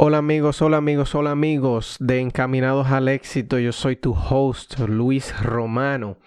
Hola 0.00 0.18
amigos, 0.18 0.62
hola 0.62 0.76
amigos, 0.76 1.16
hola 1.16 1.32
amigos 1.32 1.96
de 1.98 2.20
Encaminados 2.20 2.86
al 2.86 3.08
Éxito. 3.08 3.58
Yo 3.58 3.72
soy 3.72 3.96
tu 3.96 4.12
host 4.14 4.78
Luis 4.78 5.36
Romano 5.42 6.18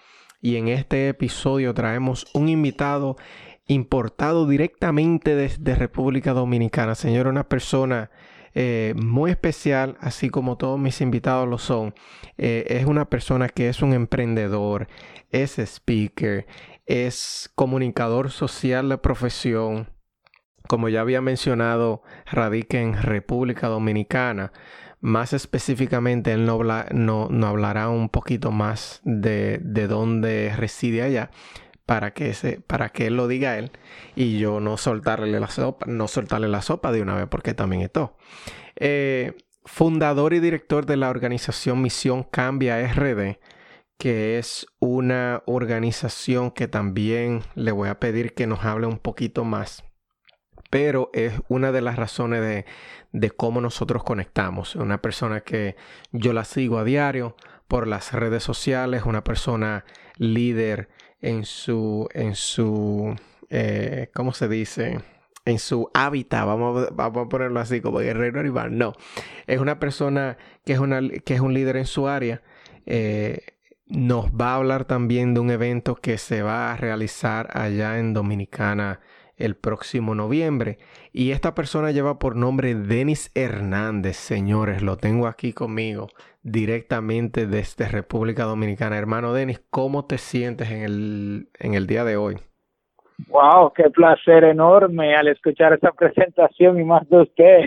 y 0.42 0.58
en 0.58 0.68
este 0.68 1.08
episodio 1.08 1.74
traemos 1.74 2.28
un 2.34 2.50
invitado 2.50 3.16
importado 3.68 4.46
directamente 4.46 5.36
desde 5.36 5.76
República 5.76 6.34
Dominicana. 6.34 6.96
Señor, 6.96 7.28
una 7.28 7.48
persona 7.48 8.12
eh, 8.56 8.94
muy 8.98 9.32
especial, 9.32 9.96
así 10.02 10.30
como 10.30 10.58
todos 10.58 10.78
mis 10.78 11.00
invitados 11.00 11.48
lo 11.48 11.58
son. 11.58 11.94
Eh, 12.38 12.66
es 12.68 12.86
una 12.86 13.10
persona 13.10 13.48
que 13.48 13.70
es 13.70 13.82
un 13.82 13.94
emprendedor, 13.94 14.90
es 15.30 15.58
speaker, 15.60 16.46
es 16.86 17.50
comunicador 17.56 18.32
social 18.32 18.90
de 18.90 18.98
profesión 18.98 20.01
como 20.68 20.90
ya 20.90 21.02
había 21.02 21.22
mencionado, 21.22 22.04
radica 22.26 22.80
en 22.80 23.02
República 23.02 23.68
Dominicana. 23.68 24.52
Más 25.00 25.34
específicamente, 25.34 26.32
él 26.34 26.46
no, 26.46 26.60
no, 27.30 27.48
hablará 27.48 27.90
un 27.90 28.10
poquito 28.10 28.52
más 28.52 29.02
de, 29.04 29.60
de 29.64 29.88
dónde 29.88 30.54
reside 30.56 31.02
allá 31.02 31.32
para 31.92 32.14
que, 32.14 32.34
se, 32.34 32.62
para 32.62 32.90
que 32.90 33.08
él 33.08 33.18
lo 33.18 33.28
diga 33.28 33.58
él 33.58 33.72
y 34.16 34.38
yo 34.38 34.60
no 34.60 34.78
soltarle 34.78 35.40
la 35.40 35.50
sopa, 35.50 35.88
no 35.88 36.08
soltarle 36.08 36.48
la 36.48 36.62
sopa 36.62 36.92
de 36.92 37.02
una 37.02 37.16
vez 37.16 37.28
porque 37.30 37.54
también 37.54 37.82
esto. 37.82 38.16
Eh, 38.78 39.34
fundador 39.66 40.34
y 40.34 40.40
director 40.40 40.86
de 40.86 40.98
la 40.98 41.10
organización 41.10 41.82
Misión 41.82 42.24
Cambia 42.24 42.82
RD, 42.88 43.40
que 43.98 44.40
es 44.40 44.68
una 44.80 45.44
organización 45.46 46.52
que 46.52 46.68
también 46.68 47.42
le 47.56 47.72
voy 47.72 47.90
a 47.90 48.00
pedir 48.00 48.34
que 48.34 48.48
nos 48.48 48.64
hable 48.64 48.88
un 48.88 48.98
poquito 48.98 49.44
más 49.44 49.84
pero 50.72 51.12
es 51.14 51.34
una 51.50 51.74
de 51.74 51.82
las 51.82 51.98
razones 51.98 52.66
de, 53.12 53.30
cómo 53.32 53.60
nosotros 53.60 54.04
conectamos. 54.04 54.76
Una 54.76 55.02
persona 55.02 55.42
que 55.42 55.76
yo 56.14 56.32
la 56.32 56.46
sigo 56.46 56.80
a 56.80 56.86
diario 56.86 57.36
por 57.68 57.88
las 57.88 58.14
redes 58.14 58.42
sociales, 58.42 59.04
una 59.06 59.24
persona 59.24 59.84
líder 60.18 60.88
en 61.20 61.44
su, 61.44 62.08
en 62.14 62.36
su, 62.36 63.14
eh, 63.50 64.10
¿cómo 64.14 64.32
se 64.34 64.48
dice? 64.48 65.02
En 65.44 65.60
su 65.60 65.92
hábitat, 65.94 66.46
vamos, 66.46 66.88
vamos 66.94 67.26
a 67.26 67.30
ponerlo 67.30 67.60
así 67.60 67.82
como 67.82 68.00
guerrero 68.00 68.40
animal. 68.40 68.78
No, 68.78 68.94
es 69.48 69.60
una 69.60 69.78
persona 69.78 70.38
que 70.66 70.72
es, 70.72 70.80
una, 70.80 71.02
que 71.02 71.34
es 71.34 71.42
un 71.42 71.54
líder 71.54 71.76
en 71.76 71.86
su 71.86 72.08
área. 72.08 72.42
Eh, 72.86 73.42
nos 73.88 74.28
va 74.28 74.54
a 74.54 74.56
hablar 74.56 74.86
también 74.86 75.34
de 75.34 75.42
un 75.42 75.52
evento 75.52 75.96
que 75.96 76.18
se 76.18 76.44
va 76.44 76.72
a 76.72 76.78
realizar 76.78 77.50
allá 77.58 78.00
en 78.00 78.14
Dominicana 78.14 79.02
el 79.42 79.56
próximo 79.56 80.16
noviembre. 80.16 80.78
Y 81.12 81.32
esta 81.32 81.54
persona 81.54 81.92
lleva 81.92 82.20
por 82.20 82.36
nombre 82.36 82.76
Denis 82.76 83.32
Hernández, 83.36 84.18
señores, 84.18 84.82
lo 84.82 84.98
tengo 84.98 85.28
aquí 85.28 85.54
conmigo 85.54 86.08
directamente 86.44 87.48
desde 87.48 87.88
República 87.88 88.44
Dominicana. 88.44 88.98
Hermano 88.98 89.34
Denis, 89.34 89.62
¿cómo 89.70 90.06
te 90.06 90.18
sientes 90.18 90.72
en 90.72 90.84
el, 90.84 91.50
en 91.60 91.74
el 91.74 91.88
día 91.88 92.04
de 92.04 92.18
hoy? 92.18 92.38
Wow, 93.28 93.72
qué 93.74 93.90
placer 93.90 94.44
enorme 94.44 95.16
al 95.16 95.28
escuchar 95.28 95.74
esta 95.74 95.92
presentación 95.92 96.80
y 96.80 96.84
más 96.84 97.08
de 97.10 97.22
usted. 97.22 97.62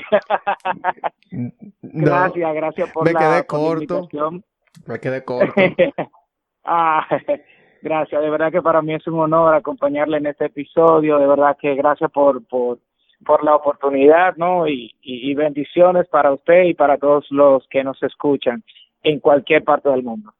gracias, 1.82 2.54
gracias 2.54 2.90
por 2.92 3.04
me 3.04 3.12
la 3.12 3.18
quedé 3.20 3.46
corto. 3.46 4.08
Me 4.86 4.98
quedé 4.98 5.24
corto. 5.24 5.54
ah, 6.64 7.06
Gracias, 7.84 8.22
de 8.22 8.30
verdad 8.30 8.50
que 8.50 8.62
para 8.62 8.80
mí 8.80 8.94
es 8.94 9.06
un 9.06 9.20
honor 9.20 9.54
acompañarle 9.54 10.16
en 10.16 10.24
este 10.24 10.46
episodio, 10.46 11.18
de 11.18 11.26
verdad 11.26 11.54
que 11.60 11.74
gracias 11.74 12.10
por, 12.10 12.42
por, 12.46 12.78
la 13.44 13.54
oportunidad, 13.54 14.36
¿no? 14.36 14.66
Y, 14.66 15.34
bendiciones 15.34 16.08
para 16.08 16.32
usted 16.32 16.62
y 16.62 16.72
para 16.72 16.96
todos 16.96 17.26
los 17.30 17.68
que 17.68 17.84
nos 17.84 18.02
escuchan 18.02 18.64
en 19.02 19.20
cualquier 19.20 19.64
parte 19.64 19.90
del 19.90 20.02
mundo. 20.02 20.32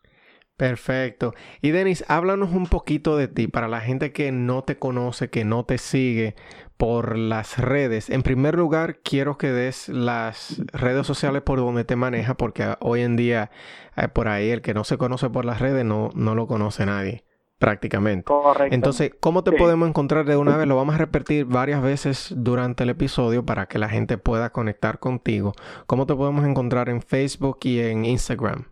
Perfecto. 0.56 1.34
Y 1.60 1.72
Denis, 1.72 2.03
háblanos 2.09 2.50
un 2.54 2.65
poquito 2.65 3.19
de 3.19 3.28
ti 3.28 3.47
para 3.47 3.69
la 3.69 3.81
gente 3.81 4.10
que 4.10 4.33
no 4.33 4.62
te 4.62 4.78
conoce, 4.78 5.28
que 5.28 5.44
no 5.44 5.66
te 5.66 5.77
sigue 5.77 6.37
por 6.78 7.19
las 7.19 7.59
redes. 7.59 8.09
En 8.09 8.22
primer 8.22 8.54
lugar, 8.54 9.00
quiero 9.04 9.37
que 9.37 9.49
des 9.49 9.91
las 9.91 10.62
redes 10.72 11.06
sociales 11.06 11.43
por 11.43 11.59
donde 11.59 11.84
te 11.84 11.97
maneja, 11.97 12.38
porque 12.38 12.75
hoy 12.81 13.03
en 13.03 13.16
día 13.16 13.50
eh, 13.99 14.09
por 14.09 14.28
ahí 14.28 14.49
el 14.49 14.62
que 14.62 14.72
no 14.72 14.84
se 14.84 14.97
conoce 14.97 15.28
por 15.28 15.44
las 15.44 15.60
redes 15.60 15.84
no, 15.84 16.09
no 16.15 16.34
lo 16.34 16.47
conoce 16.47 16.87
nadie 16.87 17.22
prácticamente. 17.64 18.25
Correcto. 18.25 18.75
Entonces, 18.75 19.14
¿cómo 19.20 19.42
te 19.42 19.50
podemos 19.52 19.88
encontrar 19.88 20.26
de 20.26 20.36
una 20.36 20.54
vez? 20.58 20.66
Lo 20.66 20.76
vamos 20.76 20.97
a 20.97 20.98
repetir 20.98 21.47
varias 21.47 21.82
veces 21.82 22.34
durante 22.36 22.82
el 22.82 22.91
episodio 22.91 23.47
para 23.47 23.64
que 23.64 23.78
la 23.78 23.88
gente 23.88 24.19
pueda 24.19 24.50
conectar 24.50 24.98
contigo. 24.98 25.54
¿Cómo 25.86 26.04
te 26.04 26.14
podemos 26.14 26.44
encontrar 26.44 26.91
en 26.91 27.00
Facebook 27.00 27.60
y 27.62 27.80
en 27.80 28.04
Instagram? 28.04 28.66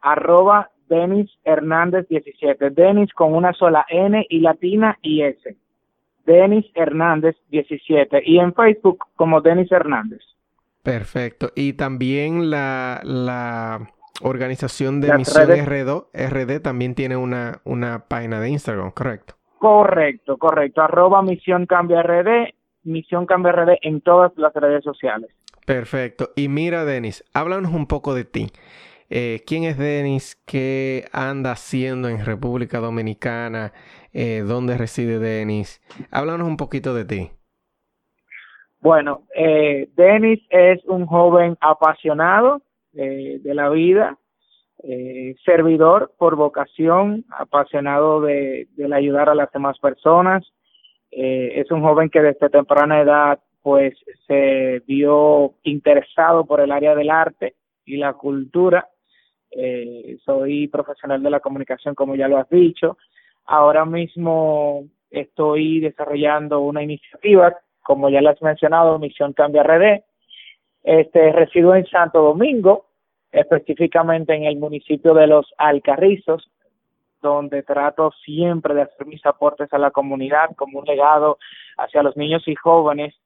Arroba 0.00 0.72
Denis 0.88 1.30
Hernández 1.44 2.08
17. 2.08 2.70
Denis 2.70 3.12
con 3.12 3.32
una 3.32 3.52
sola 3.52 3.86
N 3.90 4.26
y 4.28 4.40
latina 4.40 4.98
y 5.00 5.22
S. 5.22 5.56
Denis 6.24 6.66
Hernández 6.74 7.36
17. 7.50 8.22
Y 8.26 8.40
en 8.40 8.54
Facebook 8.54 9.04
como 9.14 9.40
Denis 9.40 9.70
Hernández. 9.70 10.22
Perfecto. 10.82 11.52
Y 11.54 11.74
también 11.74 12.50
la, 12.50 13.02
la 13.04 13.88
organización 14.22 15.00
de 15.00 15.16
Misión 15.16 15.48
RD 15.48 16.60
también 16.60 16.94
tiene 16.94 17.16
una, 17.16 17.60
una 17.64 18.04
página 18.08 18.40
de 18.40 18.50
Instagram, 18.50 18.90
¿correcto? 18.92 19.34
Correcto, 19.58 20.36
correcto. 20.36 20.82
Arroba 20.82 21.22
Misión 21.22 21.66
Cambia 21.66 22.02
RD, 22.02 22.54
Misión 22.84 23.26
Cambia 23.26 23.52
RD 23.52 23.78
en 23.82 24.00
todas 24.00 24.32
las 24.36 24.54
redes 24.54 24.84
sociales. 24.84 25.30
Perfecto. 25.64 26.30
Y 26.36 26.48
mira, 26.48 26.84
Denis, 26.84 27.24
háblanos 27.34 27.72
un 27.72 27.86
poco 27.86 28.14
de 28.14 28.24
ti. 28.24 28.46
Eh, 29.08 29.42
¿Quién 29.46 29.64
es 29.64 29.78
Denis? 29.78 30.40
¿Qué 30.46 31.04
anda 31.12 31.52
haciendo 31.52 32.08
en 32.08 32.24
República 32.24 32.78
Dominicana? 32.78 33.72
Eh, 34.12 34.44
¿Dónde 34.46 34.78
reside 34.78 35.18
Denis? 35.18 35.80
Háblanos 36.10 36.46
un 36.46 36.56
poquito 36.56 36.94
de 36.94 37.04
ti. 37.04 37.30
Bueno, 38.80 39.22
eh, 39.34 39.88
Denis 39.96 40.40
es 40.50 40.84
un 40.84 41.06
joven 41.06 41.56
apasionado 41.60 42.62
de 42.96 43.54
la 43.54 43.68
vida, 43.68 44.18
eh, 44.82 45.34
servidor 45.44 46.12
por 46.18 46.36
vocación, 46.36 47.24
apasionado 47.30 48.20
de, 48.20 48.68
ayudar 48.92 49.28
a 49.28 49.34
las 49.34 49.50
demás 49.50 49.78
personas. 49.78 50.44
Eh, 51.10 51.54
es 51.56 51.70
un 51.70 51.82
joven 51.82 52.10
que 52.10 52.20
desde 52.20 52.50
temprana 52.50 53.00
edad 53.00 53.40
pues 53.62 53.94
se 54.26 54.82
vio 54.86 55.54
interesado 55.64 56.44
por 56.44 56.60
el 56.60 56.70
área 56.70 56.94
del 56.94 57.10
arte 57.10 57.54
y 57.84 57.96
la 57.96 58.12
cultura. 58.12 58.86
Eh, 59.50 60.18
soy 60.24 60.68
profesional 60.68 61.22
de 61.22 61.30
la 61.30 61.40
comunicación, 61.40 61.94
como 61.94 62.14
ya 62.14 62.28
lo 62.28 62.36
has 62.36 62.48
dicho. 62.48 62.98
Ahora 63.46 63.84
mismo 63.84 64.84
estoy 65.10 65.80
desarrollando 65.80 66.60
una 66.60 66.82
iniciativa, 66.82 67.56
como 67.82 68.08
ya 68.08 68.20
lo 68.20 68.30
has 68.30 68.42
mencionado, 68.42 68.98
Misión 68.98 69.32
Cambia 69.32 69.62
RD. 69.62 70.04
Este, 70.86 71.32
resido 71.32 71.74
en 71.74 71.84
Santo 71.86 72.22
Domingo, 72.22 72.86
específicamente 73.32 74.36
en 74.36 74.44
el 74.44 74.56
municipio 74.56 75.14
de 75.14 75.26
Los 75.26 75.52
Alcarrizos, 75.58 76.48
donde 77.20 77.64
trato 77.64 78.12
siempre 78.24 78.72
de 78.72 78.82
hacer 78.82 79.04
mis 79.04 79.26
aportes 79.26 79.72
a 79.72 79.78
la 79.78 79.90
comunidad 79.90 80.54
como 80.54 80.78
un 80.78 80.84
legado 80.84 81.38
hacia 81.76 82.04
los 82.04 82.16
niños 82.16 82.46
y 82.46 82.54
jóvenes, 82.54 83.16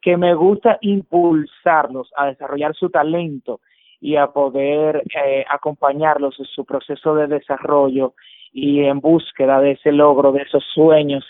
que 0.00 0.16
me 0.16 0.32
gusta 0.32 0.78
impulsarlos 0.80 2.10
a 2.16 2.28
desarrollar 2.28 2.74
su 2.74 2.88
talento 2.88 3.60
y 4.00 4.16
a 4.16 4.28
poder 4.28 5.02
eh, 5.14 5.44
acompañarlos 5.50 6.40
en 6.40 6.46
su 6.46 6.64
proceso 6.64 7.14
de 7.14 7.26
desarrollo 7.26 8.14
y 8.50 8.80
en 8.80 9.00
búsqueda 9.00 9.60
de 9.60 9.72
ese 9.72 9.92
logro, 9.92 10.32
de 10.32 10.40
esos 10.40 10.64
sueños 10.72 11.22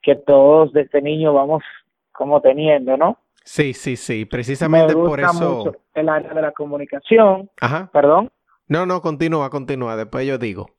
que 0.00 0.14
todos 0.14 0.72
desde 0.72 1.02
niño 1.02 1.34
vamos 1.34 1.64
como 2.12 2.40
teniendo, 2.40 2.96
¿no? 2.96 3.23
Sí, 3.44 3.74
sí, 3.74 3.96
sí, 3.96 4.24
precisamente 4.24 4.94
por 4.94 5.20
eso. 5.20 5.72
el 5.94 6.08
área 6.08 6.32
de 6.32 6.42
la 6.42 6.52
comunicación. 6.52 7.50
Ajá. 7.60 7.90
Perdón. 7.92 8.30
No, 8.68 8.86
no, 8.86 9.02
continúa, 9.02 9.50
continúa, 9.50 9.96
después 9.96 10.26
yo 10.26 10.38
digo. 10.38 10.70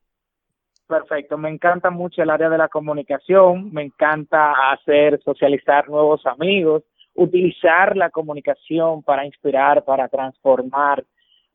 Perfecto, 0.87 1.37
me 1.37 1.49
encanta 1.49 1.91
mucho 1.91 2.23
el 2.23 2.29
área 2.29 2.49
de 2.49 2.57
la 2.57 2.67
comunicación, 2.67 3.71
me 3.71 3.83
encanta 3.83 4.71
hacer, 4.71 5.19
socializar 5.23 5.89
nuevos 5.89 6.25
amigos, 6.25 6.83
utilizar 7.13 7.95
la 7.95 8.09
comunicación 8.09 9.01
para 9.03 9.25
inspirar, 9.25 9.83
para 9.83 10.07
transformar, 10.07 11.03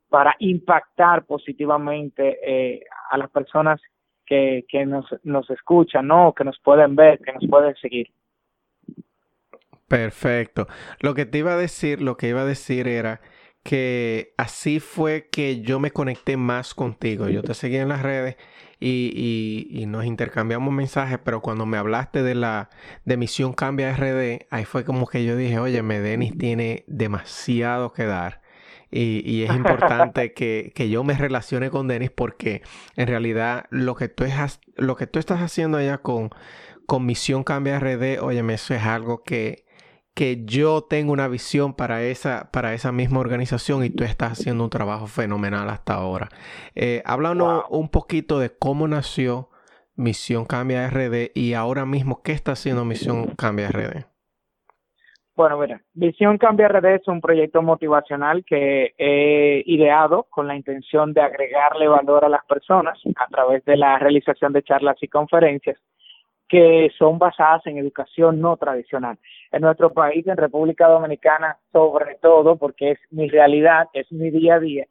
para 0.09 0.35
impactar 0.39 1.25
positivamente 1.27 2.39
eh, 2.45 2.85
a 3.11 3.19
las 3.19 3.31
personas 3.31 3.81
que, 4.27 4.65
que 4.69 4.87
nos, 4.87 5.07
nos 5.25 5.49
escuchan, 5.51 6.07
¿no? 6.07 6.33
que 6.33 6.45
nos 6.45 6.59
pueden 6.61 6.95
ver, 6.95 7.19
que 7.21 7.33
nos 7.33 7.47
pueden 7.49 7.75
seguir. 7.77 8.09
Perfecto. 9.91 10.69
Lo 11.01 11.15
que 11.15 11.27
te 11.27 11.39
iba 11.39 11.55
a 11.55 11.57
decir, 11.57 12.01
lo 12.01 12.17
que 12.17 12.29
iba 12.29 12.43
a 12.43 12.45
decir 12.45 12.87
era 12.87 13.21
que 13.65 14.35
así 14.37 14.79
fue 14.79 15.29
que 15.33 15.63
yo 15.63 15.81
me 15.81 15.91
conecté 15.91 16.37
más 16.37 16.75
contigo. 16.75 17.29
Yo 17.29 17.43
te 17.43 17.55
seguí 17.55 17.75
en 17.75 17.89
las 17.89 18.01
redes 18.01 18.37
y, 18.79 19.67
y, 19.69 19.87
nos 19.87 20.05
intercambiamos 20.05 20.73
mensajes, 20.73 21.19
pero 21.25 21.43
cuando 21.43 21.67
me 21.67 21.77
hablaste 21.77 22.23
de 22.23 22.37
la 22.37 22.71
de 23.05 23.17
Misión 23.17 23.53
Cambia 23.53 23.93
RD, 23.97 24.47
ahí 24.51 24.65
fue 24.65 24.85
como 24.85 25.09
que 25.09 25.25
yo 25.25 25.37
dije, 25.37 25.59
oye, 25.59 25.83
Denis 25.83 26.39
tiene 26.39 26.85
demasiado 26.87 27.93
que 27.93 28.05
dar. 28.05 28.43
Y, 28.93 29.29
y 29.29 29.43
es 29.43 29.51
importante 29.57 30.35
que, 30.35 30.71
que, 30.73 30.89
yo 30.89 31.03
me 31.03 31.15
relacione 31.15 31.71
con 31.71 31.89
Denis 31.89 32.13
porque 32.13 32.63
en 32.95 33.09
realidad 33.09 33.67
lo 33.71 33.97
que 33.97 34.09
tú, 34.09 34.23
es, 34.23 34.61
lo 34.77 34.95
que 34.95 35.09
tú 35.09 35.19
estás 35.19 35.41
haciendo 35.41 35.79
allá 35.79 35.99
con, 35.99 36.31
con 36.87 37.05
Misión 37.05 37.43
Cambia 37.43 37.81
RD, 37.81 38.21
oye, 38.21 38.45
eso 38.55 38.73
es 38.73 38.85
algo 38.85 39.25
que, 39.25 39.65
que 40.15 40.45
yo 40.45 40.83
tengo 40.83 41.13
una 41.13 41.29
visión 41.29 41.75
para 41.75 42.03
esa, 42.03 42.51
para 42.53 42.75
esa 42.75 42.93
misma 42.93 43.21
organización 43.21 43.85
y 43.85 43.91
tú 43.91 44.05
estás 44.05 44.33
haciendo 44.33 44.65
un 44.65 44.71
trabajo 44.71 45.07
fenomenal 45.07 45.69
hasta 45.71 45.95
ahora. 45.95 46.29
Eh, 46.75 47.03
háblanos 47.05 47.65
un 47.71 47.89
poquito 47.89 48.39
de 48.39 48.51
cómo 48.51 48.89
nació 48.89 49.49
Misión 49.97 50.45
Cambia 50.45 50.89
RD 50.89 51.31
y 51.35 51.55
ahora 51.55 51.87
mismo 51.87 52.23
qué 52.23 52.33
está 52.33 52.53
haciendo 52.53 52.85
Misión 52.85 53.35
Cambia 53.37 53.69
RD. 53.69 54.05
Bueno, 55.37 55.59
mira, 55.59 55.81
Misión 55.95 56.37
Cambia 56.37 56.69
RD 56.69 56.97
es 56.97 57.09
un 57.09 57.21
proyecto 57.21 57.63
motivacional 57.63 58.45
que 58.45 58.95
he 58.99 59.63
ideado 59.65 60.27
con 60.29 60.47
la 60.47 60.57
intención 60.57 61.15
de 61.15 61.23
agregarle 61.23 61.89
valor 61.89 62.25
a 62.25 62.29
las 62.29 62.45
personas 62.45 62.99
a 63.17 63.27
través 63.29 63.65
de 63.65 63.77
la 63.77 63.99
realización 63.99 64.53
de 64.53 64.63
charlas 64.63 64.97
y 65.01 65.09
conferencias 65.09 65.79
que 66.51 66.91
son 66.99 67.19
basadas 67.19 67.65
en 67.67 67.79
educación 67.79 68.41
no 68.41 68.57
tradicional. 68.57 69.17
En 69.53 69.63
nuestro 69.63 69.93
país, 69.93 70.27
en 70.27 70.37
República 70.37 70.89
Dominicana, 70.89 71.57
sobre 71.73 72.17
todo, 72.17 72.57
porque 72.57 72.91
es 72.93 72.99
mi 73.11 73.29
realidad, 73.29 73.87
es 73.93 74.11
mi 74.11 74.31
día 74.31 74.57
a 74.57 74.61
día, 74.61 74.87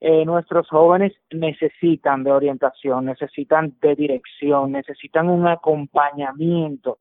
eh, 0.00 0.24
nuestros 0.24 0.68
jóvenes 0.68 1.12
necesitan 1.30 2.24
de 2.24 2.32
orientación, 2.32 3.04
necesitan 3.04 3.74
de 3.80 3.94
dirección, 3.94 4.72
necesitan 4.72 5.28
un 5.28 5.46
acompañamiento, 5.46 6.98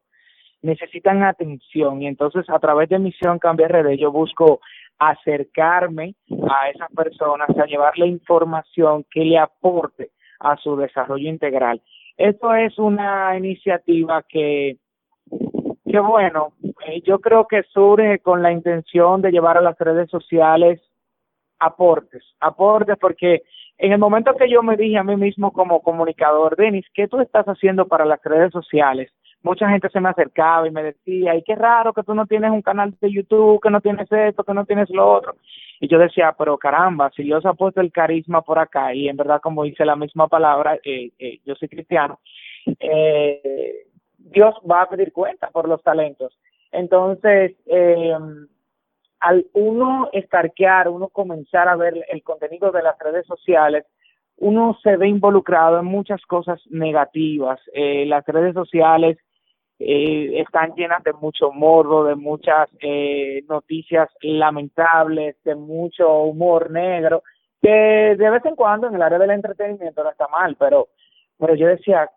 necesitan 0.62 1.24
atención. 1.24 2.04
Y 2.04 2.08
entonces, 2.08 2.48
a 2.50 2.60
través 2.60 2.90
de 2.90 3.00
Misión 3.00 3.40
Cambia 3.40 3.68
RD, 3.68 3.98
yo 3.98 4.12
busco 4.12 4.62
acercarme 5.00 6.14
a 6.50 6.70
esas 6.70 6.92
personas, 6.92 7.50
a 7.58 7.66
llevarle 7.66 8.06
información 8.06 9.06
que 9.10 9.26
le 9.26 9.40
aporte 9.40 10.12
a 10.40 10.56
su 10.58 10.78
desarrollo 10.78 11.28
integral. 11.28 11.82
Esto 12.18 12.54
es 12.54 12.78
una 12.78 13.36
iniciativa 13.38 14.24
que, 14.28 14.78
bueno, 15.86 16.54
eh, 16.86 17.02
yo 17.02 17.20
creo 17.20 17.48
que 17.48 17.64
surge 17.64 18.20
con 18.20 18.42
la 18.42 18.52
intención 18.52 19.22
de 19.22 19.32
llevar 19.32 19.58
a 19.58 19.62
las 19.62 19.78
redes 19.80 20.10
sociales 20.10 20.82
aportes, 21.60 22.24
aportes 22.40 22.98
porque 23.00 23.44
en 23.78 23.92
el 23.94 24.00
momento 24.00 24.36
que 24.36 24.50
yo 24.50 24.62
me 24.62 24.78
dije 24.78 24.98
a 24.98 25.04
mí 25.04 25.16
mismo 25.16 25.52
como 25.52 25.82
comunicador, 25.82 26.56
Denis, 26.56 26.86
¿qué 26.94 27.08
tú 27.08 27.20
estás 27.20 27.46
haciendo 27.46 27.88
para 27.88 28.06
las 28.06 28.22
redes 28.24 28.52
sociales? 28.52 29.12
Mucha 29.44 29.70
gente 29.70 29.90
se 29.90 30.00
me 30.00 30.10
acercaba 30.10 30.68
y 30.68 30.72
me 30.72 30.84
decía, 30.84 31.36
y 31.36 31.44
qué 31.44 31.56
raro 31.56 31.94
que 31.94 32.04
tú 32.04 32.16
no 32.16 32.26
tienes 32.26 32.50
un 32.52 32.62
canal 32.62 32.96
de 33.00 33.12
YouTube, 33.12 33.62
que 33.62 33.70
no 33.70 33.82
tienes 33.82 34.10
esto, 34.12 34.44
que 34.44 34.54
no 34.54 34.66
tienes 34.66 34.90
lo 34.90 35.12
otro. 35.12 35.36
Y 35.82 35.88
yo 35.90 36.00
decía, 36.00 36.34
pero 36.38 36.58
caramba, 36.58 37.12
si 37.16 37.24
Dios 37.24 37.46
ha 37.46 37.54
puesto 37.54 37.82
el 37.82 37.92
carisma 37.92 38.42
por 38.42 38.58
acá, 38.58 38.94
y 38.94 39.10
en 39.10 39.18
verdad 39.18 39.42
como 39.42 39.64
dice 39.64 39.86
la 39.86 39.98
misma 39.98 40.28
palabra, 40.28 40.80
eh, 40.84 41.12
eh, 41.20 41.40
yo 41.46 41.56
soy 41.56 41.68
cristiano, 41.68 42.20
eh, 42.80 43.86
Dios 44.18 44.56
va 44.70 44.84
a 44.84 44.90
pedir 44.90 45.12
cuenta 45.12 45.50
por 45.50 45.68
los 45.68 45.84
talentos. 45.84 46.38
Entonces, 46.72 47.54
eh, 47.66 48.16
al 49.20 49.46
uno 49.54 50.10
estarquear, 50.12 50.88
uno 50.90 51.10
comenzar 51.10 51.68
a 51.68 51.76
ver 51.76 52.06
el 52.10 52.24
contenido 52.24 52.72
de 52.72 52.82
las 52.82 52.98
redes 53.00 53.26
sociales, 53.26 53.86
uno 54.38 54.78
se 54.82 54.98
ve 54.98 55.08
involucrado 55.08 55.80
en 55.80 55.86
muchas 55.86 56.22
cosas 56.26 56.62
negativas. 56.70 57.60
Eh, 57.74 58.06
las 58.06 58.26
redes 58.26 58.54
sociales 58.54 59.18
eh, 59.80 60.42
están 60.42 60.74
llenas 60.76 61.04
de 61.04 61.14
mucho 61.14 61.52
morbo, 61.52 62.06
de 62.06 62.16
muchas 62.16 62.70
eh, 62.82 63.44
noticias 63.50 64.10
lamentables, 64.22 65.36
de 65.44 65.56
mucho 65.56 66.22
humor 66.24 66.70
negro, 66.72 67.24
que 67.62 67.70
de 67.70 68.30
vez 68.30 68.46
en 68.46 68.56
cuando 68.56 68.88
en 68.88 68.96
el 68.96 69.02
área 69.02 69.20
del 69.20 69.32
entretenimiento 69.32 70.04
no 70.04 70.12
está 70.12 70.28
mal, 70.28 70.56
pero, 70.58 70.90
pero 71.38 71.56
yo 71.56 71.68
decía, 71.68 72.10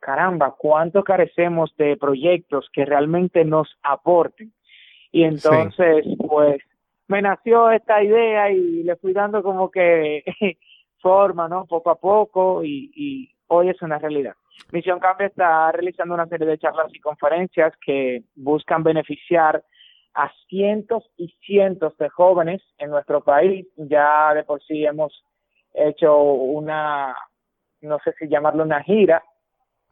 caramba, 0.00 0.54
cuánto 0.56 1.02
carecemos 1.02 1.74
de 1.76 1.96
proyectos 1.96 2.68
que 2.72 2.84
realmente 2.84 3.44
nos 3.44 3.68
aporten. 3.82 4.52
Y 5.10 5.24
entonces, 5.24 6.04
pues, 6.28 6.60
me 7.08 7.22
nació 7.22 7.70
esta 7.70 8.02
idea 8.02 8.50
y 8.50 8.82
le 8.82 8.96
fui 8.96 9.12
dando 9.12 9.42
como 9.42 9.70
que 9.70 10.24
forma, 11.00 11.48
¿no? 11.48 11.66
Poco 11.66 11.90
a 11.90 11.96
poco 11.96 12.64
y, 12.64 12.90
y 12.94 13.33
hoy 13.48 13.68
es 13.68 13.80
una 13.82 13.98
realidad. 13.98 14.34
Misión 14.72 15.00
Cambio 15.00 15.26
está 15.26 15.70
realizando 15.72 16.14
una 16.14 16.26
serie 16.26 16.46
de 16.46 16.58
charlas 16.58 16.92
y 16.94 17.00
conferencias 17.00 17.72
que 17.84 18.22
buscan 18.34 18.82
beneficiar 18.82 19.64
a 20.14 20.30
cientos 20.48 21.04
y 21.16 21.28
cientos 21.44 21.96
de 21.98 22.08
jóvenes 22.08 22.62
en 22.78 22.90
nuestro 22.90 23.22
país. 23.22 23.66
Ya 23.76 24.32
de 24.34 24.44
por 24.44 24.62
sí 24.62 24.84
hemos 24.84 25.24
hecho 25.72 26.16
una, 26.22 27.16
no 27.80 27.98
sé 28.04 28.12
si 28.18 28.28
llamarlo 28.28 28.62
una 28.62 28.82
gira, 28.82 29.22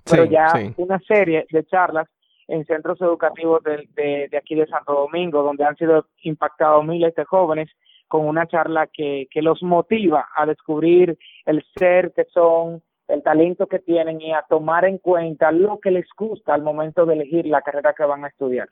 pero 0.09 0.25
ya 0.25 0.49
una 0.77 0.99
serie 1.01 1.47
de 1.51 1.65
charlas 1.65 2.09
en 2.49 2.65
centros 2.67 3.01
educativos 3.01 3.63
de, 3.63 3.89
de, 3.95 4.29
de, 4.31 4.37
aquí 4.37 4.55
de 4.55 4.67
Santo 4.67 4.93
Domingo, 4.93 5.43
donde 5.43 5.65
han 5.65 5.77
sido 5.77 6.07
impactados 6.23 6.85
miles 6.85 7.15
de 7.15 7.25
jóvenes 7.25 7.69
con 8.09 8.27
una 8.27 8.47
charla 8.47 8.89
que, 8.89 9.27
que 9.31 9.41
los 9.43 9.63
motiva 9.63 10.29
a 10.37 10.45
descubrir 10.45 11.17
el 11.47 11.65
ser 11.77 12.13
que 12.15 12.25
son, 12.27 12.83
el 13.09 13.23
talento 13.23 13.67
que 13.67 13.79
tienen 13.79 14.21
y 14.21 14.33
a 14.33 14.45
tomar 14.49 14.85
en 14.85 14.99
cuenta 14.99 15.53
lo 15.53 15.81
que 15.81 15.91
les 15.91 16.07
gusta 16.17 16.55
al 16.55 16.63
momento 16.63 17.07
de 17.07 17.15
elegir 17.15 17.47
la 17.47 17.63
carrera 17.63 17.95
que 17.97 18.05
van 18.05 18.25
a 18.25 18.29
estudiar. 18.29 18.69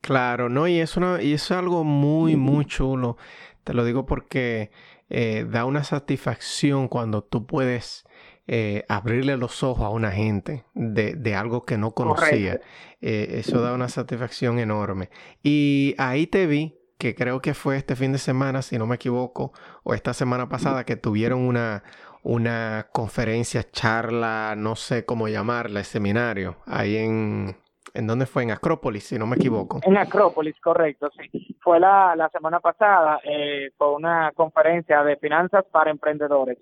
Claro, 0.00 0.48
no, 0.48 0.68
y 0.68 0.80
es 0.80 0.96
una, 0.96 1.22
y 1.22 1.32
es 1.32 1.50
algo 1.50 1.82
muy, 1.82 2.36
muy 2.36 2.66
chulo. 2.66 3.16
Te 3.62 3.72
lo 3.72 3.84
digo 3.84 4.04
porque 4.04 4.70
eh, 5.08 5.46
da 5.48 5.64
una 5.64 5.82
satisfacción 5.82 6.88
cuando 6.88 7.22
tú 7.22 7.46
puedes 7.46 8.04
eh, 8.46 8.84
abrirle 8.88 9.38
los 9.38 9.62
ojos 9.62 9.84
a 9.84 9.88
una 9.88 10.10
gente 10.10 10.64
de, 10.74 11.14
de 11.14 11.34
algo 11.34 11.62
que 11.62 11.78
no 11.78 11.92
conocía. 11.92 12.60
Eh, 13.00 13.38
eso 13.38 13.62
da 13.62 13.72
una 13.72 13.88
satisfacción 13.88 14.58
enorme. 14.58 15.08
Y 15.42 15.94
ahí 15.96 16.26
te 16.26 16.46
vi, 16.46 16.76
que 16.98 17.14
creo 17.14 17.40
que 17.40 17.54
fue 17.54 17.78
este 17.78 17.96
fin 17.96 18.12
de 18.12 18.18
semana, 18.18 18.60
si 18.60 18.76
no 18.76 18.86
me 18.86 18.96
equivoco, 18.96 19.52
o 19.82 19.94
esta 19.94 20.12
semana 20.12 20.50
pasada, 20.50 20.84
que 20.84 20.96
tuvieron 20.96 21.40
una, 21.40 21.82
una 22.24 22.88
conferencia, 22.90 23.62
charla, 23.70 24.54
no 24.56 24.76
sé 24.76 25.04
cómo 25.04 25.28
llamarla, 25.28 25.84
seminario, 25.84 26.56
ahí 26.66 26.96
en, 26.96 27.54
¿en 27.92 28.06
dónde 28.06 28.26
fue? 28.26 28.42
En 28.42 28.50
Acrópolis, 28.50 29.04
si 29.04 29.18
no 29.18 29.26
me 29.26 29.36
equivoco. 29.36 29.80
En 29.82 29.96
Acrópolis, 29.96 30.58
correcto, 30.60 31.10
sí. 31.16 31.56
Fue 31.62 31.78
la, 31.78 32.16
la 32.16 32.28
semana 32.30 32.60
pasada, 32.60 33.20
eh, 33.24 33.70
fue 33.76 33.92
una 33.94 34.32
conferencia 34.34 35.02
de 35.02 35.16
finanzas 35.16 35.64
para 35.70 35.90
emprendedores. 35.90 36.58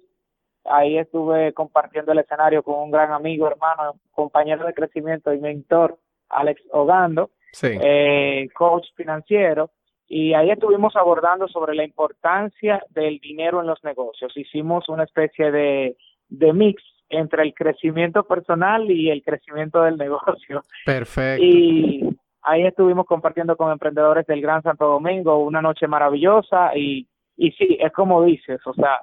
Ahí 0.64 0.98
estuve 0.98 1.52
compartiendo 1.54 2.12
el 2.12 2.18
escenario 2.18 2.62
con 2.62 2.80
un 2.80 2.90
gran 2.90 3.12
amigo, 3.12 3.46
hermano, 3.48 3.94
compañero 4.10 4.66
de 4.66 4.74
crecimiento 4.74 5.32
y 5.32 5.40
mentor, 5.40 5.98
Alex 6.28 6.60
Ogando, 6.72 7.30
eh, 7.62 8.48
coach 8.54 8.86
financiero 8.96 9.70
y 10.08 10.34
ahí 10.34 10.50
estuvimos 10.50 10.94
abordando 10.96 11.48
sobre 11.48 11.74
la 11.74 11.84
importancia 11.84 12.84
del 12.90 13.18
dinero 13.18 13.60
en 13.60 13.66
los 13.66 13.82
negocios. 13.82 14.36
Hicimos 14.36 14.88
una 14.88 15.04
especie 15.04 15.50
de, 15.50 15.96
de 16.28 16.52
mix 16.52 16.82
entre 17.08 17.42
el 17.42 17.54
crecimiento 17.54 18.24
personal 18.24 18.90
y 18.90 19.10
el 19.10 19.22
crecimiento 19.22 19.82
del 19.82 19.96
negocio. 19.96 20.62
Perfecto. 20.84 21.44
Y 21.44 22.08
ahí 22.42 22.66
estuvimos 22.66 23.06
compartiendo 23.06 23.56
con 23.56 23.70
emprendedores 23.70 24.26
del 24.26 24.40
Gran 24.40 24.62
Santo 24.62 24.86
Domingo 24.86 25.38
una 25.38 25.62
noche 25.62 25.86
maravillosa 25.86 26.76
y, 26.76 27.06
y 27.36 27.52
sí, 27.52 27.78
es 27.80 27.92
como 27.92 28.22
dices, 28.24 28.60
o 28.66 28.74
sea, 28.74 29.00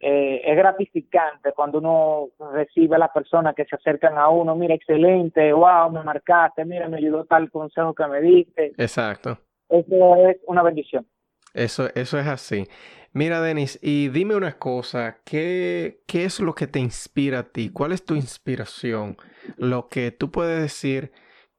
eh, 0.00 0.40
es 0.44 0.56
gratificante 0.56 1.52
cuando 1.52 1.78
uno 1.78 2.28
recibe 2.52 2.96
a 2.96 3.00
las 3.00 3.10
personas 3.10 3.54
que 3.54 3.66
se 3.66 3.76
acercan 3.76 4.16
a 4.16 4.28
uno, 4.28 4.56
mira, 4.56 4.74
excelente, 4.74 5.52
wow, 5.52 5.90
me 5.90 6.02
marcaste, 6.02 6.64
mira, 6.64 6.88
me 6.88 6.96
ayudó 6.96 7.24
tal 7.24 7.50
consejo 7.50 7.94
que 7.94 8.06
me 8.06 8.20
diste. 8.20 8.72
Exacto. 8.78 9.38
Eso 9.70 10.16
es 10.28 10.36
una 10.46 10.62
bendición. 10.62 11.06
Eso, 11.54 11.88
eso 11.94 12.18
es 12.18 12.26
así. 12.26 12.66
Mira, 13.12 13.40
Denis, 13.40 13.78
y 13.82 14.08
dime 14.08 14.36
una 14.36 14.58
cosa, 14.58 15.18
¿qué, 15.24 16.02
¿qué 16.06 16.24
es 16.24 16.38
lo 16.38 16.54
que 16.54 16.68
te 16.68 16.78
inspira 16.78 17.40
a 17.40 17.42
ti? 17.44 17.70
¿Cuál 17.70 17.92
es 17.92 18.04
tu 18.04 18.14
inspiración? 18.14 19.16
Lo 19.56 19.88
que 19.88 20.12
tú 20.12 20.30
puedes 20.30 20.60
decir 20.62 21.10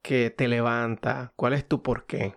que 0.02 0.30
te 0.30 0.48
levanta, 0.48 1.34
¿cuál 1.36 1.54
es 1.54 1.68
tu 1.68 1.82
porqué? 1.82 2.36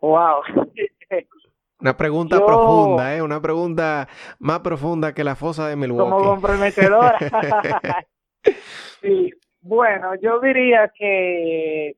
Wow. 0.00 0.42
Una 1.80 1.96
pregunta 1.96 2.44
profunda, 2.44 3.14
¿eh? 3.14 3.20
Una 3.20 3.40
pregunta 3.42 4.08
más 4.38 4.60
profunda 4.60 5.12
que 5.12 5.24
la 5.24 5.36
fosa 5.36 5.68
de 5.68 5.76
Milwaukee. 5.76 6.10
Como 6.10 6.24
comprometedora. 6.24 7.18
sí, 9.02 9.30
bueno, 9.60 10.14
yo 10.22 10.40
diría 10.40 10.90
que 10.96 11.96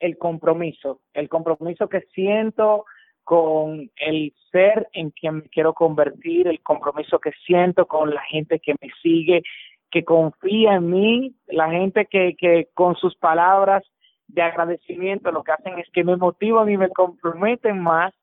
el 0.00 0.18
compromiso, 0.18 1.00
el 1.12 1.28
compromiso 1.28 1.88
que 1.88 2.02
siento 2.14 2.84
con 3.24 3.90
el 3.96 4.32
ser 4.50 4.88
en 4.92 5.10
quien 5.10 5.36
me 5.36 5.48
quiero 5.50 5.74
convertir, 5.74 6.48
el 6.48 6.62
compromiso 6.62 7.18
que 7.18 7.32
siento 7.44 7.86
con 7.86 8.14
la 8.14 8.22
gente 8.22 8.58
que 8.58 8.74
me 8.80 8.88
sigue, 9.02 9.42
que 9.90 10.04
confía 10.04 10.74
en 10.74 10.90
mí, 10.90 11.34
la 11.46 11.70
gente 11.70 12.06
que, 12.06 12.36
que 12.36 12.68
con 12.74 12.96
sus 12.96 13.14
palabras 13.16 13.84
de 14.28 14.42
agradecimiento 14.42 15.30
lo 15.32 15.42
que 15.42 15.52
hacen 15.52 15.78
es 15.78 15.88
que 15.92 16.04
me 16.04 16.16
motivan 16.16 16.70
y 16.70 16.76
me 16.76 16.88
comprometen 16.90 17.78
más, 17.80 18.14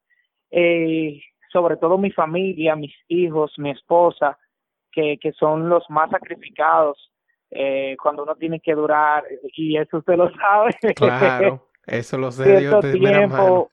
eh, 0.51 1.21
sobre 1.51 1.77
todo 1.77 1.97
mi 1.97 2.11
familia, 2.11 2.75
mis 2.75 2.95
hijos, 3.07 3.53
mi 3.57 3.71
esposa, 3.71 4.37
que, 4.91 5.17
que 5.17 5.33
son 5.33 5.69
los 5.69 5.87
más 5.89 6.09
sacrificados 6.09 7.11
eh, 7.57 7.95
cuando 8.01 8.23
uno 8.23 8.35
tiene 8.35 8.59
que 8.59 8.75
durar, 8.75 9.23
y 9.55 9.77
eso 9.77 9.99
usted 9.99 10.17
lo 10.17 10.29
sabe. 10.31 10.71
Claro, 10.95 11.67
eso 11.87 12.17
lo 12.17 12.29
sé 12.29 12.59
Dios 12.59 12.83
de 12.83 12.91
tiempo, 12.91 13.69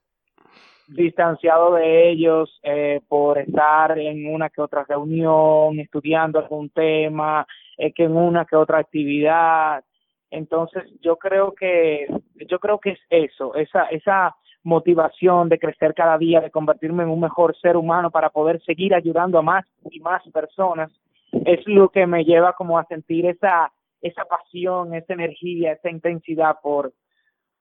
distanciado 0.87 1.75
de 1.75 2.11
ellos 2.11 2.61
eh, 2.63 3.01
por 3.09 3.39
estar 3.39 3.99
en 3.99 4.33
una 4.33 4.51
que 4.51 4.61
otra 4.61 4.85
reunión, 4.89 5.81
estudiando 5.81 6.39
algún 6.39 6.71
tema, 6.71 7.45
eh, 7.77 7.93
que 7.93 8.05
en 8.05 8.17
una 8.17 8.45
que 8.45 8.55
otra 8.55 8.79
actividad. 8.79 9.83
Entonces, 10.31 10.85
yo 11.01 11.17
creo 11.17 11.53
que 11.53 12.07
yo 12.49 12.61
creo 12.61 12.79
que 12.79 12.91
es 12.91 13.01
eso, 13.11 13.57
esa 13.57 13.87
esa 13.87 14.37
motivación 14.63 15.49
de 15.49 15.59
crecer 15.59 15.93
cada 15.93 16.17
día, 16.19 16.41
de 16.41 16.53
convertirme 16.53 17.03
en 17.03 17.11
un 17.11 17.19
mejor 17.19 17.57
ser 17.59 17.77
humano 17.77 18.13
para 18.13 18.31
poder 18.31 18.63
seguir 18.63 18.95
ayudando 18.95 19.39
a 19.39 19.43
más 19.43 19.67
y 19.91 19.99
más 19.99 20.23
personas, 20.29 20.89
es 21.33 21.67
lo 21.67 21.89
que 21.89 22.07
me 22.07 22.25
lleva 22.25 22.53
como 22.55 22.79
a 22.79 22.85
sentir 22.87 23.27
esa 23.27 23.73
esa 24.01 24.25
pasión, 24.25 24.95
esa 24.95 25.13
energía, 25.13 25.73
esa 25.73 25.91
intensidad 25.91 26.57
por 26.63 26.93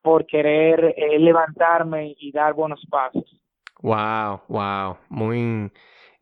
por 0.02 0.26
querer 0.26 0.96
eh, 0.98 1.20
levantarme 1.20 2.16
y 2.18 2.32
dar 2.32 2.54
buenos 2.54 2.84
pasos. 2.90 3.24
Wow, 3.82 4.42
wow, 4.48 4.98
muy 5.10 5.72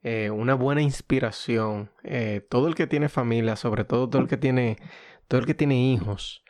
eh, 0.03 0.29
una 0.29 0.55
buena 0.55 0.81
inspiración. 0.81 1.89
Eh, 2.03 2.41
todo 2.49 2.67
el 2.67 2.75
que 2.75 2.87
tiene 2.87 3.07
familia, 3.09 3.55
sobre 3.55 3.85
todo 3.85 4.09
todo 4.09 4.21
el 4.21 4.27
que 4.27 4.37
tiene, 4.37 4.75
todo 5.27 5.39
el 5.39 5.45
que 5.45 5.53
tiene 5.53 5.75
hijos, 5.93 6.43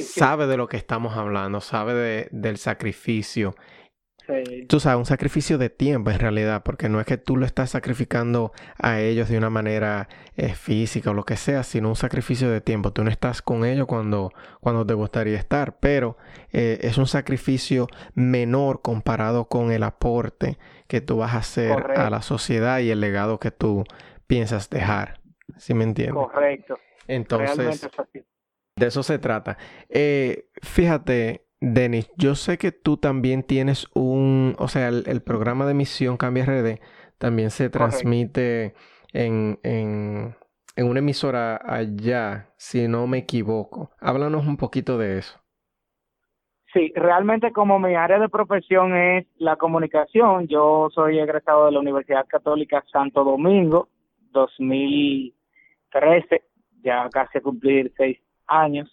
sabe 0.00 0.46
de 0.46 0.56
lo 0.56 0.68
que 0.68 0.76
estamos 0.76 1.16
hablando, 1.16 1.60
sabe 1.60 1.94
de, 1.94 2.28
del 2.30 2.58
sacrificio 2.58 3.54
Tú 4.68 4.80
sabes, 4.80 4.98
un 4.98 5.06
sacrificio 5.06 5.58
de 5.58 5.70
tiempo 5.70 6.10
en 6.10 6.18
realidad, 6.18 6.62
porque 6.62 6.88
no 6.88 7.00
es 7.00 7.06
que 7.06 7.16
tú 7.16 7.36
lo 7.36 7.46
estás 7.46 7.70
sacrificando 7.70 8.52
a 8.78 9.00
ellos 9.00 9.28
de 9.28 9.38
una 9.38 9.50
manera 9.50 10.08
eh, 10.36 10.54
física 10.54 11.10
o 11.10 11.14
lo 11.14 11.24
que 11.24 11.36
sea, 11.36 11.62
sino 11.62 11.88
un 11.88 11.96
sacrificio 11.96 12.50
de 12.50 12.60
tiempo. 12.60 12.92
Tú 12.92 13.04
no 13.04 13.10
estás 13.10 13.42
con 13.42 13.64
ellos 13.64 13.86
cuando, 13.86 14.32
cuando 14.60 14.86
te 14.86 14.94
gustaría 14.94 15.38
estar, 15.38 15.78
pero 15.78 16.16
eh, 16.52 16.78
es 16.82 16.98
un 16.98 17.06
sacrificio 17.06 17.88
menor 18.14 18.82
comparado 18.82 19.46
con 19.46 19.72
el 19.72 19.82
aporte 19.82 20.58
que 20.86 21.00
tú 21.00 21.18
vas 21.18 21.34
a 21.34 21.38
hacer 21.38 21.72
a 21.96 22.10
la 22.10 22.22
sociedad 22.22 22.78
y 22.80 22.90
el 22.90 23.00
legado 23.00 23.38
que 23.38 23.50
tú 23.50 23.84
piensas 24.26 24.70
dejar. 24.70 25.20
¿Sí 25.56 25.74
me 25.74 25.84
entiendes? 25.84 26.14
Correcto. 26.14 26.78
Entonces, 27.06 27.88
de 28.76 28.86
eso 28.86 29.02
se 29.02 29.18
trata. 29.18 29.58
Eh, 29.88 30.48
fíjate, 30.62 31.44
Denis, 31.64 32.10
yo 32.16 32.34
sé 32.34 32.58
que 32.58 32.72
tú 32.72 32.96
también 32.96 33.44
tienes 33.44 33.86
un, 33.94 34.56
o 34.58 34.66
sea, 34.66 34.88
el, 34.88 35.22
programa 35.22 35.64
de 35.64 35.74
Misión 35.74 36.16
Cambia 36.16 36.44
RD 36.44 36.80
también 37.18 37.50
se 37.50 37.70
transmite 37.70 38.74
en, 39.12 39.60
en, 39.62 40.34
en, 40.74 40.88
una 40.88 40.98
emisora 40.98 41.60
allá, 41.64 42.48
si 42.56 42.88
no 42.88 43.06
me 43.06 43.18
equivoco. 43.18 43.92
Háblanos 44.00 44.44
un 44.44 44.56
poquito 44.56 44.98
de 44.98 45.18
eso. 45.18 45.40
Sí, 46.72 46.92
realmente 46.96 47.52
como 47.52 47.78
mi 47.78 47.94
área 47.94 48.18
de 48.18 48.28
profesión 48.28 48.96
es 48.96 49.28
la 49.36 49.54
comunicación, 49.54 50.48
yo 50.48 50.88
soy 50.92 51.20
egresado 51.20 51.66
de 51.66 51.72
la 51.72 51.78
Universidad 51.78 52.26
Católica 52.26 52.82
Santo 52.90 53.22
Domingo, 53.22 53.88
2013, 54.32 56.42
ya 56.82 57.08
casi 57.08 57.38
a 57.38 57.40
cumplir 57.40 57.92
seis 57.96 58.18
años. 58.48 58.90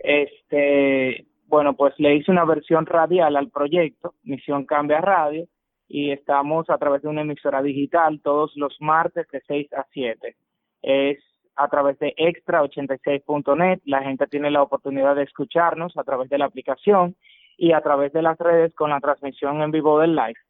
Este, 0.00 1.31
bueno, 1.52 1.74
pues 1.74 1.92
le 1.98 2.16
hice 2.16 2.30
una 2.30 2.46
versión 2.46 2.86
radial 2.86 3.36
al 3.36 3.50
proyecto, 3.50 4.14
Misión 4.22 4.64
Cambia 4.64 5.02
Radio, 5.02 5.44
y 5.86 6.10
estamos 6.10 6.70
a 6.70 6.78
través 6.78 7.02
de 7.02 7.08
una 7.08 7.20
emisora 7.20 7.60
digital 7.60 8.22
todos 8.24 8.56
los 8.56 8.74
martes 8.80 9.28
de 9.28 9.42
6 9.46 9.70
a 9.74 9.84
7. 9.92 10.34
Es 10.80 11.18
a 11.54 11.68
través 11.68 11.98
de 11.98 12.14
extra86.net, 12.16 13.82
la 13.84 14.02
gente 14.02 14.26
tiene 14.28 14.50
la 14.50 14.62
oportunidad 14.62 15.14
de 15.14 15.24
escucharnos 15.24 15.94
a 15.98 16.04
través 16.04 16.30
de 16.30 16.38
la 16.38 16.46
aplicación 16.46 17.16
y 17.58 17.72
a 17.72 17.82
través 17.82 18.14
de 18.14 18.22
las 18.22 18.38
redes 18.38 18.74
con 18.74 18.88
la 18.88 19.00
transmisión 19.00 19.60
en 19.60 19.72
vivo 19.72 20.00
del 20.00 20.16
live. 20.16 20.40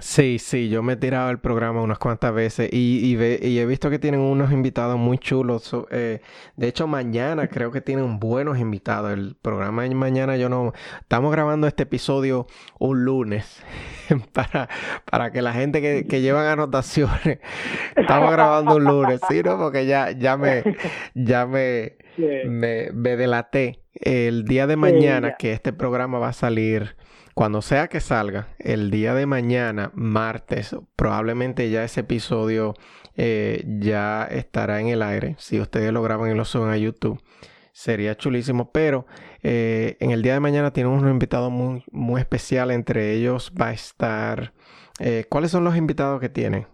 Sí, 0.00 0.38
sí, 0.38 0.68
yo 0.68 0.82
me 0.82 0.92
he 0.92 0.96
tirado 0.96 1.30
el 1.30 1.40
programa 1.40 1.82
unas 1.82 1.98
cuantas 1.98 2.32
veces 2.32 2.68
y, 2.72 3.16
y, 3.16 3.46
y 3.48 3.58
he 3.58 3.66
visto 3.66 3.90
que 3.90 3.98
tienen 3.98 4.20
unos 4.20 4.52
invitados 4.52 4.96
muy 4.96 5.18
chulos. 5.18 5.74
Eh, 5.90 6.20
de 6.56 6.68
hecho, 6.68 6.86
mañana 6.86 7.48
creo 7.48 7.72
que 7.72 7.80
tienen 7.80 8.20
buenos 8.20 8.58
invitados. 8.58 9.12
El 9.12 9.34
programa 9.40 9.82
de 9.82 9.94
mañana 9.96 10.36
yo 10.36 10.48
no... 10.48 10.72
Estamos 11.00 11.32
grabando 11.32 11.66
este 11.66 11.82
episodio 11.82 12.46
un 12.78 13.04
lunes 13.04 13.60
para, 14.32 14.68
para 15.10 15.32
que 15.32 15.42
la 15.42 15.52
gente 15.52 15.80
que, 15.80 16.06
que 16.06 16.20
llevan 16.20 16.46
anotaciones... 16.46 17.40
Estamos 17.96 18.30
grabando 18.30 18.76
un 18.76 18.84
lunes, 18.84 19.20
¿sí? 19.28 19.42
¿no? 19.42 19.56
Porque 19.56 19.86
ya, 19.86 20.12
ya 20.12 20.36
me... 20.36 20.62
Ya 21.14 21.46
me, 21.46 21.96
me, 22.44 22.92
me 22.92 23.16
delaté. 23.16 23.82
El 23.94 24.44
día 24.44 24.68
de 24.68 24.76
mañana 24.76 25.36
que 25.36 25.52
este 25.52 25.72
programa 25.72 26.18
va 26.20 26.28
a 26.28 26.32
salir 26.32 26.96
cuando 27.38 27.62
sea 27.62 27.86
que 27.86 28.00
salga, 28.00 28.48
el 28.58 28.90
día 28.90 29.14
de 29.14 29.24
mañana, 29.24 29.92
martes, 29.94 30.74
probablemente 30.96 31.70
ya 31.70 31.84
ese 31.84 32.00
episodio 32.00 32.74
eh, 33.16 33.62
ya 33.78 34.24
estará 34.24 34.80
en 34.80 34.88
el 34.88 35.02
aire. 35.02 35.36
Si 35.38 35.60
ustedes 35.60 35.92
lo 35.92 36.02
graban 36.02 36.32
y 36.32 36.34
lo 36.34 36.44
suben 36.44 36.70
a 36.70 36.76
YouTube, 36.76 37.22
sería 37.70 38.16
chulísimo. 38.16 38.72
Pero 38.72 39.06
eh, 39.44 39.96
en 40.00 40.10
el 40.10 40.22
día 40.22 40.34
de 40.34 40.40
mañana 40.40 40.72
tenemos 40.72 41.00
un 41.00 41.08
invitado 41.08 41.48
muy, 41.48 41.84
muy 41.92 42.20
especial. 42.20 42.72
Entre 42.72 43.12
ellos 43.12 43.54
va 43.54 43.68
a 43.68 43.72
estar. 43.72 44.52
Eh, 44.98 45.24
¿Cuáles 45.28 45.52
son 45.52 45.62
los 45.62 45.76
invitados 45.76 46.20
que 46.20 46.28
tienen? 46.28 46.66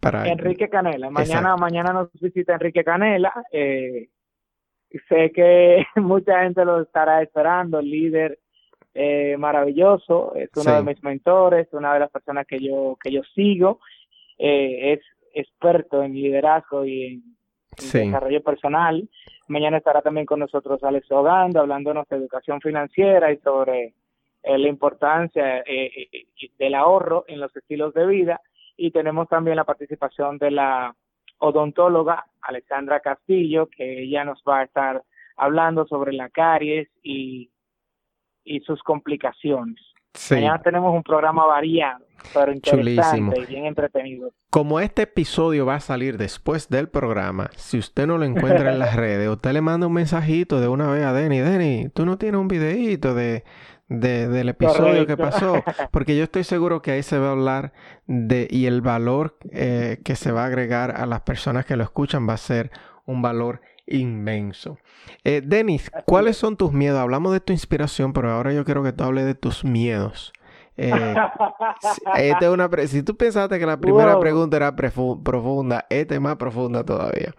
Para... 0.00 0.26
Enrique 0.26 0.70
Canela. 0.70 1.10
Mañana, 1.10 1.56
mañana 1.56 1.92
nos 1.92 2.10
visita 2.14 2.54
Enrique 2.54 2.84
Canela. 2.84 3.34
sé 3.52 5.30
que 5.34 5.84
mucha 5.96 6.42
gente 6.42 6.64
lo 6.64 6.80
estará 6.80 7.20
esperando, 7.20 7.80
el 7.80 7.90
líder 7.90 8.38
eh, 8.94 9.36
maravilloso, 9.38 10.34
es 10.34 10.50
uno 10.56 10.74
de 10.74 10.82
mis 10.82 11.02
mentores, 11.02 11.68
una 11.72 11.94
de 11.94 12.00
las 12.00 12.10
personas 12.10 12.46
que 12.46 12.58
yo, 12.58 12.96
que 13.02 13.12
yo 13.12 13.22
sigo, 13.34 13.80
eh, 14.38 14.94
es 14.94 15.00
experto 15.32 16.02
en 16.02 16.14
liderazgo 16.14 16.84
y 16.84 17.04
en, 17.04 17.22
desarrollo 17.76 18.42
personal. 18.42 19.08
Mañana 19.46 19.78
estará 19.78 20.02
también 20.02 20.26
con 20.26 20.40
nosotros 20.40 20.82
Alex 20.82 21.10
Ogando, 21.12 21.60
hablándonos 21.60 22.08
de 22.08 22.16
educación 22.16 22.60
financiera 22.60 23.32
y 23.32 23.38
sobre 23.38 23.94
eh, 24.42 24.58
la 24.58 24.68
importancia 24.68 25.64
del 26.58 26.74
ahorro 26.74 27.24
en 27.28 27.40
los 27.40 27.54
estilos 27.56 27.94
de 27.94 28.06
vida. 28.06 28.40
Y 28.76 28.90
tenemos 28.90 29.28
también 29.28 29.56
la 29.56 29.64
participación 29.64 30.38
de 30.38 30.50
la 30.50 30.94
odontóloga 31.38 32.26
Alexandra 32.42 33.00
Castillo, 33.00 33.68
que 33.68 34.02
ella 34.02 34.24
nos 34.24 34.42
va 34.46 34.60
a 34.60 34.64
estar 34.64 35.02
hablando 35.36 35.86
sobre 35.86 36.12
la 36.12 36.28
caries 36.28 36.88
y 37.02 37.50
y 38.50 38.60
sus 38.60 38.82
complicaciones. 38.82 39.76
Sí. 40.12 40.34
Mañana 40.34 40.60
tenemos 40.60 40.92
un 40.92 41.04
programa 41.04 41.46
variado, 41.46 42.04
pero 42.34 42.52
interesante 42.52 43.40
y 43.42 43.46
bien 43.46 43.66
entretenido. 43.66 44.32
Como 44.50 44.80
este 44.80 45.02
episodio 45.02 45.66
va 45.66 45.76
a 45.76 45.80
salir 45.80 46.18
después 46.18 46.68
del 46.68 46.88
programa, 46.88 47.50
si 47.54 47.78
usted 47.78 48.08
no 48.08 48.18
lo 48.18 48.24
encuentra 48.24 48.72
en 48.72 48.80
las 48.80 48.96
redes, 49.04 49.28
usted 49.28 49.52
le 49.52 49.60
manda 49.60 49.86
un 49.86 49.92
mensajito 49.92 50.60
de 50.60 50.66
una 50.66 50.90
vez 50.90 51.04
a 51.04 51.12
Denny, 51.12 51.38
Denny, 51.38 51.90
tú 51.90 52.04
no 52.06 52.18
tienes 52.18 52.40
un 52.40 52.48
videíto 52.48 53.14
de, 53.14 53.44
del 53.86 54.48
episodio 54.48 55.06
que 55.06 55.16
pasó, 55.16 55.62
porque 55.92 56.16
yo 56.16 56.24
estoy 56.24 56.42
seguro 56.42 56.82
que 56.82 56.90
ahí 56.90 57.04
se 57.04 57.18
va 57.20 57.28
a 57.28 57.32
hablar 57.32 57.72
de 58.08 58.48
y 58.50 58.66
el 58.66 58.80
valor 58.80 59.38
eh, 59.52 60.00
que 60.04 60.16
se 60.16 60.32
va 60.32 60.42
a 60.42 60.46
agregar 60.46 60.90
a 60.96 61.06
las 61.06 61.20
personas 61.20 61.66
que 61.66 61.76
lo 61.76 61.84
escuchan 61.84 62.28
va 62.28 62.32
a 62.32 62.38
ser 62.38 62.72
un 63.06 63.22
valor 63.22 63.60
inmenso. 63.90 64.78
Eh, 65.24 65.42
Denis, 65.44 65.90
¿cuáles 66.06 66.36
son 66.36 66.56
tus 66.56 66.72
miedos? 66.72 66.98
Hablamos 66.98 67.32
de 67.32 67.40
tu 67.40 67.52
inspiración, 67.52 68.12
pero 68.12 68.30
ahora 68.30 68.52
yo 68.52 68.64
quiero 68.64 68.82
que 68.82 68.92
tú 68.92 69.04
hables 69.04 69.26
de 69.26 69.34
tus 69.34 69.64
miedos. 69.64 70.32
Eh, 70.76 70.92
esta 72.16 72.46
es 72.46 72.48
una 72.48 72.70
si 72.86 73.02
tú 73.02 73.14
pensaste 73.14 73.58
que 73.58 73.66
la 73.66 73.78
primera 73.78 74.18
pregunta 74.18 74.56
era 74.56 74.74
profunda, 74.74 75.84
esta 75.90 76.14
es 76.14 76.20
más 76.20 76.36
profunda 76.36 76.84
todavía. 76.84 77.34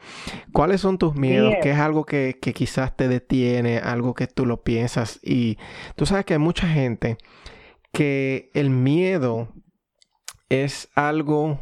¿Cuáles 0.51 0.81
son 0.81 0.97
tus 0.97 1.15
miedos? 1.15 1.55
¿Qué 1.63 1.71
es 1.71 1.79
algo 1.79 2.05
que, 2.05 2.37
que 2.39 2.53
quizás 2.53 2.95
te 2.95 3.07
detiene? 3.07 3.79
Algo 3.79 4.13
que 4.13 4.27
tú 4.27 4.45
lo 4.45 4.63
piensas 4.63 5.19
y 5.23 5.57
tú 5.95 6.05
sabes 6.05 6.25
que 6.25 6.33
hay 6.33 6.39
mucha 6.39 6.67
gente 6.67 7.17
que 7.91 8.51
el 8.53 8.69
miedo 8.69 9.49
es 10.49 10.89
algo 10.95 11.59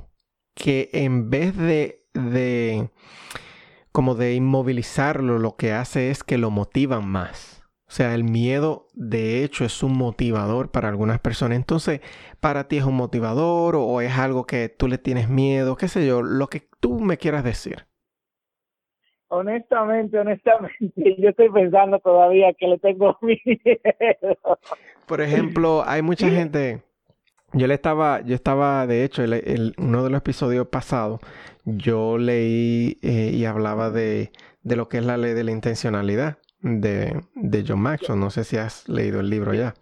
que 0.54 0.90
en 0.94 1.30
vez 1.30 1.56
de, 1.56 2.06
de 2.14 2.90
como 3.92 4.16
de 4.16 4.36
inmovilizarlo, 4.36 5.40
lo 5.40 5.56
que 5.56 5.74
hace 5.74 6.10
es 6.10 6.24
que 6.24 6.38
lo 6.38 6.52
motivan 6.52 7.08
más. 7.08 7.60
O 7.90 7.92
sea, 7.92 8.14
el 8.14 8.24
miedo 8.24 8.86
de 8.94 9.44
hecho 9.44 9.66
es 9.66 9.82
un 9.82 9.98
motivador 9.98 10.70
para 10.70 10.90
algunas 10.90 11.20
personas. 11.20 11.56
Entonces, 11.56 12.02
para 12.40 12.68
ti 12.68 12.78
es 12.78 12.84
un 12.84 12.96
motivador 12.96 13.76
o, 13.76 14.02
es 14.02 14.16
algo 14.16 14.46
que 14.46 14.70
tú 14.70 14.88
le 14.88 15.00
tienes 15.00 15.28
miedo, 15.28 15.76
qué 15.76 15.88
sé 15.88 16.06
yo, 16.06 16.22
lo 16.22 16.48
que 16.48 16.62
tú 16.80 17.00
me 17.00 17.18
quieras 17.18 17.44
decir. 17.44 17.88
Honestamente, 19.30 20.20
honestamente, 20.20 20.94
yo 21.18 21.30
estoy 21.30 21.50
pensando 21.50 21.98
todavía 22.00 22.54
que 22.54 22.68
le 22.68 22.78
tengo 22.78 23.18
miedo. 23.24 24.60
Por 25.08 25.22
ejemplo, 25.22 25.84
hay 25.84 26.04
mucha 26.04 26.30
gente, 26.30 26.84
yo 27.54 27.66
le 27.66 27.74
estaba, 27.74 28.22
yo 28.22 28.36
estaba, 28.36 28.86
de 28.86 29.04
hecho, 29.04 29.24
el, 29.24 29.74
uno 29.80 30.04
de 30.04 30.12
los 30.12 30.20
episodios 30.20 30.68
pasados, 30.68 31.22
yo 31.78 32.18
leí 32.18 32.98
eh, 33.02 33.32
y 33.34 33.46
hablaba 33.46 33.90
de, 33.90 34.32
de 34.64 34.76
lo 34.76 34.90
que 34.90 34.98
es 34.98 35.06
la 35.06 35.18
ley 35.18 35.34
de 35.34 35.44
la 35.44 35.52
intencionalidad 35.52 36.38
de, 36.62 37.22
de 37.36 37.66
John 37.68 37.82
Maxwell. 37.82 38.20
No 38.20 38.30
sé 38.30 38.44
si 38.44 38.58
has 38.58 38.88
leído 38.88 39.20
el 39.20 39.30
libro 39.30 39.54
ya. 39.54 39.74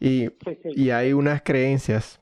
Y, 0.00 0.30
y 0.64 0.90
hay 0.90 1.12
unas 1.12 1.42
creencias 1.42 2.20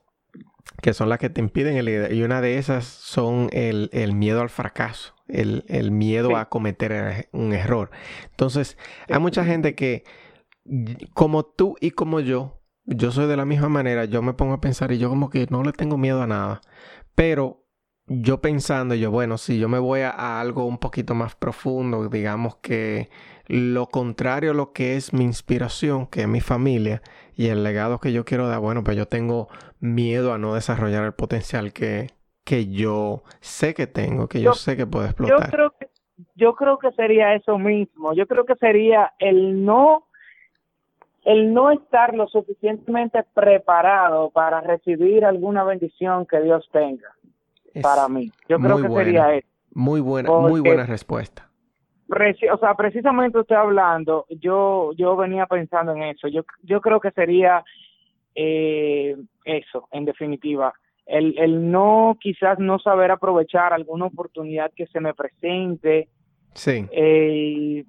que 0.81 0.93
son 0.93 1.09
las 1.09 1.19
que 1.19 1.29
te 1.29 1.41
impiden 1.41 1.77
el 1.77 2.13
Y 2.13 2.23
una 2.23 2.41
de 2.41 2.57
esas 2.57 2.85
son 2.85 3.49
el, 3.51 3.89
el 3.93 4.13
miedo 4.13 4.41
al 4.41 4.49
fracaso, 4.49 5.13
el, 5.27 5.63
el 5.67 5.91
miedo 5.91 6.37
a 6.37 6.49
cometer 6.49 7.29
un 7.31 7.53
error. 7.53 7.89
Entonces, 8.29 8.77
hay 9.09 9.19
mucha 9.19 9.43
gente 9.43 9.75
que, 9.75 10.03
como 11.13 11.45
tú 11.45 11.75
y 11.81 11.91
como 11.91 12.19
yo, 12.19 12.61
yo 12.85 13.11
soy 13.11 13.27
de 13.27 13.37
la 13.37 13.45
misma 13.45 13.69
manera, 13.69 14.05
yo 14.05 14.21
me 14.21 14.33
pongo 14.33 14.53
a 14.53 14.61
pensar 14.61 14.91
y 14.91 14.97
yo 14.97 15.09
como 15.09 15.29
que 15.29 15.47
no 15.49 15.63
le 15.63 15.73
tengo 15.73 15.97
miedo 15.97 16.21
a 16.21 16.27
nada. 16.27 16.61
Pero 17.15 17.66
yo 18.07 18.39
pensando, 18.39 18.95
yo, 18.95 19.11
bueno, 19.11 19.37
si 19.37 19.59
yo 19.59 19.67
me 19.67 19.79
voy 19.79 20.01
a 20.01 20.39
algo 20.39 20.65
un 20.65 20.77
poquito 20.77 21.13
más 21.13 21.35
profundo, 21.35 22.07
digamos 22.07 22.55
que 22.57 23.09
lo 23.47 23.87
contrario 23.87 24.51
a 24.51 24.53
lo 24.53 24.71
que 24.71 24.95
es 24.95 25.13
mi 25.13 25.23
inspiración, 25.23 26.07
que 26.07 26.21
es 26.21 26.27
mi 26.27 26.39
familia 26.39 27.01
y 27.35 27.47
el 27.47 27.63
legado 27.63 27.99
que 27.99 28.13
yo 28.13 28.23
quiero 28.23 28.47
dar, 28.47 28.59
bueno, 28.59 28.83
pues 28.83 28.95
yo 28.95 29.07
tengo 29.07 29.49
miedo 29.79 30.33
a 30.33 30.37
no 30.37 30.53
desarrollar 30.55 31.03
el 31.03 31.13
potencial 31.13 31.73
que, 31.73 32.07
que 32.45 32.67
yo 32.67 33.23
sé 33.41 33.73
que 33.73 33.87
tengo, 33.87 34.27
que 34.27 34.41
yo, 34.41 34.53
sé 34.53 34.77
que 34.77 34.87
puedo 34.87 35.05
explotar. 35.05 35.45
Yo 35.45 35.51
creo 35.51 35.71
que, 35.71 35.89
yo 36.35 36.55
creo 36.55 36.79
que 36.79 36.91
sería 36.93 37.35
eso 37.35 37.57
mismo, 37.57 38.13
yo 38.13 38.25
creo 38.25 38.45
que 38.45 38.55
sería 38.55 39.13
el 39.19 39.65
no 39.65 40.05
el 41.25 41.53
no 41.53 41.71
estar 41.71 42.13
lo 42.13 42.25
suficientemente 42.29 43.21
preparado 43.33 44.29
para 44.29 44.61
recibir 44.61 45.25
alguna 45.25 45.65
bendición 45.65 46.25
que 46.25 46.39
Dios 46.39 46.69
tenga 46.71 47.16
para 47.81 48.07
mí. 48.07 48.31
Yo 48.47 48.59
creo 48.59 48.81
que 48.81 48.89
sería 48.89 49.33
eso. 49.33 49.47
Muy 49.73 50.01
buena, 50.01 50.31
muy 50.31 50.61
buena 50.61 50.85
respuesta 50.85 51.47
o 52.53 52.57
sea, 52.57 52.73
precisamente 52.75 53.39
usted 53.39 53.55
hablando, 53.55 54.25
yo 54.29 54.91
yo 54.95 55.15
venía 55.15 55.45
pensando 55.45 55.93
en 55.93 56.03
eso. 56.03 56.27
Yo 56.27 56.43
yo 56.63 56.81
creo 56.81 56.99
que 56.99 57.11
sería 57.11 57.63
eh, 58.35 59.15
eso, 59.43 59.87
en 59.91 60.05
definitiva, 60.05 60.73
el, 61.05 61.37
el 61.37 61.71
no 61.71 62.17
quizás 62.19 62.59
no 62.59 62.79
saber 62.79 63.11
aprovechar 63.11 63.73
alguna 63.73 64.05
oportunidad 64.05 64.71
que 64.75 64.87
se 64.87 64.99
me 64.99 65.13
presente. 65.13 66.07
Sí. 66.53 66.85
Eh, 66.91 67.85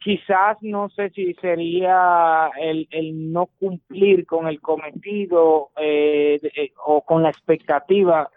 quizás 0.00 0.58
no 0.60 0.88
sé 0.90 1.10
si 1.10 1.32
sería 1.34 2.50
el, 2.60 2.88
el 2.90 3.32
no 3.32 3.46
cumplir 3.58 4.26
con 4.26 4.48
el 4.48 4.60
cometido 4.60 5.70
eh, 5.76 6.40
o 6.84 7.02
con 7.02 7.22
la 7.22 7.30
expectativa 7.30 8.28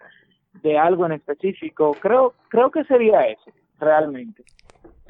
de 0.62 0.78
algo 0.78 1.06
en 1.06 1.12
específico. 1.12 1.96
Creo 2.00 2.34
creo 2.48 2.70
que 2.70 2.84
sería 2.84 3.26
eso, 3.26 3.50
realmente 3.78 4.44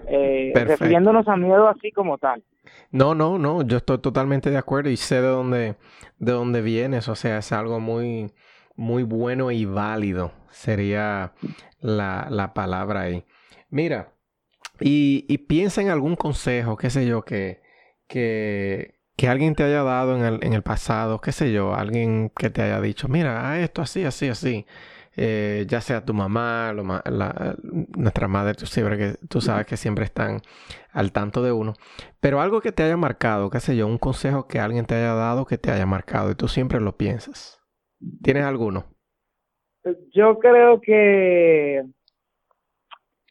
eh, 0.07 0.53
refiriéndonos 0.55 1.27
a 1.29 1.37
miedo 1.37 1.69
así 1.69 1.91
como 1.93 2.19
tal. 2.19 2.43
No, 2.91 3.15
no, 3.15 3.39
no, 3.39 3.63
yo 3.63 3.79
estoy 3.79 3.99
totalmente 3.99 4.51
de 4.51 4.59
acuerdo 4.59 4.91
y 4.91 4.97
sé 4.97 5.21
de 5.21 5.29
dónde, 5.29 5.77
de 6.19 6.33
dónde 6.33 6.63
vienes, 6.63 7.09
o 7.09 7.15
sea, 7.15 7.39
es 7.39 7.53
algo 7.53 7.81
muy, 7.81 8.33
muy 8.75 9.03
bueno 9.03 9.51
y 9.51 9.65
válido, 9.65 10.33
sería 10.51 11.33
la, 11.81 12.27
la 12.31 12.55
palabra 12.55 13.03
ahí. 13.03 13.25
Mira, 13.71 14.13
y, 14.81 15.25
y, 15.29 15.39
piensa 15.39 15.81
en 15.81 15.89
algún 15.89 16.17
consejo, 16.17 16.77
qué 16.77 16.91
sé 16.91 17.07
yo, 17.07 17.23
que, 17.23 17.63
que, 18.09 18.99
que 19.17 19.29
alguien 19.29 19.55
te 19.55 19.63
haya 19.63 19.83
dado 19.83 20.17
en 20.17 20.25
el, 20.25 20.45
en 20.45 20.53
el 20.53 20.63
pasado, 20.63 21.21
qué 21.21 21.33
sé 21.33 21.53
yo, 21.53 21.75
alguien 21.75 22.31
que 22.37 22.51
te 22.51 22.63
haya 22.63 22.81
dicho, 22.81 23.09
mira, 23.09 23.61
esto 23.61 23.81
así, 23.81 24.05
así, 24.05 24.29
así. 24.29 24.67
Eh, 25.19 25.65
ya 25.67 25.81
sea 25.81 26.05
tu 26.05 26.13
mamá, 26.13 26.75
nuestra 26.75 28.29
madre, 28.29 28.53
tú, 28.53 28.67
siempre 28.67 28.99
que, 28.99 29.15
tú 29.29 29.41
sabes 29.41 29.67
que 29.67 29.79
siempre 29.79 30.05
están 30.05 30.43
al 30.93 31.11
tanto 31.11 31.43
de 31.43 31.53
uno, 31.53 31.73
pero 32.21 32.43
algo 32.43 32.61
que 32.61 32.71
te 32.71 32.83
haya 32.83 32.99
marcado, 32.99 33.49
qué 33.49 33.61
sé 33.61 33.77
yo, 33.77 33.87
un 33.87 33.97
consejo 33.97 34.47
que 34.47 34.61
alguien 34.61 34.85
te 34.85 34.95
haya 34.95 35.15
dado 35.15 35.47
que 35.47 35.57
te 35.57 35.71
haya 35.71 35.87
marcado 35.87 36.31
y 36.31 36.35
tú 36.35 36.49
siempre 36.49 36.81
lo 36.81 36.99
piensas. 36.99 37.63
¿Tienes 38.23 38.45
alguno? 38.45 38.85
Yo 40.13 40.39
creo 40.39 40.83
que 40.83 41.83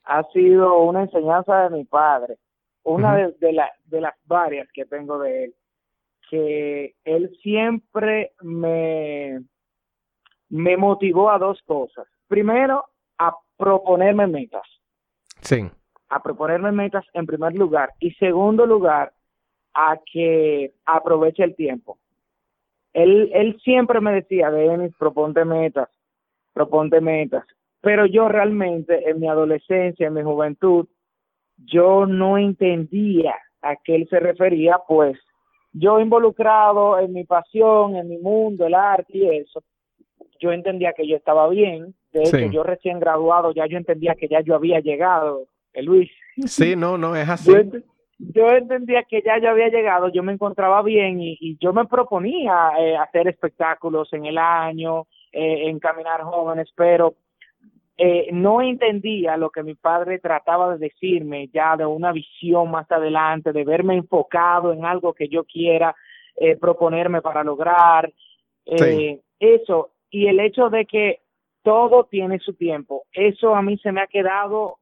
ha 0.06 0.24
sido 0.34 0.80
una 0.80 1.04
enseñanza 1.04 1.69
de 1.69 1.78
mi 1.78 1.86
padre, 1.86 2.38
una 2.84 3.15
de, 3.15 3.36
de 3.39 4.02
las 4.02 4.13
varias 4.26 4.67
que 4.74 4.86
tengo 4.86 5.19
de 5.19 5.45
él, 5.45 5.56
que 6.32 6.95
él 7.04 7.32
siempre 7.43 8.32
me 8.41 9.43
me 10.56 10.78
motivó 10.78 11.30
a 11.30 11.38
dos 11.38 11.62
cosas. 11.63 12.08
Primero, 12.28 12.86
a 13.18 13.36
proponerme 13.58 14.26
metas. 14.26 14.63
Sí. 15.41 15.70
A 16.08 16.24
proponerme 16.24 16.72
metas 16.72 17.06
en 17.13 17.26
primer 17.26 17.54
lugar. 17.56 17.91
Y 18.00 18.12
segundo 18.12 18.65
lugar, 18.65 19.12
a 19.74 20.00
que 20.10 20.74
aproveche 20.86 21.44
el 21.44 21.56
tiempo. 21.56 21.98
Él, 22.94 23.30
él 23.34 23.60
siempre 23.65 24.00
me 24.00 24.13
decía, 24.13 24.50
Denis, 24.50 24.94
proponte 24.98 25.44
metas, 25.44 25.89
proponte 26.54 27.02
metas. 27.02 27.46
Pero 27.82 28.06
yo 28.06 28.30
realmente 28.30 29.10
en 29.10 29.20
mi 29.20 29.28
adolescencia, 29.28 30.08
en 30.08 30.13
mi 30.13 30.24
juventud, 30.24 30.88
yo 31.58 32.06
no 32.06 32.38
entendía 32.38 33.36
a 33.62 33.76
qué 33.76 33.96
él 33.96 34.08
se 34.10 34.22
refería, 34.22 34.78
pues 34.88 35.18
yo 35.74 36.00
involucrado 36.00 36.98
en 36.98 37.12
mi 37.12 37.26
pasión, 37.26 37.98
en 37.98 38.08
mi 38.08 38.18
mundo, 38.20 38.65
el 38.65 38.74
arte 38.74 39.18
y 39.18 39.38
eso, 39.38 39.62
yo 40.39 40.52
entendía 40.52 40.93
que 40.93 41.08
yo 41.08 41.15
estaba 41.15 41.48
bien. 41.50 41.95
De 42.12 42.24
hecho, 42.24 42.38
yo 42.52 42.63
recién 42.63 43.00
graduado, 43.00 43.54
ya 43.54 43.65
yo 43.67 43.78
entendía 43.78 44.15
que 44.15 44.28
ya 44.28 44.41
yo 44.41 44.56
había 44.56 44.80
llegado, 44.80 45.48
eh, 45.74 45.84
Luis. 45.84 46.10
Sí, 46.45 46.76
no, 46.76 46.98
no, 46.98 47.15
es 47.15 47.28
así. 47.28 47.52
Yo, 48.17 48.50
entendía 48.52 49.04
que 49.04 49.21
ya 49.21 49.39
yo 49.39 49.50
había 49.50 49.67
llegado, 49.67 50.08
yo 50.10 50.24
me 50.24 50.32
encontraba 50.32 50.82
bien 50.82 51.19
y, 51.19 51.58
yo 51.60 51.74
me 51.74 51.86
proponía 51.86 52.71
eh, 52.80 52.95
hacer 52.95 53.28
espectáculos 53.28 54.12
en 54.13 54.26
el 54.26 54.38
año, 54.38 55.08
eh, 55.34 55.69
encaminar 55.69 56.21
jóvenes, 56.21 56.69
pero 56.76 57.15
eh, 57.98 58.30
no 58.32 58.62
entendía 58.62 59.36
lo 59.36 59.50
que 59.50 59.63
mi 59.63 59.76
padre 59.76 60.19
trataba 60.19 60.74
de 60.74 60.88
decirme 60.89 61.50
ya 61.54 61.76
de 61.76 61.86
una 61.86 62.13
visión 62.13 62.71
más 62.71 62.89
adelante, 62.89 63.52
de 63.52 63.65
verme 63.65 63.95
enfocado 63.95 64.71
en 64.71 64.86
algo 64.86 65.13
que 65.13 65.28
yo 65.28 65.43
quiera 65.43 65.95
proponerme 66.60 67.21
para 67.21 67.45
lograr. 67.45 68.12
Eso, 68.65 69.91
y 70.15 70.28
el 70.28 70.39
hecho 70.39 70.69
de 70.69 70.86
que 70.86 71.19
todo 71.62 72.06
tiene 72.06 72.39
su 72.39 72.54
tiempo, 72.54 73.04
eso 73.12 73.54
a 73.54 73.62
mí 73.62 73.78
se 73.80 73.91
me 73.91 73.99
ha 73.99 74.08
quedado 74.08 74.78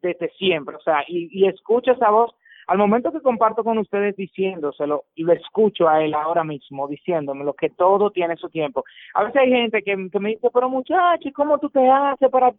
desde 0.00 0.28
siempre, 0.30 0.74
o 0.74 0.80
sea, 0.80 1.04
y, 1.06 1.28
y 1.30 1.46
escucho 1.46 1.92
esa 1.92 2.10
voz, 2.10 2.34
al 2.66 2.78
momento 2.78 3.12
que 3.12 3.20
comparto 3.20 3.62
con 3.62 3.78
ustedes 3.78 4.16
diciéndoselo, 4.16 5.04
y 5.14 5.22
lo 5.22 5.34
escucho 5.34 5.88
a 5.88 6.02
él 6.02 6.14
ahora 6.14 6.42
mismo 6.42 6.88
diciéndome 6.88 7.44
lo 7.44 7.54
que 7.54 7.70
todo 7.70 8.10
tiene 8.10 8.36
su 8.36 8.48
tiempo. 8.48 8.82
A 9.14 9.22
veces 9.22 9.42
hay 9.42 9.50
gente 9.50 9.82
que, 9.84 9.96
me 9.96 10.30
dice, 10.30 10.48
pero 10.52 10.68
muchacho, 10.68 11.28
¿cómo 11.32 11.58
tú 11.58 11.70
te 11.70 11.88
haces 11.88 12.28
para, 12.30 12.52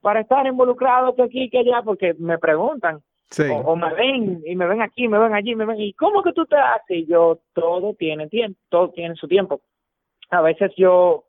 para 0.00 0.20
estar 0.20 0.46
involucrado 0.46 1.16
que 1.16 1.22
aquí, 1.22 1.50
que 1.50 1.58
allá? 1.58 1.82
Porque 1.82 2.14
me 2.18 2.38
preguntan. 2.38 3.00
O, 3.64 3.74
me 3.74 3.92
ven 3.94 4.42
y 4.46 4.54
me 4.54 4.66
ven 4.66 4.80
aquí, 4.80 5.08
me 5.08 5.18
ven 5.18 5.34
allí, 5.34 5.56
me 5.56 5.64
ven, 5.64 5.80
¿y 5.80 5.92
cómo 5.94 6.22
que 6.22 6.32
tú 6.32 6.46
te 6.46 6.56
haces? 6.56 6.98
Y 6.98 7.06
yo, 7.06 7.40
todo 7.52 7.94
tiene 7.94 8.28
tiempo, 8.28 8.60
todo 8.68 8.90
tiene 8.90 9.16
su 9.16 9.26
tiempo. 9.26 9.60
A 10.30 10.40
veces 10.40 10.70
yo 10.76 11.24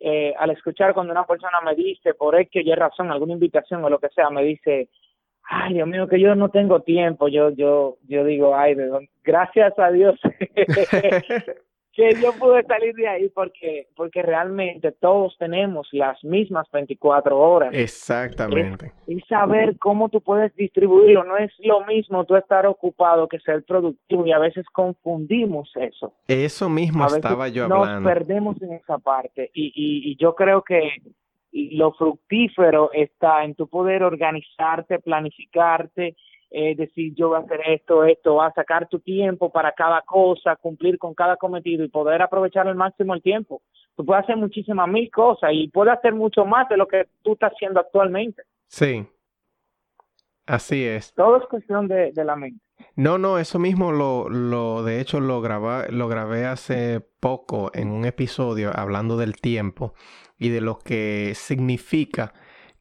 eh, 0.00 0.34
al 0.38 0.50
escuchar 0.50 0.94
cuando 0.94 1.12
una 1.12 1.26
persona 1.26 1.60
me 1.64 1.74
dice, 1.74 2.14
por 2.14 2.38
X 2.38 2.62
que 2.64 2.74
razón, 2.74 3.10
alguna 3.10 3.34
invitación 3.34 3.84
o 3.84 3.90
lo 3.90 3.98
que 3.98 4.08
sea, 4.08 4.30
me 4.30 4.42
dice, 4.42 4.88
ay, 5.44 5.74
Dios 5.74 5.88
mío, 5.88 6.08
que 6.08 6.20
yo 6.20 6.34
no 6.34 6.48
tengo 6.50 6.80
tiempo, 6.80 7.28
yo, 7.28 7.50
yo, 7.50 7.96
yo 8.06 8.24
digo, 8.24 8.56
ay, 8.56 8.76
gracias 9.22 9.78
a 9.78 9.90
Dios 9.90 10.18
que 11.94 12.14
yo 12.20 12.32
pude 12.32 12.62
salir 12.64 12.94
de 12.94 13.08
ahí 13.08 13.28
porque 13.28 13.86
porque 13.96 14.22
realmente 14.22 14.92
todos 14.92 15.36
tenemos 15.38 15.88
las 15.92 16.22
mismas 16.24 16.66
24 16.72 17.38
horas. 17.38 17.70
Exactamente. 17.72 18.92
Y 19.06 19.20
saber 19.22 19.78
cómo 19.78 20.08
tú 20.08 20.20
puedes 20.20 20.54
distribuirlo. 20.56 21.24
No 21.24 21.36
es 21.36 21.52
lo 21.60 21.84
mismo 21.86 22.24
tú 22.24 22.36
estar 22.36 22.66
ocupado 22.66 23.28
que 23.28 23.38
ser 23.40 23.64
productivo 23.64 24.26
y 24.26 24.32
a 24.32 24.38
veces 24.38 24.66
confundimos 24.72 25.70
eso. 25.76 26.14
Eso 26.26 26.68
mismo 26.68 27.06
estaba 27.06 27.48
yo 27.48 27.64
hablando. 27.64 28.00
Nos 28.00 28.12
perdemos 28.12 28.60
en 28.62 28.72
esa 28.72 28.98
parte 28.98 29.50
y, 29.54 29.66
y, 29.66 30.12
y 30.12 30.16
yo 30.16 30.34
creo 30.34 30.62
que 30.62 30.90
lo 31.54 31.92
fructífero 31.92 32.90
está 32.92 33.44
en 33.44 33.54
tu 33.54 33.68
poder 33.68 34.02
organizarte, 34.02 34.98
planificarte, 34.98 36.16
eh, 36.56 36.76
decir 36.76 37.12
yo 37.16 37.30
voy 37.30 37.38
a 37.38 37.40
hacer 37.40 37.60
esto, 37.66 38.04
esto, 38.04 38.40
a 38.40 38.52
sacar 38.52 38.88
tu 38.88 39.00
tiempo 39.00 39.50
para 39.50 39.72
cada 39.72 40.02
cosa, 40.02 40.54
cumplir 40.54 40.98
con 40.98 41.12
cada 41.12 41.36
cometido 41.36 41.82
y 41.82 41.88
poder 41.88 42.22
aprovechar 42.22 42.68
al 42.68 42.76
máximo 42.76 43.12
el 43.12 43.22
tiempo. 43.22 43.60
Tú 43.96 44.04
puedes 44.04 44.22
hacer 44.22 44.36
muchísimas 44.36 44.88
mil 44.88 45.10
cosas 45.10 45.50
y 45.52 45.66
puedes 45.68 45.94
hacer 45.94 46.14
mucho 46.14 46.44
más 46.44 46.68
de 46.68 46.76
lo 46.76 46.86
que 46.86 47.08
tú 47.22 47.32
estás 47.32 47.52
haciendo 47.52 47.80
actualmente. 47.80 48.44
Sí, 48.68 49.04
así 50.46 50.84
es. 50.84 51.12
Todo 51.14 51.38
es 51.38 51.46
cuestión 51.46 51.88
de, 51.88 52.12
de 52.12 52.24
la 52.24 52.36
mente. 52.36 52.64
No, 52.94 53.18
no, 53.18 53.40
eso 53.40 53.58
mismo 53.58 53.90
lo, 53.90 54.28
lo 54.28 54.84
de 54.84 55.00
hecho 55.00 55.18
lo, 55.18 55.40
grabé, 55.40 55.90
lo 55.90 56.06
grabé 56.06 56.46
hace 56.46 57.00
poco 57.18 57.72
en 57.74 57.90
un 57.90 58.04
episodio 58.04 58.70
hablando 58.72 59.16
del 59.16 59.34
tiempo 59.34 59.94
y 60.38 60.50
de 60.50 60.60
lo 60.60 60.78
que 60.78 61.32
significa 61.34 62.32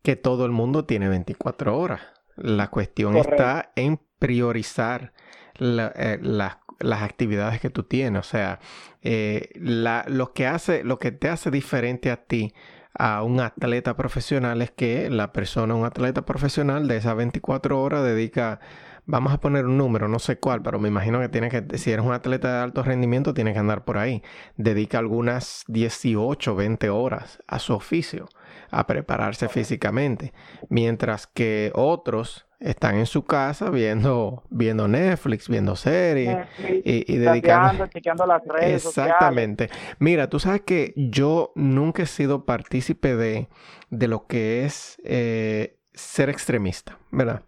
que 0.04 0.16
todo 0.16 0.46
el 0.46 0.52
mundo 0.52 0.86
tiene 0.86 1.10
24 1.10 1.76
horas. 1.76 2.13
La 2.36 2.70
cuestión 2.70 3.16
está 3.18 3.72
en 3.76 4.00
priorizar 4.20 5.14
eh, 5.60 6.20
las 6.22 7.02
actividades 7.02 7.60
que 7.60 7.70
tú 7.70 7.84
tienes. 7.84 8.20
O 8.20 8.30
sea, 8.30 8.60
eh, 9.02 9.50
lo, 9.56 10.34
que 10.34 10.48
hace, 10.48 10.84
lo 10.84 11.00
que 11.00 11.12
te 11.12 11.30
hace 11.30 11.52
diferente 11.52 12.12
a 12.12 12.18
ti 12.18 12.54
a 12.96 13.24
un 13.24 13.40
atleta 13.40 13.96
profesional 13.96 14.62
es 14.62 14.72
que 14.72 15.10
la 15.10 15.34
persona, 15.34 15.76
un 15.76 15.86
atleta 15.86 16.26
profesional 16.26 16.88
de 16.88 16.98
esas 16.98 17.16
24 17.16 17.82
horas 17.82 18.04
dedica 18.04 18.60
vamos 19.06 19.34
a 19.34 19.40
poner 19.40 19.66
un 19.66 19.78
número, 19.78 20.08
no 20.08 20.20
sé 20.20 20.38
cuál, 20.38 20.62
pero 20.62 20.80
me 20.80 20.88
imagino 20.88 21.20
que 21.20 21.30
tiene 21.30 21.50
que, 21.50 21.78
si 21.78 21.92
eres 21.92 22.06
un 22.06 22.14
atleta 22.14 22.58
de 22.58 22.64
alto 22.64 22.84
rendimiento, 22.84 23.34
tiene 23.34 23.54
que 23.54 23.60
andar 23.60 23.84
por 23.84 23.98
ahí. 23.98 24.24
Dedica 24.56 25.00
algunas 25.00 25.64
18, 25.68 26.56
20 26.56 26.90
horas 26.90 27.40
a 27.48 27.60
su 27.60 27.74
oficio, 27.74 28.28
a 28.72 28.88
prepararse 28.88 29.50
físicamente, 29.50 30.34
mientras 30.70 31.28
que 31.28 31.72
otros 31.76 32.48
están 32.60 32.96
en 32.96 33.06
su 33.06 33.26
casa 33.26 33.70
viendo, 33.70 34.44
viendo 34.50 34.88
Netflix, 34.88 35.50
viendo 35.50 35.76
series 35.76 36.48
y, 36.86 37.18
dedicando 37.18 38.26
las 38.26 38.42
redes 38.46 38.86
Exactamente. 38.86 39.70
Mira, 40.00 40.30
tú 40.30 40.40
sabes 40.40 40.62
que 40.62 40.94
yo 40.96 41.52
nunca 41.56 42.04
he 42.04 42.06
sido 42.06 42.46
partícipe 42.46 43.18
de, 43.18 43.50
de 43.90 44.08
lo 44.08 44.28
que 44.28 44.64
es 44.64 44.98
eh, 45.04 45.78
ser 45.94 46.30
extremista, 46.30 46.98
¿verdad? 47.12 47.44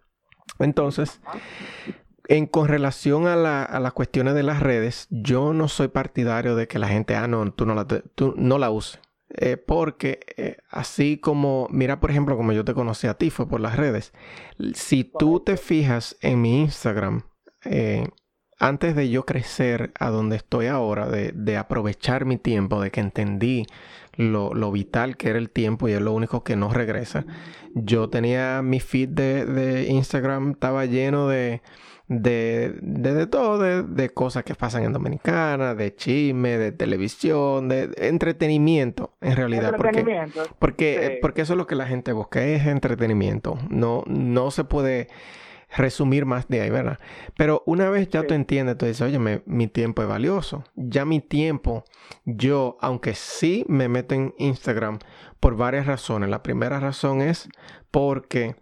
Entonces, 0.58 1.20
en 2.28 2.46
con 2.46 2.68
relación 2.68 3.26
a, 3.26 3.36
las 3.36 3.92
cuestiones 3.92 4.34
de 4.34 4.42
las 4.42 4.60
redes, 4.60 5.06
yo 5.10 5.52
no 5.52 5.68
soy 5.68 5.88
partidario 5.88 6.56
de 6.56 6.66
que 6.66 6.78
la 6.78 6.88
gente, 6.88 7.14
ah, 7.14 7.28
no, 7.28 7.52
tú 7.52 7.66
no 7.66 7.74
la, 7.74 7.86
tú 7.86 8.34
no 8.36 8.58
la 8.58 8.70
uses. 8.70 9.00
Eh, 9.28 9.56
porque 9.56 10.20
eh, 10.36 10.58
así 10.70 11.18
como, 11.18 11.66
mira 11.70 11.98
por 12.00 12.10
ejemplo, 12.10 12.36
como 12.36 12.52
yo 12.52 12.64
te 12.64 12.74
conocí 12.74 13.06
a 13.06 13.14
ti, 13.14 13.30
fue 13.30 13.48
por 13.48 13.60
las 13.60 13.76
redes. 13.76 14.12
Si 14.74 15.04
tú 15.04 15.40
te 15.40 15.56
fijas 15.56 16.16
en 16.20 16.40
mi 16.40 16.62
Instagram, 16.62 17.22
eh, 17.64 18.08
antes 18.58 18.96
de 18.96 19.10
yo 19.10 19.26
crecer 19.26 19.92
a 19.98 20.08
donde 20.08 20.36
estoy 20.36 20.66
ahora, 20.66 21.08
de, 21.08 21.32
de 21.32 21.56
aprovechar 21.56 22.24
mi 22.24 22.38
tiempo, 22.38 22.80
de 22.80 22.90
que 22.90 23.00
entendí 23.00 23.66
lo, 24.16 24.54
lo, 24.54 24.72
vital 24.72 25.16
que 25.16 25.28
era 25.28 25.38
el 25.38 25.50
tiempo 25.50 25.88
y 25.88 25.92
es 25.92 26.00
lo 26.00 26.12
único 26.12 26.42
que 26.42 26.56
no 26.56 26.72
regresa, 26.72 27.26
yo 27.74 28.08
tenía 28.08 28.62
mi 28.62 28.80
feed 28.80 29.10
de, 29.10 29.44
de 29.44 29.88
Instagram, 29.88 30.52
estaba 30.52 30.86
lleno 30.86 31.28
de, 31.28 31.60
de, 32.08 32.78
de, 32.80 33.26
todo, 33.26 33.58
de, 33.58 33.82
de, 33.82 34.10
cosas 34.10 34.44
que 34.44 34.54
pasan 34.54 34.84
en 34.84 34.92
Dominicana, 34.92 35.74
de 35.74 35.94
chisme, 35.94 36.56
de 36.56 36.72
televisión, 36.72 37.68
de, 37.68 37.90
entretenimiento, 37.98 39.12
en 39.20 39.36
realidad. 39.36 39.74
Entretenimiento. 39.74 40.44
Porque, 40.58 41.18
porque, 41.20 41.42
eso 41.42 41.52
es 41.52 41.58
lo 41.58 41.66
que 41.66 41.74
la 41.74 41.86
gente 41.86 42.12
busca, 42.12 42.42
es 42.42 42.66
entretenimiento. 42.66 43.58
No, 43.68 44.02
no 44.06 44.50
se 44.50 44.64
puede 44.64 45.08
resumir 45.68 46.26
más 46.26 46.48
de 46.48 46.60
ahí, 46.60 46.70
¿verdad? 46.70 46.98
Pero 47.36 47.62
una 47.66 47.90
vez 47.90 48.08
ya 48.08 48.26
tú 48.26 48.34
entiendes, 48.34 48.78
tú 48.78 48.86
dices, 48.86 49.02
oye, 49.02 49.42
mi 49.44 49.66
tiempo 49.68 50.02
es 50.02 50.08
valioso. 50.08 50.64
Ya 50.74 51.04
mi 51.04 51.20
tiempo, 51.20 51.84
yo, 52.24 52.76
aunque 52.80 53.14
sí 53.14 53.64
me 53.68 53.88
meto 53.88 54.14
en 54.14 54.34
Instagram 54.38 54.98
por 55.40 55.56
varias 55.56 55.86
razones. 55.86 56.30
La 56.30 56.42
primera 56.42 56.80
razón 56.80 57.20
es 57.20 57.48
porque 57.90 58.56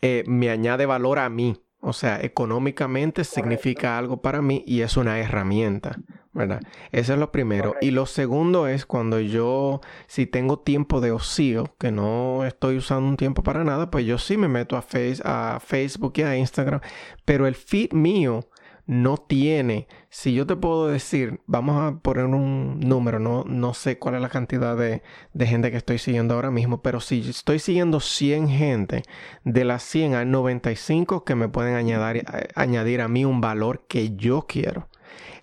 eh, 0.00 0.24
me 0.26 0.50
añade 0.50 0.86
valor 0.86 1.18
a 1.18 1.28
mí. 1.28 1.56
O 1.84 1.92
sea, 1.92 2.20
económicamente 2.22 3.24
significa 3.24 3.98
algo 3.98 4.22
para 4.22 4.40
mí 4.40 4.62
y 4.68 4.82
es 4.82 4.96
una 4.96 5.18
herramienta, 5.18 5.98
¿verdad? 6.32 6.60
Eso 6.92 7.14
es 7.14 7.18
lo 7.18 7.32
primero. 7.32 7.74
Y 7.80 7.90
lo 7.90 8.06
segundo 8.06 8.68
es 8.68 8.86
cuando 8.86 9.18
yo, 9.18 9.80
si 10.06 10.26
tengo 10.26 10.60
tiempo 10.60 11.00
de 11.00 11.10
ocio, 11.10 11.74
que 11.80 11.90
no 11.90 12.44
estoy 12.44 12.76
usando 12.76 13.08
un 13.08 13.16
tiempo 13.16 13.42
para 13.42 13.64
nada, 13.64 13.90
pues 13.90 14.06
yo 14.06 14.18
sí 14.18 14.36
me 14.36 14.46
meto 14.46 14.76
a, 14.76 14.82
face, 14.82 15.20
a 15.24 15.58
Facebook 15.58 16.12
y 16.18 16.22
a 16.22 16.36
Instagram, 16.36 16.80
pero 17.24 17.48
el 17.48 17.56
feed 17.56 17.92
mío 17.92 18.46
no 18.92 19.16
tiene, 19.16 19.88
si 20.10 20.34
yo 20.34 20.46
te 20.46 20.54
puedo 20.54 20.88
decir, 20.88 21.40
vamos 21.46 21.80
a 21.80 21.98
poner 22.00 22.26
un 22.26 22.78
número, 22.80 23.18
no, 23.18 23.44
no 23.44 23.72
sé 23.72 23.98
cuál 23.98 24.16
es 24.16 24.20
la 24.20 24.28
cantidad 24.28 24.76
de, 24.76 25.02
gente 25.46 25.70
que 25.70 25.78
estoy 25.78 25.98
siguiendo 25.98 26.34
ahora 26.34 26.50
mismo, 26.50 26.82
pero 26.82 27.00
si 27.00 27.20
estoy 27.28 27.58
siguiendo 27.58 28.00
100 28.00 28.48
gente, 28.48 29.02
de 29.44 29.64
las 29.64 29.82
100 29.84 30.14
hay 30.14 30.26
95 30.26 31.24
que 31.24 31.34
me 31.34 31.48
pueden 31.48 31.74
añadir, 31.74 32.24
añadir 32.54 33.00
a 33.00 33.08
mí 33.08 33.24
un 33.24 33.40
valor 33.40 33.84
que 33.88 34.14
yo 34.14 34.42
quiero. 34.46 34.88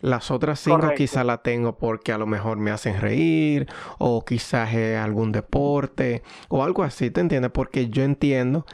Las 0.02 0.32
otras 0.32 0.62
cinco 0.62 0.92
quizás 0.96 1.26
la 1.26 1.42
tengo 1.42 1.78
porque 1.78 2.14
a 2.14 2.18
lo 2.18 2.26
mejor 2.26 2.58
me 2.58 2.72
hacen 2.72 3.02
reír 3.02 3.68
o 3.98 4.24
quizás 4.24 4.74
es 4.74 4.98
algún 4.98 5.34
deporte 5.34 6.24
o 6.48 6.64
algo 6.64 6.84
así, 6.84 7.12
¿te 7.12 7.20
entiendes? 7.20 7.52
Porque 7.52 7.90
yo 7.90 8.04
entiendo 8.04 8.66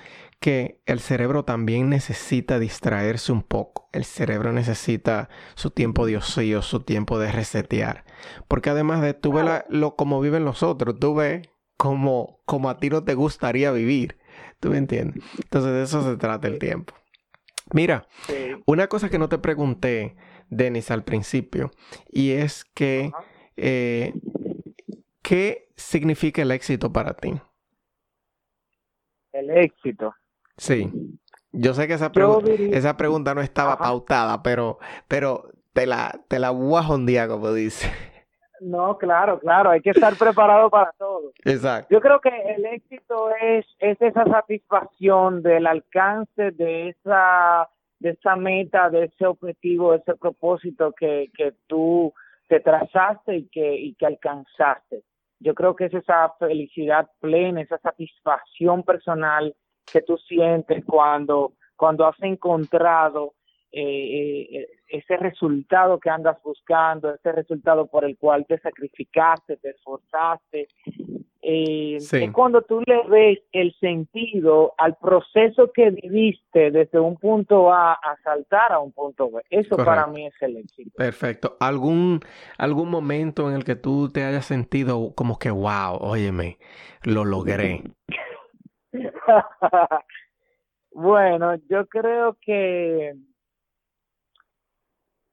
que 0.46 0.80
el 0.86 1.00
cerebro 1.00 1.44
también 1.44 1.90
necesita 1.90 2.60
distraerse 2.60 3.32
un 3.32 3.42
poco. 3.42 3.90
El 3.92 4.06
cerebro 4.06 4.54
necesita 4.54 5.28
su 5.56 5.72
tiempo 5.72 6.06
de 6.06 6.18
ocio, 6.18 6.62
su 6.62 6.82
tiempo 6.82 7.18
de 7.18 7.32
resetear. 7.32 8.06
Porque 8.48 8.70
además 8.70 9.02
de 9.02 9.16
tú 9.16 9.34
ves 9.34 9.64
lo 9.70 9.96
como 9.96 10.22
viven 10.22 10.46
los 10.46 10.62
otros, 10.62 11.00
tú 11.00 11.16
ves 11.16 11.50
como, 11.78 12.42
como 12.46 12.70
a 12.70 12.78
ti 12.78 12.92
no 12.92 13.04
te 13.04 13.16
gustaría 13.16 13.72
vivir. 13.72 14.20
¿Tú 14.60 14.70
me 14.70 14.78
entiendes? 14.78 15.24
Entonces 15.36 15.72
de 15.72 15.82
eso 15.82 16.04
se 16.04 16.16
trata 16.16 16.48
el 16.48 16.60
tiempo. 16.60 16.94
Mira, 17.74 18.08
una 18.68 18.86
cosa 18.86 19.10
que 19.10 19.18
no 19.18 19.30
te 19.30 19.40
pregunté, 19.40 20.16
Denis, 20.52 20.92
al 20.92 21.04
principio, 21.04 21.72
y 22.12 22.34
es 22.34 22.66
que, 22.66 23.12
eh, 23.58 24.14
¿qué 25.24 25.72
significa 25.76 26.44
el 26.44 26.52
éxito 26.52 26.94
para 26.94 27.16
ti? 27.16 27.34
El 29.34 29.50
éxito. 29.50 30.14
Sí. 30.58 30.92
Yo 31.52 31.74
sé 31.74 31.88
que 31.88 31.94
esa, 31.94 32.12
esa 32.72 32.98
pregunta 32.98 33.34
no 33.34 33.42
estaba 33.42 33.78
pautada, 33.78 34.44
pero, 34.44 34.78
pero 35.08 35.50
te 35.74 35.86
la, 35.86 36.20
te 36.28 36.40
la 36.40 36.52
voy 36.52 36.82
a 37.18 37.28
como 37.28 37.54
dice. 37.54 37.90
No, 38.62 38.98
claro, 38.98 39.40
claro, 39.40 39.70
hay 39.70 39.82
que 39.82 39.92
estar 39.92 40.16
preparado 40.18 40.70
para 40.70 40.92
todo. 40.98 41.32
Exacto. 41.44 41.88
Yo 41.92 42.02
creo 42.02 42.20
que 42.20 42.30
el 42.30 42.66
éxito 42.66 43.30
es, 43.42 43.66
es 43.80 44.02
esa 44.02 44.26
satisfacción 44.26 45.44
del 45.44 45.68
alcance 45.68 46.52
de 46.52 46.90
esa, 46.90 47.70
de 48.00 48.12
esa 48.12 48.36
meta, 48.36 48.90
de 48.90 49.06
ese 49.06 49.26
objetivo, 49.26 49.92
de 49.92 49.98
ese 50.00 50.16
propósito 50.16 50.94
que, 50.94 51.30
que 51.38 51.54
tú 51.68 52.14
te 52.48 52.60
trazaste 52.60 53.36
y 53.36 53.48
que, 53.48 53.76
y 53.76 53.96
que 53.96 54.06
alcanzaste. 54.06 55.04
Yo 55.40 55.54
creo 55.54 55.76
que 55.76 55.86
es 55.86 55.94
esa 55.94 56.34
felicidad 56.40 57.10
plena, 57.20 57.62
esa 57.62 57.78
satisfacción 57.80 58.84
personal 58.84 59.56
que 59.92 60.02
tú 60.02 60.18
sientes 60.18 60.84
cuando, 60.86 61.54
cuando 61.76 62.06
has 62.06 62.22
encontrado 62.22 63.34
eh, 63.72 64.48
eh, 64.52 64.68
ese 64.88 65.18
resultado 65.18 66.00
que 66.00 66.10
andas 66.10 66.38
buscando, 66.44 67.14
ese 67.14 67.32
resultado 67.32 67.88
por 67.88 68.06
el 68.06 68.18
cual 68.18 68.46
te 68.48 68.58
sacrificaste, 68.60 69.58
te 69.58 69.72
esforzaste. 69.72 70.68
Eh, 71.48 71.98
Es 71.98 72.32
cuando 72.32 72.62
tú 72.62 72.82
le 72.88 73.08
ves 73.08 73.40
el 73.52 73.76
sentido 73.80 74.74
al 74.78 74.96
proceso 74.96 75.72
que 75.74 75.92
viviste 75.92 76.72
desde 76.72 77.00
un 77.00 77.18
punto 77.18 77.72
A 77.72 77.94
a 77.94 78.18
saltar 78.24 78.72
a 78.72 78.80
un 78.80 78.92
punto 78.92 79.30
B. 79.30 79.44
Eso 79.50 79.76
para 79.76 80.08
mí 80.08 80.26
es 80.26 80.34
el 80.42 80.58
éxito. 80.58 80.92
Perfecto. 80.96 81.58
¿Algún, 81.60 82.22
¿Algún 82.58 82.90
momento 82.90 83.50
en 83.50 83.58
el 83.58 83.64
que 83.64 83.76
tú 83.76 84.10
te 84.10 84.24
hayas 84.24 84.46
sentido 84.46 85.14
como 85.14 85.38
que, 85.38 85.52
wow, 85.52 85.98
óyeme, 86.00 86.58
lo 87.04 87.26
logré? 87.26 87.84
bueno, 90.92 91.56
yo 91.70 91.86
creo 91.88 92.38
que 92.42 93.14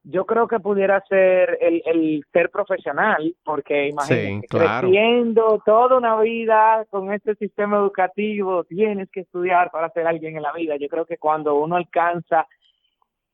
yo 0.04 0.26
creo 0.26 0.48
que 0.48 0.58
pudiera 0.58 1.00
ser 1.08 1.58
el, 1.60 1.82
el 1.86 2.24
ser 2.32 2.50
profesional, 2.50 3.36
porque 3.44 3.88
imagínate, 3.88 4.46
creciendo 4.48 5.62
toda 5.64 5.96
una 5.96 6.20
vida 6.20 6.84
con 6.90 7.12
este 7.12 7.36
sistema 7.36 7.76
educativo, 7.76 8.64
tienes 8.64 9.08
que 9.10 9.20
estudiar 9.20 9.70
para 9.70 9.90
ser 9.90 10.06
alguien 10.06 10.36
en 10.36 10.42
la 10.42 10.52
vida. 10.52 10.76
Yo 10.76 10.88
creo 10.88 11.06
que 11.06 11.18
cuando 11.18 11.54
uno 11.54 11.76
alcanza 11.76 12.46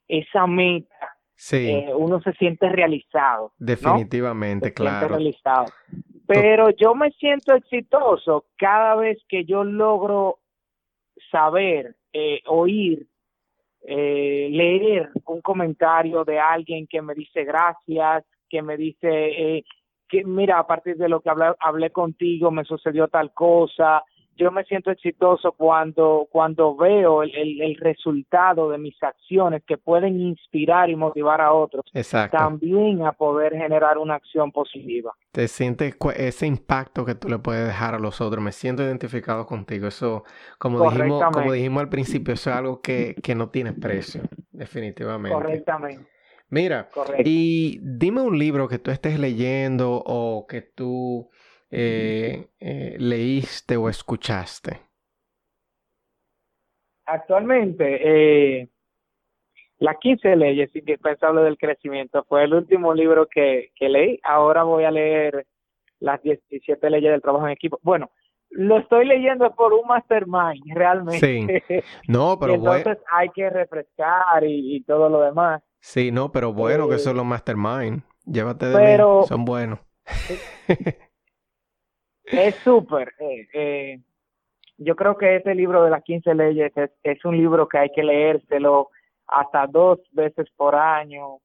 esa 0.06 0.46
meta, 0.46 1.16
eh, 1.52 1.90
uno 1.96 2.20
se 2.20 2.32
siente 2.34 2.68
realizado. 2.68 3.52
Definitivamente, 3.58 4.74
claro. 4.74 5.08
realizado. 5.08 5.66
Pero 6.26 6.68
yo 6.70 6.94
me 6.94 7.10
siento 7.12 7.54
exitoso 7.54 8.46
cada 8.58 8.94
vez 8.96 9.18
que 9.28 9.46
yo 9.46 9.64
logro 9.64 10.40
saber, 11.30 11.96
eh, 12.12 12.42
oír 12.46 13.06
eh, 13.82 14.48
leer 14.50 15.10
un 15.26 15.40
comentario 15.40 16.24
de 16.24 16.38
alguien 16.38 16.86
que 16.86 17.00
me 17.00 17.14
dice 17.14 17.44
gracias, 17.44 18.24
que 18.48 18.62
me 18.62 18.76
dice 18.76 19.08
eh, 19.08 19.64
que 20.08 20.24
mira, 20.24 20.58
a 20.58 20.66
partir 20.66 20.96
de 20.96 21.08
lo 21.08 21.20
que 21.20 21.30
hablé, 21.30 21.52
hablé 21.60 21.90
contigo 21.90 22.50
me 22.50 22.64
sucedió 22.64 23.08
tal 23.08 23.32
cosa, 23.32 24.02
yo 24.38 24.52
me 24.52 24.64
siento 24.64 24.90
exitoso 24.90 25.52
cuando, 25.52 26.28
cuando 26.30 26.76
veo 26.76 27.22
el, 27.22 27.60
el, 27.60 27.76
resultado 27.76 28.70
de 28.70 28.78
mis 28.78 28.94
acciones 29.02 29.62
que 29.66 29.76
pueden 29.76 30.20
inspirar 30.20 30.88
y 30.90 30.96
motivar 30.96 31.40
a 31.40 31.52
otros 31.52 31.84
también 32.30 33.04
a 33.04 33.12
poder 33.12 33.52
generar 33.54 33.98
una 33.98 34.14
acción 34.14 34.52
positiva. 34.52 35.12
Te 35.32 35.48
sientes 35.48 35.96
ese 36.16 36.46
impacto 36.46 37.04
que 37.04 37.14
tú 37.14 37.28
le 37.28 37.38
puedes 37.38 37.66
dejar 37.66 37.94
a 37.94 37.98
los 37.98 38.20
otros. 38.20 38.42
Me 38.42 38.52
siento 38.52 38.82
identificado 38.82 39.44
contigo. 39.44 39.88
Eso, 39.88 40.24
como 40.58 40.88
dijimos, 40.90 41.24
como 41.32 41.52
dijimos 41.52 41.82
al 41.82 41.88
principio, 41.88 42.34
eso 42.34 42.50
es 42.50 42.56
algo 42.56 42.80
que, 42.80 43.16
que 43.22 43.34
no 43.34 43.50
tiene 43.50 43.72
precio, 43.72 44.22
definitivamente. 44.52 45.34
Correctamente. 45.34 46.18
Mira, 46.50 46.88
y 47.24 47.78
dime 47.82 48.22
un 48.22 48.38
libro 48.38 48.68
que 48.68 48.78
tú 48.78 48.90
estés 48.90 49.18
leyendo 49.18 50.02
o 50.06 50.46
que 50.48 50.62
tú 50.62 51.28
eh, 51.70 52.48
eh, 52.60 52.96
leíste 52.98 53.76
o 53.76 53.88
escuchaste? 53.88 54.80
Actualmente, 57.06 58.60
eh, 58.60 58.68
Las 59.78 59.96
15 59.98 60.36
leyes 60.36 60.74
indispensables 60.74 61.44
del 61.44 61.56
crecimiento 61.56 62.24
fue 62.28 62.44
el 62.44 62.52
último 62.52 62.92
libro 62.92 63.28
que, 63.28 63.70
leí. 63.80 64.18
Ahora 64.24 64.64
voy 64.64 64.84
a 64.84 64.90
leer 64.90 65.46
las 66.00 66.20
17 66.22 66.90
leyes 66.90 67.12
del 67.12 67.22
trabajo 67.22 67.46
en 67.46 67.52
equipo. 67.52 67.78
Bueno, 67.82 68.10
lo 68.50 68.78
estoy 68.78 69.06
leyendo 69.06 69.54
por 69.54 69.72
un 69.72 69.86
mastermind, 69.86 70.64
realmente. 70.74 71.62
Sí. 71.68 71.80
No, 72.08 72.38
pero 72.40 72.54
entonces 72.54 72.98
hay 73.10 73.28
que 73.30 73.48
refrescar 73.50 74.42
y, 74.44 74.82
todo 74.82 75.08
lo 75.08 75.22
demás. 75.22 75.62
Sí, 75.80 76.10
no, 76.10 76.32
pero 76.32 76.52
bueno 76.52 76.88
que 76.88 76.98
son 76.98 77.16
los 77.16 77.24
mastermind. 77.24 78.02
Llévate 78.24 78.66
de 78.66 78.74
pero, 78.74 79.22
son 79.22 79.44
buenos. 79.44 79.78
Es 82.30 82.54
súper. 82.56 83.12
Eh, 83.18 83.48
eh, 83.52 84.00
yo 84.78 84.94
creo 84.96 85.16
que 85.16 85.36
este 85.36 85.54
libro 85.54 85.82
de 85.82 85.90
las 85.90 86.02
15 86.04 86.34
leyes 86.34 86.72
es, 87.02 87.24
un 87.24 87.36
libro 87.36 87.68
que 87.68 87.78
hay 87.78 87.90
que 87.90 88.02
leérselo 88.02 88.90
hasta 89.26 89.66
dos 89.66 90.00
veces 90.12 90.48
por 90.56 90.74
año, 90.74 91.38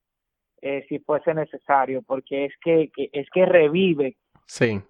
eh, 0.61 0.85
si 0.87 0.99
fuese 0.99 1.33
necesario, 1.33 2.01
porque 2.03 2.45
es 2.45 2.53
que, 2.63 2.91
es 3.11 3.29
que 3.31 3.45
revive. 3.45 4.15
Sí. 4.45 4.81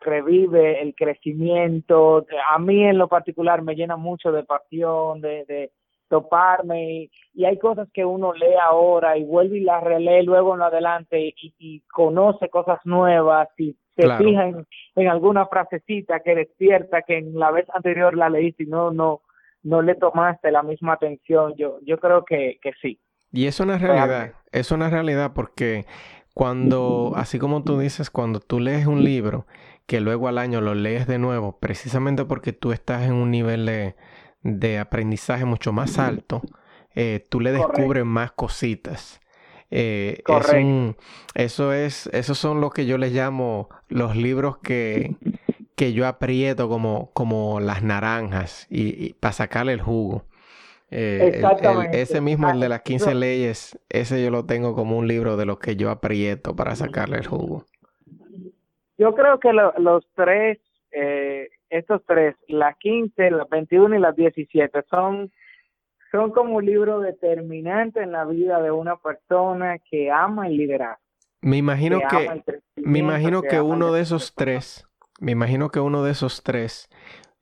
revive 0.00 0.80
el 0.80 0.94
crecimiento. 0.94 2.26
A 2.48 2.58
mí 2.58 2.84
en 2.84 2.96
lo 2.96 3.08
particular 3.08 3.62
me 3.62 3.74
llena 3.74 3.96
mucho 3.96 4.32
de 4.32 4.44
pasión, 4.44 5.20
de, 5.20 5.44
de 5.44 5.72
toparme 6.10 7.08
y, 7.34 7.44
hay 7.44 7.58
cosas 7.58 7.88
que 7.94 8.04
uno 8.04 8.34
lee 8.34 8.56
ahora 8.62 9.16
y 9.16 9.24
vuelve 9.24 9.58
y 9.58 9.62
las 9.62 9.82
relee 9.82 10.22
luego 10.24 10.52
en 10.52 10.58
lo 10.58 10.66
adelante 10.66 11.34
y, 11.58 11.80
conoce 11.92 12.50
cosas 12.50 12.80
nuevas 12.84 13.48
y 13.56 13.74
se 14.02 14.24
fija 14.24 14.48
en, 14.96 15.08
alguna 15.08 15.46
frasecita 15.46 16.20
que 16.20 16.34
despierta 16.34 17.02
que 17.02 17.18
en 17.18 17.38
la 17.38 17.50
vez 17.50 17.66
anterior 17.74 18.16
la 18.16 18.28
leíste 18.28 18.64
y 18.64 18.66
no, 18.66 18.90
no, 18.90 19.22
no 19.62 19.82
le 19.82 19.94
tomaste 19.94 20.50
la 20.50 20.62
misma 20.62 20.94
atención. 20.94 21.54
Yo, 21.56 21.78
yo 21.82 21.98
creo 21.98 22.24
que, 22.24 22.58
que 22.62 22.72
sí. 22.80 22.98
Y 23.32 23.46
es 23.46 23.60
una 23.60 23.78
realidad, 23.78 24.34
es 24.52 24.72
una 24.72 24.90
realidad 24.90 25.32
porque 25.34 25.86
cuando, 26.34 27.12
así 27.16 27.38
como 27.38 27.62
tú 27.62 27.78
dices, 27.78 28.10
cuando 28.10 28.40
tú 28.40 28.60
lees 28.60 28.86
un 28.86 29.04
libro 29.04 29.46
que 29.86 30.00
luego 30.00 30.28
al 30.28 30.38
año 30.38 30.60
lo 30.60 30.74
lees 30.74 31.06
de 31.06 31.18
nuevo, 31.18 31.58
precisamente 31.58 32.24
porque 32.24 32.52
tú 32.52 32.72
estás 32.72 33.02
en 33.02 33.14
un 33.14 33.30
nivel 33.30 33.66
de, 33.66 33.94
de 34.42 34.78
aprendizaje 34.78 35.44
mucho 35.44 35.72
más 35.72 35.98
alto, 35.98 36.42
eh, 36.94 37.26
tú 37.28 37.40
le 37.40 37.52
descubres 37.52 38.04
más 38.04 38.32
cositas. 38.32 39.20
Eh, 39.70 40.22
eso 41.34 41.72
es, 41.72 42.06
esos 42.08 42.38
son 42.38 42.60
lo 42.60 42.70
que 42.70 42.86
yo 42.86 42.98
les 42.98 43.12
llamo 43.12 43.68
los 43.88 44.16
libros 44.16 44.58
que, 44.58 45.14
que 45.76 45.92
yo 45.92 46.06
aprieto 46.06 46.68
como, 46.68 47.10
como 47.12 47.60
las 47.60 47.82
naranjas 47.82 48.66
y, 48.68 49.14
para 49.14 49.32
sacarle 49.32 49.72
el 49.72 49.80
jugo. 49.80 50.24
Eh, 50.90 51.42
ese 51.92 52.20
mismo, 52.20 52.50
el 52.50 52.58
de 52.58 52.68
las 52.68 52.82
15 52.82 53.14
leyes, 53.14 53.78
ese 53.88 54.24
yo 54.24 54.30
lo 54.30 54.44
tengo 54.44 54.74
como 54.74 54.98
un 54.98 55.06
libro 55.06 55.36
de 55.36 55.46
los 55.46 55.60
que 55.60 55.76
yo 55.76 55.90
aprieto 55.90 56.56
para 56.56 56.74
sacarle 56.74 57.18
el 57.18 57.26
jugo. 57.28 57.64
Yo 58.98 59.14
creo 59.14 59.38
que 59.38 59.52
los 59.52 60.04
tres 60.16 60.58
eh, 60.92 61.48
estos 61.70 62.02
tres, 62.04 62.34
las 62.48 62.76
15, 62.78 63.30
las 63.30 63.48
21 63.48 63.96
y 63.96 63.98
las 64.00 64.16
17, 64.16 64.82
son, 64.90 65.30
son 66.10 66.30
como 66.32 66.56
un 66.56 66.66
libro 66.66 67.00
determinante 67.00 68.02
en 68.02 68.12
la 68.12 68.24
vida 68.24 68.60
de 68.60 68.70
una 68.70 68.96
persona 68.96 69.78
que 69.78 70.10
ama 70.10 70.48
el 70.48 70.56
liderazgo. 70.56 71.02
Me 71.42 71.56
imagino 71.56 72.00
que, 72.10 72.42
me 72.76 72.98
imagino 72.98 73.42
que, 73.42 73.60
uno 73.60 73.92
de 73.92 74.02
esos 74.02 74.34
tres, 74.34 74.86
me 75.20 75.32
imagino 75.32 75.70
que 75.70 75.80
uno 75.80 76.02
de 76.02 76.10
esos 76.10 76.42
tres 76.42 76.90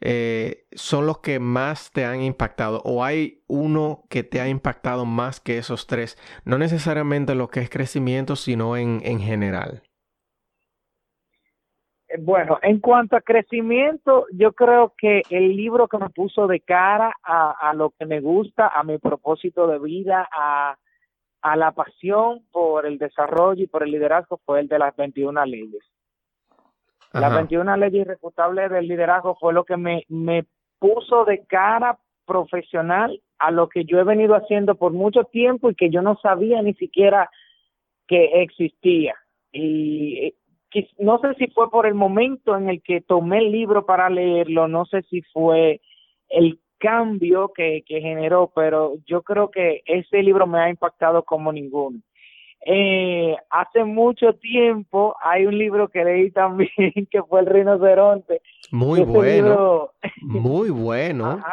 eh, 0.00 0.66
son 0.72 1.06
los 1.06 1.18
que 1.18 1.40
más 1.40 1.90
te 1.90 2.04
han 2.04 2.22
impactado 2.22 2.80
o 2.84 3.02
hay 3.02 3.42
uno 3.48 4.04
que 4.08 4.22
te 4.22 4.40
ha 4.40 4.48
impactado 4.48 5.04
más 5.04 5.40
que 5.40 5.58
esos 5.58 5.88
tres, 5.88 6.16
no 6.44 6.58
necesariamente 6.58 7.34
lo 7.34 7.48
que 7.48 7.60
es 7.60 7.70
crecimiento, 7.70 8.36
sino 8.36 8.76
en, 8.76 9.00
en 9.02 9.18
general. 9.18 9.82
Bueno, 12.16 12.58
en 12.62 12.80
cuanto 12.80 13.16
a 13.16 13.20
crecimiento, 13.20 14.26
yo 14.32 14.52
creo 14.52 14.94
que 14.96 15.22
el 15.28 15.54
libro 15.54 15.88
que 15.88 15.98
me 15.98 16.08
puso 16.08 16.46
de 16.46 16.60
cara 16.60 17.14
a, 17.22 17.72
lo 17.74 17.90
que 17.90 18.06
me 18.06 18.20
gusta, 18.20 18.68
a 18.68 18.82
mi 18.82 18.96
propósito 18.98 19.66
de 19.66 19.78
vida, 19.78 20.26
a, 20.32 20.76
la 21.56 21.72
pasión 21.72 22.44
por 22.50 22.86
el 22.86 22.98
desarrollo 22.98 23.62
y 23.62 23.66
por 23.66 23.82
el 23.82 23.90
liderazgo 23.90 24.40
fue 24.44 24.60
el 24.60 24.68
de 24.68 24.78
las 24.78 24.96
21 24.96 25.44
leyes. 25.46 25.82
Las 27.12 27.32
21 27.32 27.76
leyes 27.76 28.06
irrefutables 28.06 28.70
del 28.70 28.88
liderazgo 28.88 29.36
fue 29.36 29.52
lo 29.52 29.64
que 29.64 29.76
me, 29.76 30.04
me 30.08 30.46
puso 30.78 31.24
de 31.24 31.44
cara 31.46 31.98
profesional 32.26 33.20
a 33.38 33.50
lo 33.50 33.68
que 33.68 33.84
yo 33.84 33.98
he 33.98 34.04
venido 34.04 34.34
haciendo 34.34 34.74
por 34.74 34.92
mucho 34.92 35.24
tiempo 35.24 35.70
y 35.70 35.74
que 35.74 35.90
yo 35.90 36.02
no 36.02 36.16
sabía 36.22 36.60
ni 36.62 36.74
siquiera 36.74 37.30
que 38.06 38.42
existía. 38.42 39.14
Y 39.52 40.34
no 40.98 41.18
sé 41.20 41.34
si 41.34 41.48
fue 41.48 41.70
por 41.70 41.86
el 41.86 41.94
momento 41.94 42.56
en 42.56 42.68
el 42.68 42.82
que 42.82 43.00
tomé 43.00 43.38
el 43.38 43.52
libro 43.52 43.86
para 43.86 44.10
leerlo, 44.10 44.68
no 44.68 44.84
sé 44.86 45.02
si 45.02 45.22
fue 45.22 45.80
el 46.28 46.58
cambio 46.78 47.52
que, 47.54 47.82
que 47.86 48.00
generó, 48.00 48.50
pero 48.54 48.94
yo 49.06 49.22
creo 49.22 49.50
que 49.50 49.82
ese 49.86 50.22
libro 50.22 50.46
me 50.46 50.60
ha 50.60 50.70
impactado 50.70 51.24
como 51.24 51.52
ninguno. 51.52 51.98
Eh, 52.66 53.36
hace 53.50 53.84
mucho 53.84 54.34
tiempo 54.34 55.16
hay 55.22 55.46
un 55.46 55.56
libro 55.56 55.88
que 55.88 56.04
leí 56.04 56.30
también 56.32 56.92
que 57.10 57.22
fue 57.22 57.40
El 57.40 57.46
Rinoceronte. 57.46 58.40
Muy 58.70 59.02
bueno. 59.02 59.90
Muy 60.22 60.70
bueno. 60.70 61.42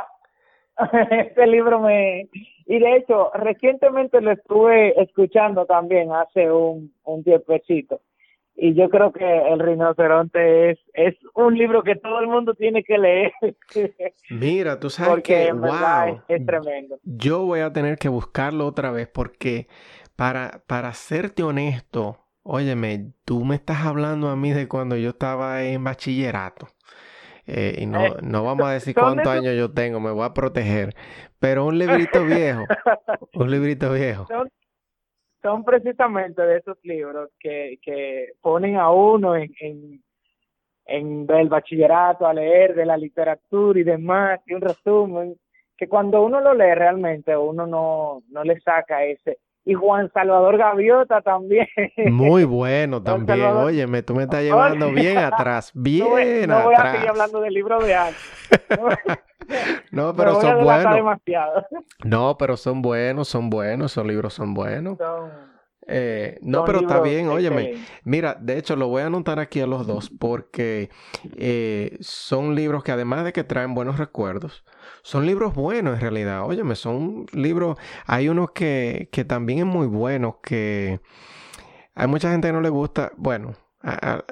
Este 1.11 1.47
libro 1.47 1.79
me... 1.79 2.27
Y 2.67 2.79
de 2.79 2.97
hecho, 2.97 3.31
recientemente 3.33 4.19
lo 4.19 4.31
estuve 4.31 4.99
escuchando 5.01 5.65
también 5.65 6.11
hace 6.11 6.51
un, 6.51 6.91
un 7.03 7.23
tiempecito 7.23 8.01
y 8.57 8.73
yo 8.73 8.89
creo 8.89 9.11
que 9.11 9.25
El 9.25 9.59
rinoceronte 9.59 10.71
es, 10.71 10.79
es 10.93 11.15
un 11.33 11.57
libro 11.57 11.83
que 11.83 11.95
todo 11.95 12.19
el 12.19 12.27
mundo 12.27 12.53
tiene 12.53 12.83
que 12.83 12.97
leer. 12.97 13.33
Mira, 14.29 14.79
tú 14.79 14.89
sabes 14.89 15.23
que, 15.23 15.51
wow, 15.51 16.21
es, 16.27 16.45
tremendo. 16.45 16.97
Yo 17.03 17.45
voy 17.45 17.59
a 17.59 17.73
tener 17.73 17.97
que 17.97 18.07
buscarlo 18.07 18.65
otra 18.65 18.91
vez 18.91 19.07
porque 19.07 19.67
para, 20.15 20.63
para 20.67 20.93
serte 20.93 21.43
honesto, 21.43 22.19
óyeme, 22.43 23.11
tú 23.25 23.43
me 23.43 23.55
estás 23.55 23.85
hablando 23.85 24.29
a 24.29 24.37
mí 24.37 24.53
de 24.53 24.67
cuando 24.67 24.95
yo 24.95 25.09
estaba 25.09 25.63
en 25.63 25.83
bachillerato. 25.83 26.67
Eh, 27.47 27.79
y 27.79 27.85
no, 27.85 28.05
eh, 28.05 28.15
no 28.23 28.43
vamos 28.43 28.65
a 28.65 28.71
decir 28.71 28.95
cuántos 28.95 29.27
años 29.27 29.55
yo 29.55 29.71
tengo, 29.71 29.99
me 29.99 30.11
voy 30.11 30.25
a 30.25 30.33
proteger. 30.33 30.95
Pero 31.39 31.65
un 31.65 31.77
librito 31.77 32.23
viejo, 32.25 32.63
un 33.33 33.51
librito 33.51 33.91
viejo 33.91 34.25
son 35.45 35.63
precisamente 35.63 36.41
de 36.41 36.57
esos 36.57 36.77
libros 36.81 37.29
que, 37.39 37.77
que 37.83 38.33
ponen 38.41 38.77
a 38.77 38.89
uno 38.89 39.35
en, 39.35 39.53
en, 39.59 40.03
en 40.87 41.27
el 41.29 41.49
bachillerato 41.49 42.25
a 42.25 42.33
leer 42.33 42.73
de 42.73 42.83
la 42.83 42.97
literatura 42.97 43.79
y 43.79 43.83
demás, 43.83 44.39
y 44.47 44.55
un 44.55 44.61
resumen, 44.61 45.35
que 45.77 45.87
cuando 45.87 46.23
uno 46.23 46.41
lo 46.41 46.55
lee 46.55 46.73
realmente 46.73 47.37
uno 47.37 47.67
no, 47.67 48.23
no 48.29 48.43
le 48.43 48.59
saca 48.61 49.05
ese, 49.05 49.37
y 49.65 49.73
Juan 49.73 50.11
Salvador 50.13 50.57
Gaviota 50.57 51.21
también. 51.21 51.67
Muy 52.11 52.43
bueno 52.43 53.01
también. 53.01 53.41
Óyeme, 53.41 54.03
tú 54.03 54.13
me 54.13 54.23
estás 54.23 54.43
llevando 54.43 54.91
bien 54.91 55.17
atrás, 55.17 55.71
bien 55.75 56.47
no 56.47 56.57
atrás. 56.57 56.57
No 56.59 56.63
voy 56.63 56.75
a 56.75 56.91
seguir 56.93 57.09
hablando 57.09 57.41
del 57.41 57.53
libro 57.53 57.79
de 57.79 57.95
antes. 57.95 58.21
no, 59.91 60.15
pero 60.15 60.39
son 60.39 60.63
buenos. 60.63 61.19
No, 62.03 62.37
pero 62.37 62.57
son 62.57 62.81
buenos, 62.81 63.27
son 63.27 63.49
buenos, 63.49 63.91
esos 63.91 64.05
libros 64.05 64.33
son 64.33 64.53
buenos. 64.53 64.97
Eh, 65.87 66.39
no, 66.41 66.65
pero 66.65 66.79
está 66.79 66.99
bien, 66.99 67.27
óyeme. 67.27 67.85
Mira, 68.03 68.35
de 68.39 68.57
hecho 68.57 68.75
lo 68.75 68.87
voy 68.87 69.03
a 69.03 69.07
anotar 69.07 69.39
aquí 69.39 69.61
a 69.61 69.67
los 69.67 69.85
dos 69.85 70.09
porque 70.09 70.89
eh, 71.37 71.97
son 71.99 72.55
libros 72.55 72.83
que 72.83 72.91
además 72.91 73.23
de 73.23 73.33
que 73.33 73.43
traen 73.43 73.75
buenos 73.75 73.97
recuerdos, 73.97 74.63
son 75.03 75.25
libros 75.25 75.53
buenos 75.53 75.95
en 75.95 76.01
realidad. 76.01 76.45
Óyeme, 76.45 76.75
son 76.75 77.25
libros, 77.33 77.77
hay 78.05 78.29
unos 78.29 78.51
que, 78.51 79.09
que 79.11 79.25
también 79.25 79.59
es 79.59 79.65
muy 79.65 79.87
buenos, 79.87 80.35
que 80.41 81.01
hay 81.93 82.07
mucha 82.07 82.31
gente 82.31 82.47
que 82.47 82.53
no 82.53 82.61
le 82.61 82.69
gusta, 82.69 83.11
bueno, 83.17 83.53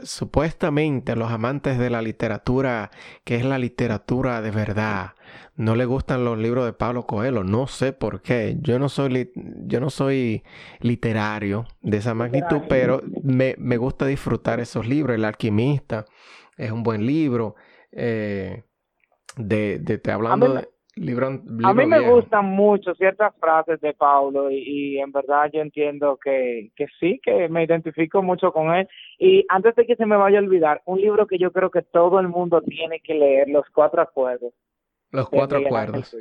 supuestamente 0.02 1.12
a 1.12 1.16
los 1.16 1.32
amantes 1.32 1.78
de 1.78 1.90
la 1.90 2.02
literatura, 2.02 2.92
que 3.24 3.36
es 3.36 3.46
la 3.46 3.60
literatura 3.60 4.42
de 4.42 4.52
verdad, 4.52 5.12
no 5.56 5.76
le 5.76 5.86
gustan 5.86 6.26
los 6.26 6.38
libros 6.38 6.66
de 6.66 6.74
Pablo 6.74 7.04
Coelho. 7.04 7.44
No 7.44 7.68
sé 7.68 7.94
por 7.94 8.22
qué. 8.22 8.58
Yo 8.62 8.80
no 8.80 8.90
soy, 8.90 9.32
yo 9.36 9.80
no 9.80 9.90
soy 9.90 10.44
literario 10.80 11.66
de 11.82 11.98
esa 11.98 12.14
magnitud, 12.14 12.62
pero 12.68 13.02
me, 13.24 13.56
me, 13.58 13.78
gusta 13.78 14.06
disfrutar 14.06 14.60
esos 14.60 14.88
libros. 14.88 15.16
El 15.16 15.26
alquimista 15.26 16.06
es 16.58 16.72
un 16.72 16.84
buen 16.84 17.06
libro. 17.06 17.56
Eh, 17.92 18.64
de, 19.38 19.80
de, 19.80 20.12
hablando 20.12 20.54
de 20.54 20.68
a 20.96 21.74
mí 21.74 21.86
me 21.88 22.00
gustan 22.02 22.46
mucho 22.46 22.94
ciertas 22.94 23.34
frases 23.40 23.82
de 23.82 23.94
Paulo 23.94 24.52
y, 24.52 25.00
en 25.00 25.12
verdad 25.12 25.50
yo 25.52 25.62
entiendo 25.62 26.20
que, 26.24 26.70
que, 26.76 26.86
sí, 27.00 27.20
que 27.24 27.50
me 27.50 27.64
identifico 27.64 28.22
mucho 28.22 28.52
con 28.54 28.72
él. 28.76 28.88
Y 29.18 29.44
antes 29.50 29.76
de 29.76 29.88
que 29.88 29.96
se 29.96 30.06
me 30.06 30.18
vaya 30.18 30.38
a 30.38 30.42
olvidar, 30.44 30.82
un 30.86 31.02
libro 31.02 31.26
que 31.26 31.40
yo 31.40 31.52
creo 31.52 31.72
que 31.72 31.82
todo 31.82 32.20
el 32.20 32.28
mundo 32.28 32.62
tiene 32.62 33.00
que 33.00 33.16
leer, 33.16 33.50
Los 33.50 33.66
Cuatro 33.74 34.04
Acuerdos. 34.04 34.54
Los 35.14 35.30
Cuatro 35.30 35.60
Acuerdos. 35.60 36.18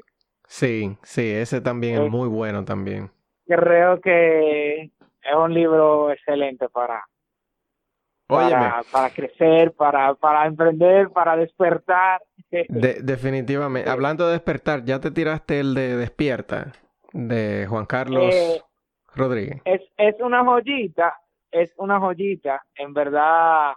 Sí, 0.46 0.96
sí, 1.02 1.30
ese 1.30 1.62
también 1.62 2.02
es 2.02 2.10
muy 2.10 2.28
bueno 2.28 2.64
también. 2.64 3.10
Creo 3.46 4.00
que 4.02 4.82
es 4.82 5.34
un 5.34 5.54
libro 5.54 6.12
excelente 6.12 6.68
para, 6.68 7.02
para, 8.26 8.82
para, 8.92 9.10
crecer, 9.10 9.72
para, 9.72 10.14
para 10.14 10.46
emprender, 10.46 11.08
para 11.08 11.36
despertar. 11.36 12.22
definitivamente. 12.50 13.88
Hablando 13.88 14.26
de 14.26 14.32
despertar, 14.32 14.84
¿ya 14.84 15.00
te 15.00 15.10
tiraste 15.10 15.60
el 15.60 15.74
de 15.74 15.96
Despierta 15.96 16.72
de 17.14 17.66
Juan 17.66 17.86
Carlos 17.86 18.34
eh, 18.34 18.60
Rodríguez? 19.14 19.62
Es, 19.64 19.80
es 19.96 20.20
una 20.20 20.44
joyita, 20.44 21.16
es 21.50 21.72
una 21.78 21.98
joyita. 21.98 22.62
En 22.74 22.92
verdad, 22.92 23.72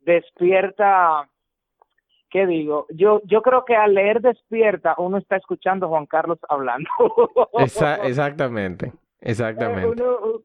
despierta. 0.00 1.26
¿Qué 2.30 2.46
digo? 2.46 2.86
Yo, 2.90 3.20
yo 3.24 3.42
creo 3.42 3.64
que 3.64 3.74
al 3.74 3.94
leer 3.94 4.20
Despierta 4.20 4.94
uno 4.98 5.18
está 5.18 5.36
escuchando 5.36 5.86
a 5.86 5.88
Juan 5.88 6.06
Carlos 6.06 6.38
hablando. 6.48 6.88
exactamente. 8.04 8.92
Exactamente. 9.22 10.02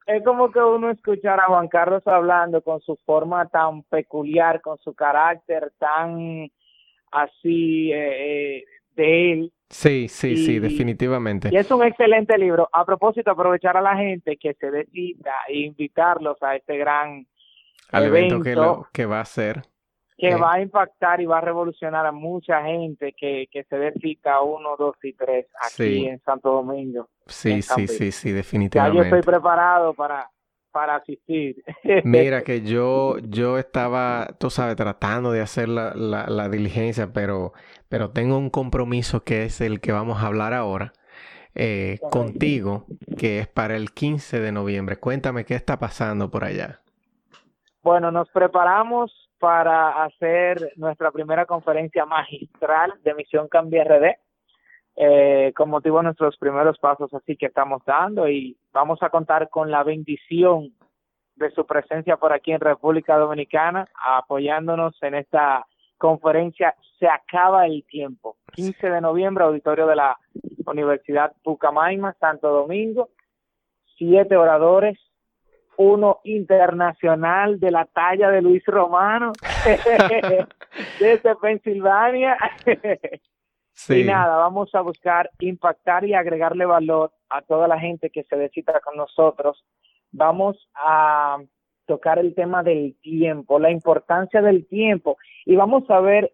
es 0.08 0.24
como 0.24 0.52
que 0.52 0.60
uno 0.60 0.89
escuchar 0.89 1.39
a 1.39 1.45
Juan 1.45 1.69
Carlos 1.69 2.06
hablando 2.06 2.62
con 2.62 2.82
su 2.82 2.98
forma 3.06 3.48
tan 3.48 3.84
peculiar, 3.84 4.62
con 4.62 4.78
su 4.80 4.93
carácter 4.93 5.71
tan 5.78 6.50
así 7.12 7.91
eh, 7.93 8.58
eh, 8.58 8.63
de 8.95 9.32
él. 9.32 9.54
Sí, 9.69 10.08
sí, 10.10 10.38
sí, 10.38 10.60
definitivamente. 10.60 11.50
Y 11.52 11.58
es 11.58 11.71
un 11.71 11.84
excelente 11.84 12.38
libro. 12.38 12.67
A 12.71 12.86
propósito, 12.86 13.32
aprovechar 13.32 13.78
a 13.78 13.82
la 13.82 13.95
gente 13.95 14.38
que 14.38 14.54
se 14.56 14.69
decida 14.69 15.34
e 15.48 15.60
invitarlos 15.60 16.41
a 16.41 16.56
este 16.56 16.78
gran 16.78 17.26
Al 17.91 18.06
evento, 18.06 18.41
que, 18.41 18.56
lo, 18.56 18.88
que 18.91 19.06
va 19.06 19.21
a 19.21 19.26
ser 19.26 19.63
que 20.17 20.36
va 20.36 20.54
a 20.54 20.62
impactar 20.62 21.19
y 21.19 21.25
va 21.25 21.39
a 21.39 21.41
revolucionar 21.41 22.06
a 22.06 22.12
mucha 22.12 22.63
gente 22.63 23.13
que, 23.13 23.47
que 23.51 23.63
se 23.65 23.78
dé 23.78 23.93
cita 24.01 24.41
uno, 24.41 24.75
dos 24.78 24.95
y 25.04 25.13
tres 25.13 25.47
aquí 25.62 26.08
en 26.08 26.21
Santo 26.21 26.51
Domingo. 26.51 27.10
Sí, 27.25 27.62
sí, 27.62 27.88
sí, 27.88 28.12
sí, 28.12 28.32
definitivamente. 28.32 28.97
Ya 28.97 29.10
yo 29.10 29.15
estoy 29.15 29.34
preparado 29.34 29.93
para, 29.93 30.30
para 30.71 30.95
asistir. 30.95 31.63
Mira 32.06 32.43
que 32.43 32.62
yo, 32.62 33.17
yo 33.19 33.58
estaba, 33.58 34.28
tú 34.39 34.49
sabes, 34.49 34.78
tratando 34.78 35.32
de 35.32 35.41
hacer 35.41 35.67
la, 35.67 35.93
la, 35.93 36.49
diligencia, 36.49 37.12
pero, 37.12 37.51
pero 37.89 38.12
tengo 38.12 38.38
un 38.38 38.49
compromiso 38.49 39.23
que 39.23 39.43
es 39.43 39.60
el 39.60 39.82
que 39.82 39.91
vamos 39.91 40.23
a 40.23 40.28
hablar 40.28 40.54
ahora. 40.54 40.93
Eh, 41.58 41.99
contigo, 42.12 42.86
que 43.17 43.39
es 43.39 43.47
para 43.47 43.78
el 43.78 43.91
15 43.91 44.41
de 44.41 44.51
noviembre. 44.51 44.97
Cuéntame 44.97 45.45
qué 45.45 45.56
está 45.56 45.80
pasando 45.80 46.30
por 46.30 46.43
allá. 46.43 46.82
Bueno, 47.82 48.12
nos 48.12 48.30
preparamos 48.32 49.24
para 49.45 50.03
hacer 50.03 50.73
nuestra 50.75 51.12
primera 51.12 51.45
conferencia 51.45 52.03
magistral 52.03 52.95
de 53.03 53.13
Misión 53.13 53.47
Cambia 53.47 53.84
RD, 53.84 54.17
eh, 54.95 55.53
con 55.55 55.69
motivo 55.69 55.99
de 55.99 56.05
nuestros 56.05 56.36
primeros 56.38 56.79
pasos 56.79 57.13
así 57.13 57.38
que 57.38 57.45
estamos 57.45 57.84
dando 57.86 58.27
y 58.27 58.58
vamos 58.73 59.03
a 59.03 59.12
contar 59.12 59.49
con 59.49 59.69
la 59.69 59.84
bendición 59.84 60.73
de 61.36 61.51
su 61.51 61.63
presencia 61.63 62.17
por 62.17 62.34
aquí 62.34 62.53
en 62.53 62.60
República 62.60 63.17
Dominicana, 63.17 63.88
apoyándonos 64.03 64.97
en 65.03 65.13
esta 65.13 65.67
conferencia 65.99 66.73
Se 66.99 67.08
acaba 67.08 67.67
el 67.67 67.86
tiempo. 67.86 68.38
15 68.53 68.89
de 68.89 68.99
noviembre, 68.99 69.43
auditorio 69.43 69.86
de 69.86 69.97
la 69.97 70.17
Universidad 70.65 71.34
Pucamaima, 71.43 72.15
Santo 72.19 72.49
Domingo, 72.49 73.10
siete 73.95 74.38
oradores, 74.38 74.97
uno 75.77 76.19
internacional 76.23 77.59
de 77.59 77.71
la 77.71 77.85
talla 77.85 78.29
de 78.29 78.41
Luis 78.41 78.63
Romano 78.65 79.31
desde 80.99 81.35
Pensilvania. 81.35 82.38
Y 83.89 84.03
nada, 84.03 84.38
vamos 84.38 84.73
a 84.73 84.81
buscar 84.81 85.29
impactar 85.39 86.05
y 86.05 86.13
agregarle 86.13 86.65
valor 86.65 87.11
a 87.29 87.41
toda 87.41 87.67
la 87.67 87.79
gente 87.79 88.09
que 88.09 88.23
se 88.23 88.38
decita 88.38 88.79
con 88.79 88.95
nosotros. 88.95 89.63
Vamos 90.11 90.69
a 90.75 91.38
tocar 91.85 92.19
el 92.19 92.33
tema 92.33 92.63
del 92.63 92.95
tiempo, 93.01 93.59
la 93.59 93.71
importancia 93.71 94.41
del 94.41 94.67
tiempo 94.67 95.17
y 95.45 95.55
vamos 95.55 95.89
a 95.89 95.99
ver 95.99 96.33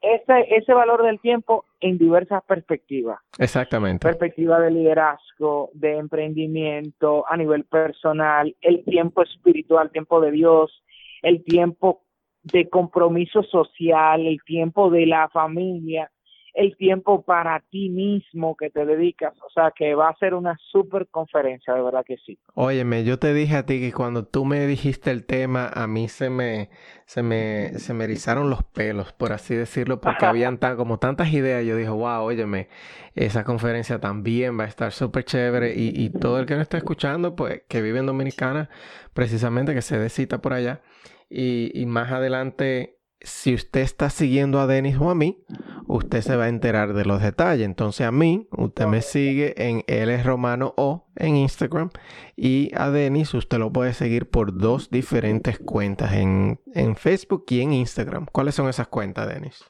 ese, 0.00 0.56
ese 0.56 0.74
valor 0.74 1.02
del 1.02 1.20
tiempo 1.20 1.64
en 1.82 1.98
diversas 1.98 2.42
perspectivas. 2.44 3.18
Exactamente. 3.38 4.06
Perspectiva 4.06 4.60
de 4.60 4.70
liderazgo, 4.70 5.70
de 5.74 5.98
emprendimiento, 5.98 7.24
a 7.28 7.36
nivel 7.36 7.64
personal, 7.64 8.56
el 8.60 8.84
tiempo 8.84 9.22
espiritual, 9.22 9.90
tiempo 9.90 10.20
de 10.20 10.30
Dios, 10.30 10.82
el 11.22 11.42
tiempo 11.44 12.04
de 12.44 12.68
compromiso 12.68 13.42
social, 13.42 14.26
el 14.26 14.38
tiempo 14.44 14.90
de 14.90 15.06
la 15.06 15.28
familia, 15.28 16.10
el 16.54 16.76
tiempo 16.76 17.22
para 17.22 17.60
ti 17.70 17.88
mismo 17.88 18.56
que 18.56 18.70
te 18.70 18.84
dedicas. 18.84 19.32
O 19.40 19.50
sea, 19.50 19.72
que 19.74 19.94
va 19.94 20.10
a 20.10 20.16
ser 20.16 20.34
una 20.34 20.58
super 20.70 21.08
conferencia, 21.08 21.72
de 21.74 21.82
verdad 21.82 22.04
que 22.06 22.18
sí. 22.18 22.38
Óyeme, 22.54 23.04
yo 23.04 23.18
te 23.18 23.32
dije 23.32 23.56
a 23.56 23.66
ti 23.66 23.80
que 23.80 23.92
cuando 23.92 24.26
tú 24.26 24.44
me 24.44 24.66
dijiste 24.66 25.10
el 25.10 25.24
tema, 25.24 25.68
a 25.68 25.86
mí 25.86 26.08
se 26.08 26.28
me, 26.28 26.68
se 27.06 27.22
me, 27.22 27.78
se 27.78 27.94
me 27.94 28.04
erizaron 28.04 28.50
los 28.50 28.62
pelos, 28.62 29.12
por 29.12 29.32
así 29.32 29.54
decirlo, 29.54 30.00
porque 30.00 30.26
habían 30.26 30.58
tan, 30.58 30.76
como 30.76 30.98
tantas 30.98 31.32
ideas. 31.32 31.64
Yo 31.64 31.76
dije, 31.76 31.90
wow, 31.90 32.22
óyeme, 32.22 32.68
esa 33.14 33.44
conferencia 33.44 33.98
también 33.98 34.58
va 34.58 34.64
a 34.64 34.68
estar 34.68 34.92
súper 34.92 35.24
chévere. 35.24 35.74
Y, 35.74 35.92
y 35.94 36.10
todo 36.10 36.38
el 36.38 36.46
que 36.46 36.54
no 36.54 36.60
está 36.60 36.76
escuchando, 36.76 37.34
pues, 37.34 37.62
que 37.68 37.80
vive 37.80 38.00
en 38.00 38.06
Dominicana, 38.06 38.68
precisamente 39.14 39.74
que 39.74 39.82
se 39.82 39.98
dé 39.98 40.10
cita 40.10 40.42
por 40.42 40.52
allá. 40.52 40.82
Y, 41.30 41.70
y 41.80 41.86
más 41.86 42.12
adelante 42.12 42.98
si 43.24 43.54
usted 43.54 43.80
está 43.80 44.10
siguiendo 44.10 44.60
a 44.60 44.66
Denis 44.66 44.96
o 44.98 45.10
a 45.10 45.14
mí, 45.14 45.38
usted 45.86 46.20
se 46.20 46.36
va 46.36 46.44
a 46.44 46.48
enterar 46.48 46.92
de 46.92 47.04
los 47.04 47.22
detalles. 47.22 47.64
Entonces 47.64 48.06
a 48.06 48.12
mí, 48.12 48.48
usted 48.50 48.86
me 48.86 49.02
sigue 49.02 49.54
en 49.56 49.82
L 49.86 50.22
Romano 50.22 50.74
O 50.76 51.06
en 51.16 51.36
Instagram 51.36 51.90
y 52.36 52.70
a 52.74 52.90
Denis 52.90 53.34
usted 53.34 53.58
lo 53.58 53.72
puede 53.72 53.92
seguir 53.92 54.30
por 54.30 54.56
dos 54.56 54.90
diferentes 54.90 55.58
cuentas 55.58 56.14
en, 56.14 56.60
en 56.74 56.96
Facebook 56.96 57.44
y 57.48 57.60
en 57.62 57.72
Instagram. 57.72 58.26
¿Cuáles 58.32 58.54
son 58.54 58.68
esas 58.68 58.88
cuentas, 58.88 59.32
Denis? 59.32 59.64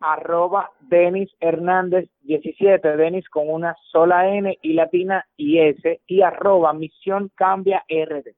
Arroba 0.00 0.70
Denis 0.80 1.30
Hernández 1.40 2.08
17, 2.20 2.96
Denis 2.96 3.28
con 3.28 3.48
una 3.48 3.74
sola 3.90 4.28
N 4.28 4.58
y 4.60 4.74
latina 4.74 5.26
y 5.36 5.58
S 5.58 6.00
y 6.06 6.22
arroba 6.22 6.72
Misión 6.72 7.30
Cambia 7.34 7.84
RD. 7.88 8.34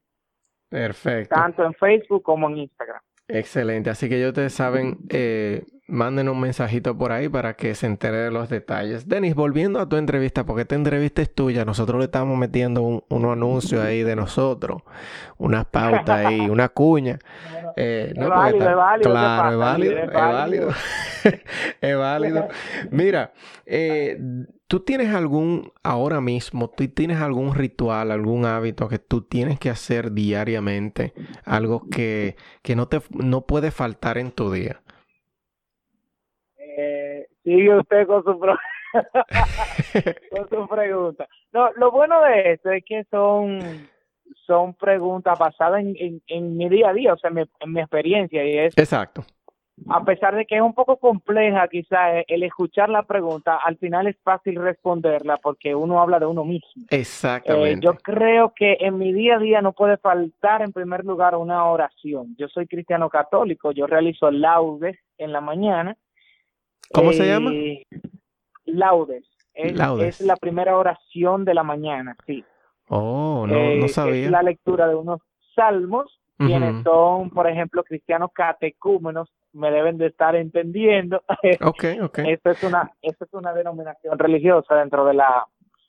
Perfecto. 0.68 1.34
Tanto 1.34 1.64
en 1.64 1.74
Facebook 1.74 2.22
como 2.22 2.48
en 2.48 2.58
Instagram. 2.58 3.00
Excelente, 3.30 3.90
así 3.90 4.08
que 4.08 4.18
ya 4.18 4.28
ustedes 4.28 4.54
saben, 4.54 4.98
eh, 5.10 5.62
manden 5.88 6.28
un 6.28 6.38
mensajito 6.38 6.96
por 6.96 7.12
ahí 7.12 7.28
para 7.28 7.54
que 7.54 7.74
se 7.74 7.86
entere 7.86 8.18
de 8.18 8.30
los 8.30 8.48
detalles. 8.48 9.08
Denis, 9.08 9.34
volviendo 9.34 9.80
a 9.80 9.88
tu 9.88 9.96
entrevista, 9.96 10.44
porque 10.44 10.62
esta 10.62 10.74
entrevista 10.74 11.22
es 11.22 11.34
tuya, 11.34 11.64
nosotros 11.64 11.98
le 11.98 12.04
estamos 12.04 12.36
metiendo 12.36 12.82
un, 12.82 13.02
unos 13.08 13.32
anuncios 13.32 13.82
ahí 13.82 14.02
de 14.02 14.14
nosotros, 14.14 14.82
unas 15.38 15.64
pautas 15.66 16.26
ahí, 16.26 16.40
una 16.50 16.68
cuña. 16.68 17.18
Eh, 17.76 18.12
no, 18.16 18.24
es 18.24 18.28
válido, 18.28 18.70
es 18.70 18.76
válido, 18.76 19.10
claro, 19.10 19.50
es 19.50 19.58
válido, 19.58 19.98
es 19.98 20.12
válido. 20.12 20.70
es 21.80 21.96
válido. 21.96 22.48
Mira, 22.90 23.32
eh, 23.64 24.20
tú 24.66 24.80
tienes 24.80 25.14
algún, 25.14 25.72
ahora 25.82 26.20
mismo, 26.20 26.68
tú 26.68 26.86
tienes 26.88 27.18
algún 27.20 27.54
ritual, 27.54 28.10
algún 28.10 28.44
hábito 28.44 28.88
que 28.88 28.98
tú 28.98 29.22
tienes 29.22 29.58
que 29.58 29.70
hacer 29.70 30.12
diariamente, 30.12 31.14
algo 31.44 31.88
que, 31.88 32.36
que 32.62 32.76
no 32.76 32.88
te 32.88 33.00
no 33.10 33.46
puede 33.46 33.70
faltar 33.70 34.18
en 34.18 34.32
tu 34.32 34.52
día. 34.52 34.82
Eh, 37.48 37.56
sigue 37.56 37.78
usted 37.78 38.06
con 38.06 38.22
su, 38.24 38.38
con 40.30 40.48
su 40.48 40.68
pregunta. 40.68 41.28
No, 41.52 41.70
lo 41.76 41.90
bueno 41.90 42.20
de 42.22 42.52
esto 42.52 42.70
es 42.70 42.84
que 42.84 43.04
son 43.10 43.88
son 44.46 44.74
preguntas 44.74 45.38
basadas 45.38 45.80
en, 45.80 46.22
en, 46.26 46.56
mi 46.56 46.68
día 46.68 46.88
a 46.90 46.92
día, 46.92 47.12
o 47.12 47.18
sea, 47.18 47.30
en 47.30 47.72
mi, 47.72 47.80
experiencia. 47.80 48.44
Y 48.44 48.58
es, 48.58 48.76
Exacto. 48.76 49.22
A 49.88 50.02
pesar 50.04 50.34
de 50.34 50.44
que 50.44 50.56
es 50.56 50.62
un 50.62 50.74
poco 50.74 50.96
compleja 50.96 51.68
quizá 51.68 52.20
el 52.26 52.42
escuchar 52.42 52.88
la 52.88 53.04
pregunta, 53.04 53.58
al 53.64 53.76
final 53.76 54.06
es 54.08 54.16
fácil 54.24 54.56
responderla 54.56 55.36
porque 55.36 55.74
uno 55.74 56.00
habla 56.00 56.18
de 56.18 56.26
uno 56.26 56.44
mismo. 56.44 56.84
Exactamente. 56.90 57.70
Eh, 57.74 57.80
yo 57.80 57.94
creo 57.94 58.52
que 58.56 58.78
en 58.80 58.98
mi 58.98 59.12
día 59.12 59.36
a 59.36 59.38
día 59.38 59.62
no 59.62 59.72
puede 59.72 59.96
faltar 59.98 60.62
en 60.62 60.72
primer 60.72 61.04
lugar 61.04 61.36
una 61.36 61.64
oración. 61.66 62.34
Yo 62.36 62.48
soy 62.48 62.66
cristiano 62.66 63.08
católico, 63.08 63.70
yo 63.70 63.86
realizo 63.86 64.30
laudes 64.30 64.98
en 65.16 65.32
la 65.32 65.40
mañana 65.40 65.96
¿Cómo 66.92 67.12
se 67.12 67.26
llama? 67.26 67.52
Eh, 67.52 67.86
laudes. 68.66 69.24
Es, 69.54 69.72
es, 69.72 70.20
la 70.20 70.36
primera 70.36 70.76
oración 70.76 71.44
de 71.44 71.54
la 71.54 71.64
mañana, 71.64 72.16
sí. 72.26 72.44
Oh, 72.88 73.44
no, 73.46 73.54
no 73.54 73.86
eh, 73.86 73.88
sabía. 73.88 74.26
Es 74.26 74.30
la 74.30 74.42
lectura 74.42 74.86
de 74.86 74.94
unos 74.94 75.20
salmos, 75.54 76.20
quienes 76.36 76.84
son, 76.84 77.30
por 77.30 77.48
ejemplo, 77.48 77.82
cristianos 77.82 78.30
catecúmenos, 78.32 79.28
me 79.52 79.72
deben 79.72 79.98
de 79.98 80.06
estar 80.06 80.36
entendiendo. 80.36 81.22
Ok, 81.60 81.84
ok. 82.02 82.18
Esto 82.20 82.50
es 82.50 82.62
una, 82.62 82.92
esto 83.02 83.24
es 83.24 83.34
una 83.34 83.52
denominación 83.52 84.18
religiosa 84.18 84.76
dentro 84.76 85.04
de 85.04 85.14
la... 85.14 85.44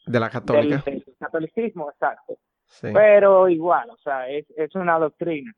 De 0.08 0.20
la 0.20 0.30
católica. 0.30 0.82
Del, 0.86 1.04
catolicismo, 1.20 1.91
exacto. 1.91 2.38
Pero 2.82 3.47
igual, 3.47 3.89
o 3.91 3.97
sea, 3.97 4.28
es, 4.28 4.45
es 4.58 4.74
una 4.74 4.97
doctrina. 4.97 5.54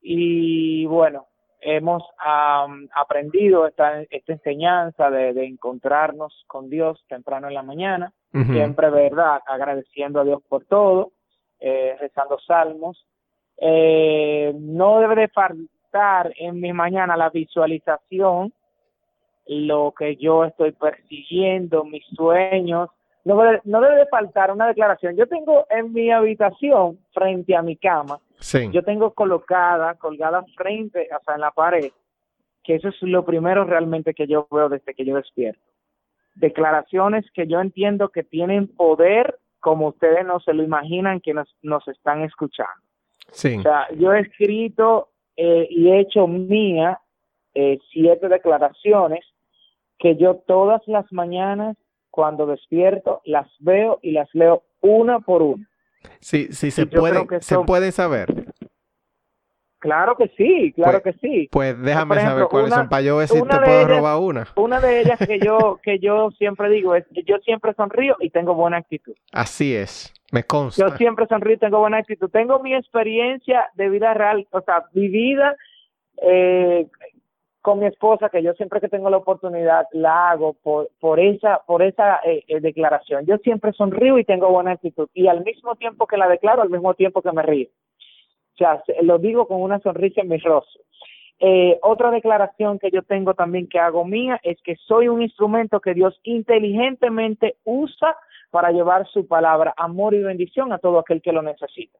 Y 0.00 0.86
bueno, 0.86 1.26
hemos 1.60 2.02
aprendido 2.94 3.66
esta, 3.66 4.02
esta 4.02 4.32
enseñanza 4.32 5.10
de, 5.10 5.44
encontrarnos 5.44 6.44
con 6.46 6.70
Dios 6.70 7.02
temprano 7.08 7.48
en 7.48 7.54
la 7.54 7.62
mañana, 7.62 8.12
siempre, 8.32 8.90
¿verdad? 8.90 9.40
Agradeciendo 9.46 10.20
a 10.20 10.24
Dios 10.24 10.42
por 10.48 10.64
todo, 10.64 11.12
eh, 11.60 11.96
rezando 12.00 12.38
salmos. 12.40 13.06
Eh, 13.58 14.54
no 14.58 15.00
debe 15.00 15.16
de 15.16 15.28
faltar 15.28 16.32
en 16.36 16.60
mi 16.60 16.72
mañana 16.72 17.16
la 17.16 17.30
visualización, 17.30 18.52
lo 19.46 19.92
que 19.96 20.16
yo 20.16 20.44
estoy 20.44 20.72
persiguiendo, 20.72 21.84
mis 21.84 22.04
sueños. 22.14 22.88
No, 23.24 23.38
no 23.64 23.80
debe 23.80 23.96
de 23.96 24.06
faltar 24.06 24.50
una 24.50 24.66
declaración. 24.66 25.16
Yo 25.16 25.26
tengo 25.26 25.66
en 25.70 25.92
mi 25.92 26.10
habitación, 26.10 26.98
frente 27.12 27.54
a 27.54 27.62
mi 27.62 27.76
cama, 27.76 28.18
yo 28.72 28.82
tengo 28.82 29.12
colocada, 29.12 29.94
colgada 29.96 30.42
frente, 30.56 31.08
o 31.14 31.22
sea, 31.24 31.34
en 31.34 31.42
la 31.42 31.50
pared, 31.50 31.90
que 32.64 32.76
eso 32.76 32.88
es 32.88 33.02
lo 33.02 33.24
primero 33.24 33.64
realmente 33.64 34.14
que 34.14 34.26
yo 34.26 34.48
veo 34.50 34.68
desde 34.68 34.94
que 34.94 35.04
yo 35.04 35.16
despierto. 35.16 35.60
Declaraciones 36.34 37.26
que 37.32 37.46
yo 37.46 37.60
entiendo 37.60 38.08
que 38.08 38.22
tienen 38.22 38.68
poder 38.68 39.38
como 39.60 39.88
ustedes 39.88 40.24
no 40.24 40.40
se 40.40 40.54
lo 40.54 40.62
imaginan 40.62 41.20
que 41.20 41.34
nos, 41.34 41.54
nos 41.60 41.86
están 41.88 42.22
escuchando. 42.22 42.72
Sí. 43.30 43.58
O 43.58 43.62
sea, 43.62 43.88
yo 43.94 44.12
he 44.12 44.20
escrito 44.20 45.10
eh, 45.36 45.68
y 45.70 45.90
he 45.90 46.00
hecho 46.00 46.26
mía 46.26 46.98
eh, 47.54 47.78
siete 47.92 48.28
declaraciones 48.28 49.24
que 49.98 50.16
yo 50.16 50.36
todas 50.46 50.80
las 50.86 51.10
mañanas 51.12 51.76
cuando 52.10 52.46
despierto 52.46 53.20
las 53.24 53.48
veo 53.60 53.98
y 54.02 54.12
las 54.12 54.28
leo 54.34 54.62
una 54.80 55.20
por 55.20 55.42
una. 55.42 55.68
Sí, 56.20 56.48
sí, 56.50 56.70
se, 56.70 56.86
puede, 56.86 57.26
se 57.40 57.58
puede 57.60 57.92
saber. 57.92 58.50
Claro 59.80 60.14
que 60.14 60.28
sí, 60.36 60.72
claro 60.74 61.00
pues, 61.02 61.16
que 61.16 61.26
sí. 61.26 61.48
Pues 61.50 61.80
déjame 61.80 62.16
saber 62.20 62.48
cuáles 62.50 62.74
son 62.74 62.90
para 62.90 63.00
yo 63.00 63.16
ver 63.16 63.28
si 63.28 63.40
te 63.40 63.58
puedo 63.58 63.88
robar 63.88 64.18
una. 64.18 64.46
Una 64.56 64.78
de 64.78 65.00
ellas 65.00 65.18
que 65.18 65.38
yo 65.38 65.78
que 65.82 65.98
yo 65.98 66.30
siempre 66.32 66.68
digo 66.68 66.94
es 66.94 67.06
yo 67.26 67.38
siempre 67.38 67.72
sonrío 67.72 68.16
y 68.20 68.28
tengo 68.28 68.54
buena 68.54 68.76
actitud. 68.76 69.14
Así 69.32 69.74
es, 69.74 70.12
me 70.32 70.44
consta. 70.44 70.86
Yo 70.86 70.96
siempre 70.98 71.26
sonrío 71.28 71.54
y 71.54 71.58
tengo 71.58 71.78
buena 71.78 71.96
actitud. 71.96 72.28
Tengo 72.28 72.60
mi 72.60 72.74
experiencia 72.74 73.70
de 73.74 73.88
vida 73.88 74.12
real, 74.12 74.46
o 74.50 74.60
sea, 74.60 74.84
vivida 74.92 75.56
eh, 76.22 76.86
con 77.62 77.78
mi 77.78 77.86
esposa, 77.86 78.30
que 78.30 78.42
yo 78.42 78.54
siempre 78.54 78.80
que 78.80 78.88
tengo 78.88 79.10
la 79.10 79.18
oportunidad 79.18 79.86
la 79.92 80.30
hago 80.30 80.54
por, 80.54 80.90
por 80.98 81.20
esa, 81.20 81.60
por 81.66 81.82
esa 81.82 82.20
eh, 82.24 82.44
eh, 82.48 82.60
declaración. 82.60 83.26
Yo 83.26 83.36
siempre 83.38 83.72
sonrío 83.72 84.18
y 84.18 84.24
tengo 84.24 84.48
buena 84.48 84.72
actitud. 84.72 85.08
Y 85.12 85.26
al 85.28 85.44
mismo 85.44 85.76
tiempo 85.76 86.06
que 86.06 86.16
la 86.16 86.28
declaro, 86.28 86.62
al 86.62 86.70
mismo 86.70 86.94
tiempo 86.94 87.20
que 87.22 87.32
me 87.32 87.42
río. 87.42 87.68
O 88.54 88.56
sea, 88.56 88.82
lo 89.02 89.18
digo 89.18 89.46
con 89.46 89.60
una 89.62 89.78
sonrisa 89.80 90.22
en 90.22 90.28
mi 90.28 90.38
rostro. 90.38 90.82
Eh, 91.42 91.78
otra 91.82 92.10
declaración 92.10 92.78
que 92.78 92.90
yo 92.90 93.02
tengo 93.02 93.32
también 93.32 93.66
que 93.66 93.78
hago 93.78 94.04
mía 94.04 94.38
es 94.42 94.60
que 94.62 94.76
soy 94.76 95.08
un 95.08 95.22
instrumento 95.22 95.80
que 95.80 95.94
Dios 95.94 96.18
inteligentemente 96.22 97.56
usa 97.64 98.14
para 98.50 98.72
llevar 98.72 99.06
su 99.08 99.26
palabra, 99.26 99.72
amor 99.76 100.14
y 100.14 100.22
bendición 100.22 100.72
a 100.72 100.78
todo 100.78 100.98
aquel 100.98 101.22
que 101.22 101.32
lo 101.32 101.40
necesita. 101.40 101.98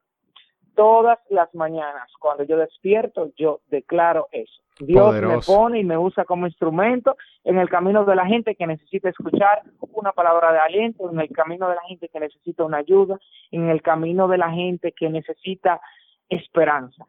Todas 0.74 1.18
las 1.30 1.54
mañanas, 1.54 2.10
cuando 2.18 2.44
yo 2.44 2.58
despierto, 2.58 3.30
yo 3.36 3.60
declaro 3.68 4.28
eso. 4.30 4.60
Dios 4.80 5.14
me 5.14 5.38
pone 5.40 5.80
y 5.80 5.84
me 5.84 5.98
usa 5.98 6.24
como 6.24 6.46
instrumento 6.46 7.16
en 7.44 7.58
el 7.58 7.68
camino 7.68 8.04
de 8.04 8.16
la 8.16 8.26
gente 8.26 8.54
que 8.54 8.66
necesita 8.66 9.10
escuchar 9.10 9.62
una 9.92 10.12
palabra 10.12 10.52
de 10.52 10.58
aliento, 10.58 11.10
en 11.10 11.20
el 11.20 11.28
camino 11.30 11.68
de 11.68 11.74
la 11.74 11.82
gente 11.82 12.08
que 12.08 12.20
necesita 12.20 12.64
una 12.64 12.78
ayuda, 12.78 13.18
en 13.50 13.68
el 13.68 13.82
camino 13.82 14.28
de 14.28 14.38
la 14.38 14.50
gente 14.50 14.92
que 14.92 15.10
necesita 15.10 15.80
esperanza. 16.28 17.06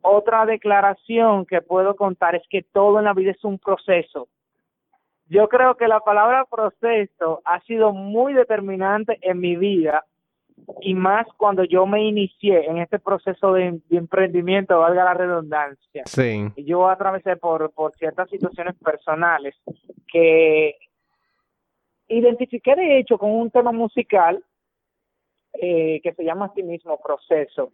Otra 0.00 0.46
declaración 0.46 1.44
que 1.44 1.60
puedo 1.60 1.96
contar 1.96 2.34
es 2.34 2.42
que 2.48 2.62
todo 2.62 2.98
en 2.98 3.04
la 3.04 3.12
vida 3.12 3.32
es 3.32 3.44
un 3.44 3.58
proceso. 3.58 4.28
Yo 5.28 5.48
creo 5.48 5.76
que 5.76 5.88
la 5.88 6.00
palabra 6.00 6.44
proceso 6.44 7.42
ha 7.44 7.60
sido 7.60 7.92
muy 7.92 8.32
determinante 8.32 9.18
en 9.22 9.40
mi 9.40 9.56
vida 9.56 10.04
y 10.80 10.94
más 10.94 11.26
cuando 11.36 11.64
yo 11.64 11.86
me 11.86 12.04
inicié 12.04 12.66
en 12.66 12.78
este 12.78 12.98
proceso 12.98 13.52
de, 13.52 13.80
emprendimiento, 13.90 14.78
valga 14.78 15.04
la 15.04 15.14
redundancia. 15.14 16.02
Sí. 16.06 16.46
Yo 16.56 16.88
atravesé 16.88 17.36
por, 17.36 17.72
por 17.72 17.94
ciertas 17.96 18.28
situaciones 18.30 18.74
personales 18.76 19.54
que 20.10 20.76
identifiqué 22.08 22.74
de 22.76 22.98
hecho 22.98 23.18
con 23.18 23.30
un 23.30 23.50
tema 23.50 23.72
musical 23.72 24.42
eh, 25.54 26.00
que 26.02 26.12
se 26.14 26.24
llama 26.24 26.46
así 26.46 26.62
mismo 26.62 26.98
proceso. 27.00 27.72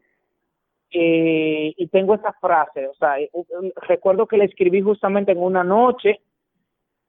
Eh, 0.90 1.74
y 1.76 1.86
tengo 1.88 2.14
esa 2.14 2.32
frase, 2.34 2.88
o 2.88 2.94
sea, 2.94 3.20
eh, 3.20 3.30
recuerdo 3.86 4.26
que 4.26 4.38
la 4.38 4.44
escribí 4.44 4.80
justamente 4.80 5.32
en 5.32 5.38
una 5.38 5.62
noche, 5.62 6.20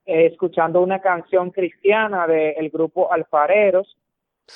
escuchando 0.04 0.80
una 0.82 1.00
canción 1.00 1.50
cristiana 1.50 2.26
del 2.26 2.68
grupo 2.70 3.12
Alfareros, 3.12 3.96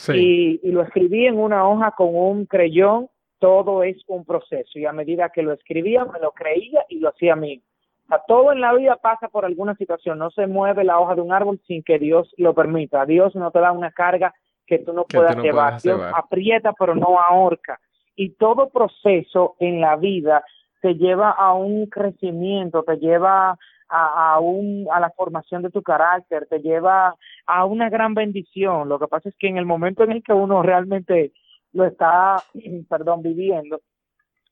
y, 0.09 0.61
lo 0.71 0.83
escribí 0.83 1.27
en 1.27 1.39
una 1.39 1.69
hoja 1.69 1.93
con 1.93 2.15
un 2.15 2.47
creyón, 2.47 3.09
todo 3.39 3.83
es 3.83 3.97
un 4.07 4.25
proceso 4.25 4.79
y 4.79 4.87
a 4.87 4.93
medida 4.93 5.31
que 5.31 5.43
lo 5.43 5.53
escribía 5.53 6.05
me 6.05 6.19
lo 6.19 6.33
creía 6.33 6.85
y 6.89 7.01
lo 7.01 7.11
hacía 7.11 7.35
a 7.35 7.37
mí. 7.37 7.63
O 8.11 8.17
todo 8.29 8.53
en 8.53 8.61
la 8.61 8.75
vida 8.75 8.97
pasa 8.97 9.29
por 9.29 9.45
alguna 9.45 9.75
situación, 9.77 10.19
no 10.19 10.31
se 10.31 10.47
mueve 10.47 10.85
la 10.85 10.99
hoja 10.99 11.15
de 11.15 11.21
un 11.21 11.33
árbol 11.33 11.61
sin 11.67 11.83
que 11.83 11.99
Dios 11.99 12.33
lo 12.37 12.55
permita. 12.55 13.07
Dios 13.07 13.35
no 13.35 13.51
te 13.51 13.61
da 13.61 13.73
una 13.73 13.93
carga 13.93 14.35
que 14.67 14.79
tú 14.79 14.93
no 14.93 15.05
puedas 15.05 15.37
llevar. 15.37 15.81
Dios 15.81 16.01
aprieta 16.15 16.73
pero 16.79 16.95
no 16.95 17.19
ahorca. 17.19 17.81
Y 18.17 18.31
todo 18.31 18.71
proceso 18.71 19.57
en 19.59 19.81
la 19.81 19.97
vida 19.97 20.45
te 20.81 20.95
lleva 20.95 21.31
a 21.31 21.55
un 21.55 21.87
crecimiento, 21.87 22.83
te 22.83 22.97
lleva 22.97 23.59
a, 23.95 24.41
un, 24.41 24.87
a 24.91 25.01
la 25.01 25.11
formación 25.11 25.63
de 25.63 25.71
tu 25.71 25.83
carácter, 25.83 26.47
te 26.49 26.61
lleva 26.61 27.15
a 27.47 27.65
una 27.65 27.89
gran 27.89 28.15
bendición. 28.15 28.89
Lo 28.89 28.99
que 28.99 29.07
pasa 29.07 29.29
es 29.29 29.37
que 29.39 29.49
en 29.49 29.57
el 29.57 29.67
momento 29.67 30.03
en 30.03 30.13
el 30.13 30.23
que 30.23 30.33
uno 30.33 30.63
realmente 30.63 31.33
lo 31.73 31.85
está, 31.85 32.43
perdón, 32.89 33.23
viviendo, 33.23 33.81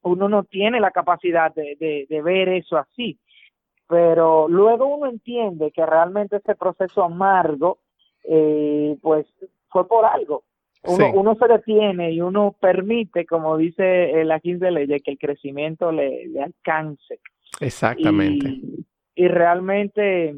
uno 0.03 0.29
no 0.29 0.45
tiene 0.45 0.81
la 0.81 0.91
capacidad 0.91 1.55
de, 1.55 2.07
de, 2.09 2.23
ver 2.23 2.49
eso 2.49 2.77
así. 2.77 3.19
Pero 3.89 4.49
luego 4.49 4.97
uno 4.97 5.09
entiende 5.09 5.71
que 5.71 5.85
realmente 5.85 6.37
ese 6.37 6.55
proceso 6.55 7.05
amargo, 7.05 7.79
eh, 8.25 8.97
pues 9.01 9.27
fue 9.69 9.87
por 9.87 10.05
algo. 10.05 10.45
Uno, 10.85 11.13
uno 11.15 11.35
se 11.37 11.47
detiene 11.47 12.11
y 12.11 12.21
uno 12.21 12.57
permite, 12.59 13.25
como 13.25 13.57
dice 13.57 14.25
la 14.25 14.41
15 14.41 14.71
ley, 14.73 15.01
que 15.01 15.13
el 15.13 15.19
crecimiento 15.19 15.93
le, 15.93 16.27
le 16.27 16.43
alcance. 16.43 17.21
Exactamente 17.61 18.49
y 18.49 18.85
realmente 19.29 20.35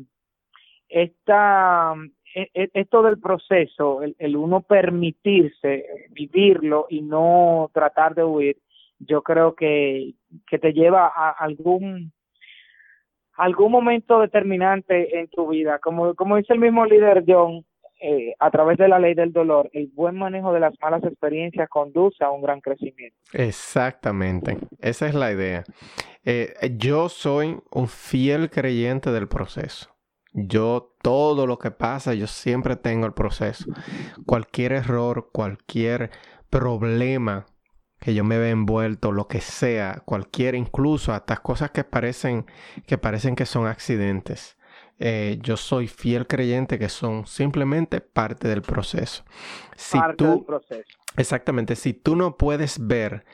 esta, 0.89 1.95
e, 2.35 2.51
e, 2.55 2.71
esto 2.75 3.03
del 3.03 3.19
proceso, 3.19 4.03
el, 4.03 4.37
uno 4.37 4.63
permitirse 4.63 5.87
vivirlo 6.11 6.87
y 6.89 7.03
no 7.03 7.71
tratar 7.73 8.15
de 8.15 8.25
huir, 8.25 8.59
yo 8.99 9.23
creo 9.23 9.55
que, 9.55 10.15
que 10.47 10.59
te 10.59 10.73
lleva 10.73 11.07
a 11.07 11.31
algún 11.31 12.13
algún 13.37 13.73
momento 13.73 14.21
determinante 14.21 15.19
en 15.19 15.29
tu 15.29 15.49
vida, 15.49 15.81
como, 15.81 16.15
como 16.15 16.37
dice 16.37 16.53
el 16.53 16.61
mismo 16.61 16.87
líder 16.87 17.25
John, 17.27 17.65
eh, 18.07 18.35
a 18.39 18.51
través 18.51 18.77
de 18.77 18.87
la 18.87 18.99
ley 18.99 19.15
del 19.15 19.33
dolor, 19.33 19.71
el 19.73 19.87
buen 19.87 20.17
manejo 20.17 20.53
de 20.53 20.61
las 20.61 20.75
malas 20.83 21.03
experiencias 21.05 21.71
conduce 21.71 22.23
a 22.23 22.31
un 22.31 22.43
gran 22.43 22.61
crecimiento. 22.61 23.17
Exactamente, 23.33 24.59
esa 24.81 25.07
es 25.07 25.15
la 25.15 25.33
idea. 25.33 25.65
Eh, 26.23 26.53
yo 26.77 27.09
soy 27.09 27.57
un 27.71 27.89
fiel 27.89 28.51
creyente 28.51 29.11
del 29.11 29.27
proceso. 29.27 29.89
Yo 30.35 30.97
todo 31.01 31.47
lo 31.47 31.59
que 31.59 31.71
pasa, 31.71 32.13
yo 32.13 32.27
siempre 32.27 32.77
tengo 32.77 33.07
el 33.07 33.15
proceso. 33.15 33.73
Cualquier 34.27 34.73
error, 34.73 35.31
cualquier 35.33 36.11
problema 36.51 37.47
que 38.01 38.13
yo 38.13 38.23
me 38.23 38.37
vea 38.37 38.51
envuelto, 38.51 39.13
lo 39.13 39.29
que 39.29 39.41
sea, 39.41 40.03
cualquier, 40.05 40.57
incluso 40.57 41.15
hasta 41.15 41.39
cosas 41.39 41.71
que 41.71 41.85
parecen 41.85 42.45
que 42.87 42.99
parecen 42.99 43.35
que 43.35 43.47
son 43.47 43.67
accidentes. 43.67 44.59
Eh, 44.99 45.39
yo 45.43 45.57
soy 45.57 45.89
fiel 45.89 46.27
creyente 46.27 46.79
que 46.79 46.89
son 46.89 47.27
simplemente 47.27 48.01
parte 48.01 48.49
del 48.49 48.63
proceso. 48.63 49.25
Si 49.77 49.99
parte 49.99 50.17
tú, 50.17 50.31
del 50.31 50.45
proceso. 50.45 50.99
Exactamente, 51.17 51.77
si 51.77 51.93
tú 51.93 52.17
no 52.17 52.37
puedes 52.37 52.87
ver 52.87 53.25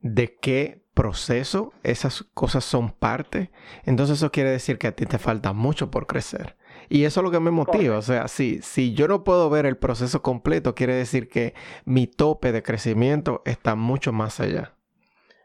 de 0.00 0.36
qué 0.36 0.84
proceso 0.94 1.72
esas 1.82 2.24
cosas 2.34 2.64
son 2.64 2.90
parte, 2.92 3.50
entonces 3.84 4.18
eso 4.18 4.30
quiere 4.30 4.50
decir 4.50 4.78
que 4.78 4.86
a 4.86 4.92
ti 4.92 5.06
te 5.06 5.18
falta 5.18 5.52
mucho 5.52 5.90
por 5.90 6.06
crecer. 6.06 6.56
Y 6.88 7.04
eso 7.04 7.20
es 7.20 7.24
lo 7.24 7.30
que 7.30 7.40
me 7.40 7.50
motiva. 7.50 7.96
O 7.98 8.02
sea, 8.02 8.28
si, 8.28 8.60
si 8.62 8.94
yo 8.94 9.08
no 9.08 9.24
puedo 9.24 9.48
ver 9.50 9.66
el 9.66 9.76
proceso 9.76 10.22
completo, 10.22 10.74
quiere 10.74 10.94
decir 10.94 11.28
que 11.28 11.54
mi 11.84 12.06
tope 12.06 12.52
de 12.52 12.62
crecimiento 12.62 13.42
está 13.44 13.74
mucho 13.74 14.12
más 14.12 14.40
allá. 14.40 14.74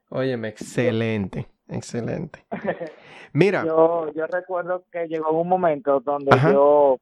Óyeme, 0.09 0.49
excelente, 0.49 1.47
excelente. 1.69 2.45
Mira. 3.33 3.63
Yo, 3.65 4.11
yo 4.13 4.25
recuerdo 4.27 4.83
que 4.91 5.07
llegó 5.07 5.31
un 5.31 5.47
momento 5.47 5.99
donde 5.99 6.31
yo... 6.51 6.97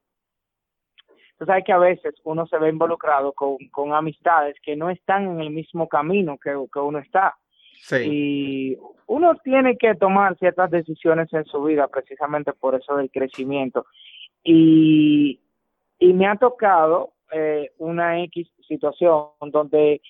Tú 1.37 1.45
sabes 1.45 1.63
que 1.65 1.71
a 1.71 1.77
veces 1.77 2.15
uno 2.23 2.47
se 2.47 2.57
ve 2.57 2.69
involucrado 2.69 3.31
con, 3.31 3.57
con 3.71 3.93
amistades 3.93 4.55
que 4.63 4.75
no 4.75 4.89
están 4.89 5.27
en 5.27 5.39
el 5.39 5.51
mismo 5.51 5.87
camino 5.87 6.37
que, 6.37 6.51
que 6.73 6.79
uno 6.79 6.97
está. 6.97 7.37
Sí. 7.83 7.95
Y 8.09 8.77
uno 9.05 9.35
tiene 9.43 9.77
que 9.77 9.93
tomar 9.93 10.35
ciertas 10.39 10.71
decisiones 10.71 11.31
en 11.33 11.45
su 11.45 11.61
vida 11.63 11.87
precisamente 11.87 12.53
por 12.53 12.73
eso 12.73 12.95
del 12.95 13.11
crecimiento. 13.11 13.85
Y, 14.43 15.39
y 15.99 16.13
me 16.13 16.27
ha 16.27 16.35
tocado 16.35 17.13
eh, 17.31 17.71
una 17.77 18.21
X 18.23 18.49
situación 18.67 19.27
donde, 19.51 20.01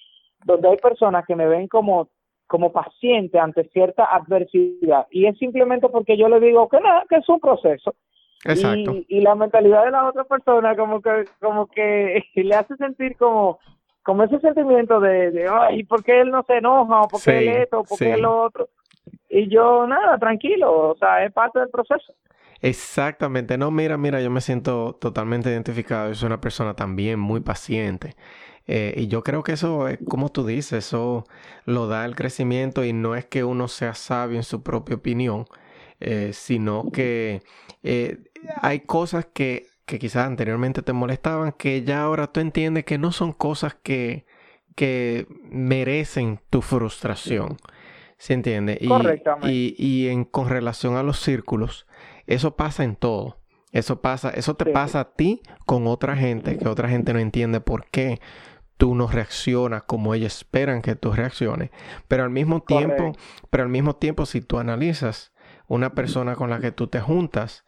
donde 0.45 0.70
hay 0.70 0.78
personas 0.78 1.26
que 1.26 1.36
me 1.36 1.47
ven 1.47 1.68
como, 1.68 2.10
como 2.48 2.72
paciente 2.72 3.38
ante 3.39 3.66
cierta 3.70 4.06
adversidad 4.06 5.06
y 5.12 5.28
es 5.28 5.38
simplemente 5.38 5.89
porque 5.89 6.18
yo 6.18 6.30
le 6.30 6.39
digo 6.39 6.68
que 6.70 6.80
nada, 6.80 7.04
que 7.10 7.18
es 7.18 7.30
un 7.30 7.39
proceso. 7.39 7.93
Exacto. 8.45 8.95
Y, 9.08 9.22
la 9.22 9.36
mentalidad 9.36 9.84
de 9.84 9.91
la 9.91 10.08
otra 10.08 10.24
persona 10.24 10.76
como 10.76 11.02
que, 11.02 11.26
como 11.41 11.68
que 11.68 12.24
le 12.36 12.56
hace 12.56 12.76
sentir 12.78 13.18
como, 13.18 13.60
como 14.04 14.24
ese 14.24 14.39
sentimiento 14.39 15.00
de, 15.00 15.32
de 15.32 15.48
ay, 15.50 15.84
¿por 15.84 16.04
qué 16.04 16.22
él 16.22 16.32
no 16.32 16.43
se 16.43 16.58
enoja? 16.58 17.02
¿O 17.02 17.08
por 17.08 17.22
qué 17.22 17.39
él 17.39 17.48
esto? 17.64 17.80
¿O 17.80 17.84
por 17.84 17.98
qué 17.98 18.14
él 18.14 18.22
lo 18.22 18.43
otro? 18.43 18.70
Y 19.30 19.50
yo, 19.50 19.86
nada, 19.88 20.18
tranquilo, 20.18 20.91
o 20.91 20.95
sea, 20.98 21.26
es 21.26 21.34
parte 21.34 21.60
del 21.60 21.70
proceso. 21.70 22.14
Exactamente, 22.62 23.58
no, 23.58 23.70
mira, 23.70 23.98
mira, 23.98 24.22
yo 24.22 24.32
me 24.32 24.41
siento 24.41 24.93
totalmente 25.00 25.50
identificado, 25.50 26.10
yo 26.10 26.16
soy 26.16 26.28
una 26.28 26.41
persona 26.41 26.76
también 26.76 27.20
muy 27.20 27.41
paciente. 27.41 28.16
Eh, 28.68 28.93
y 28.97 29.07
yo 29.07 29.24
creo 29.24 29.43
que 29.43 29.53
eso, 29.53 29.88
es, 29.88 29.97
como 30.09 30.30
tú 30.30 30.45
dices, 30.45 30.86
eso 30.86 31.26
lo 31.65 31.88
da 31.88 32.05
el 32.05 32.15
crecimiento 32.15 32.84
y 32.84 32.91
no 32.91 33.15
es 33.15 33.26
que 33.26 33.43
uno 33.43 33.70
sea 33.70 33.93
sabio 33.93 34.38
en 34.38 34.43
su 34.43 34.61
propia 34.61 34.97
opinión, 34.97 35.45
eh, 36.01 36.32
sino 36.34 36.91
que 36.91 37.41
eh, 37.84 38.18
hay 38.61 38.82
cosas 38.82 39.26
que, 39.34 39.68
que 39.86 39.99
quizás 39.99 40.28
anteriormente 40.28 40.82
te 40.82 40.91
molestaban 40.91 41.53
que 41.53 41.84
ya 41.84 42.01
ahora 42.01 42.28
tú 42.28 42.41
entiendes 42.41 42.84
que 42.84 42.97
no 42.97 43.13
son 43.13 43.32
cosas 43.32 43.76
que, 43.82 44.26
que 44.76 45.28
merecen 45.49 46.41
tu 46.49 46.61
frustración. 46.61 47.57
¿Se 48.18 48.34
entiende? 48.34 48.78
Y, 48.82 48.88
Correctamente. 48.88 49.51
Y, 49.51 49.76
y 49.78 50.09
en, 50.09 50.26
con 50.26 50.49
relación 50.49 50.97
a 50.97 51.03
los 51.03 51.20
círculos, 51.20 51.88
eso 52.26 52.55
pasa 52.55 52.84
en 52.84 52.95
todo. 52.95 53.38
Eso 53.72 54.01
pasa, 54.01 54.30
eso 54.32 54.55
te 54.55 54.65
pasa 54.72 55.01
a 55.01 55.11
ti 55.13 55.41
con 55.65 55.88
otra 55.88 56.15
gente, 56.15 56.57
que 56.57 56.68
otra 56.68 56.89
gente 56.89 57.13
no 57.13 57.20
entiende 57.20 57.59
por 57.59 57.86
qué 57.86 58.20
tú 58.78 58.95
no 58.95 59.07
reaccionas 59.07 59.84
como 59.84 60.13
ellos 60.13 60.38
esperan 60.38 60.82
que 60.82 60.95
tú 60.95 61.11
reacciones. 61.11 61.71
Pero 62.07 62.23
al 62.23 62.30
mismo 62.30 62.61
tiempo, 62.61 63.13
pero 63.49 63.63
al 63.63 63.69
mismo 63.69 63.95
tiempo, 63.95 64.25
si 64.25 64.41
tú 64.41 64.59
analizas 64.59 65.34
una 65.67 65.93
persona 65.93 66.36
con 66.36 66.49
la 66.49 66.59
que 66.59 66.71
tú 66.71 66.88
te 66.88 67.01
juntas, 67.01 67.65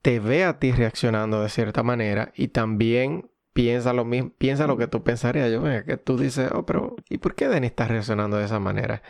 te 0.00 0.20
ve 0.20 0.44
a 0.44 0.58
ti 0.58 0.72
reaccionando 0.72 1.42
de 1.42 1.48
cierta 1.48 1.82
manera 1.82 2.32
y 2.34 2.48
también 2.48 3.30
piensa 3.52 3.92
lo 3.92 4.04
mismo, 4.04 4.30
piensa 4.36 4.66
lo 4.66 4.76
que 4.76 4.86
tú 4.86 5.02
pensarías. 5.02 5.50
Yo, 5.50 5.62
que 5.62 5.96
tú 5.96 6.18
dices, 6.18 6.50
oh, 6.52 6.66
pero 6.66 6.96
¿y 7.08 7.18
por 7.18 7.34
qué 7.34 7.48
Denis 7.48 7.70
está 7.70 7.88
reaccionando 7.88 8.36
de 8.36 8.44
esa 8.44 8.60
manera? 8.60 9.02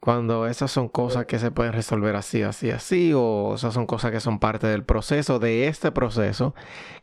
Cuando 0.00 0.46
esas 0.46 0.70
son 0.70 0.88
cosas 0.88 1.26
que 1.26 1.38
se 1.38 1.50
pueden 1.50 1.72
resolver 1.72 2.16
así, 2.16 2.42
así, 2.42 2.70
así, 2.70 3.12
o 3.14 3.54
esas 3.56 3.74
son 3.74 3.86
cosas 3.86 4.12
que 4.12 4.20
son 4.20 4.38
parte 4.38 4.66
del 4.66 4.84
proceso, 4.84 5.38
de 5.38 5.66
este 5.68 5.90
proceso, 5.90 6.54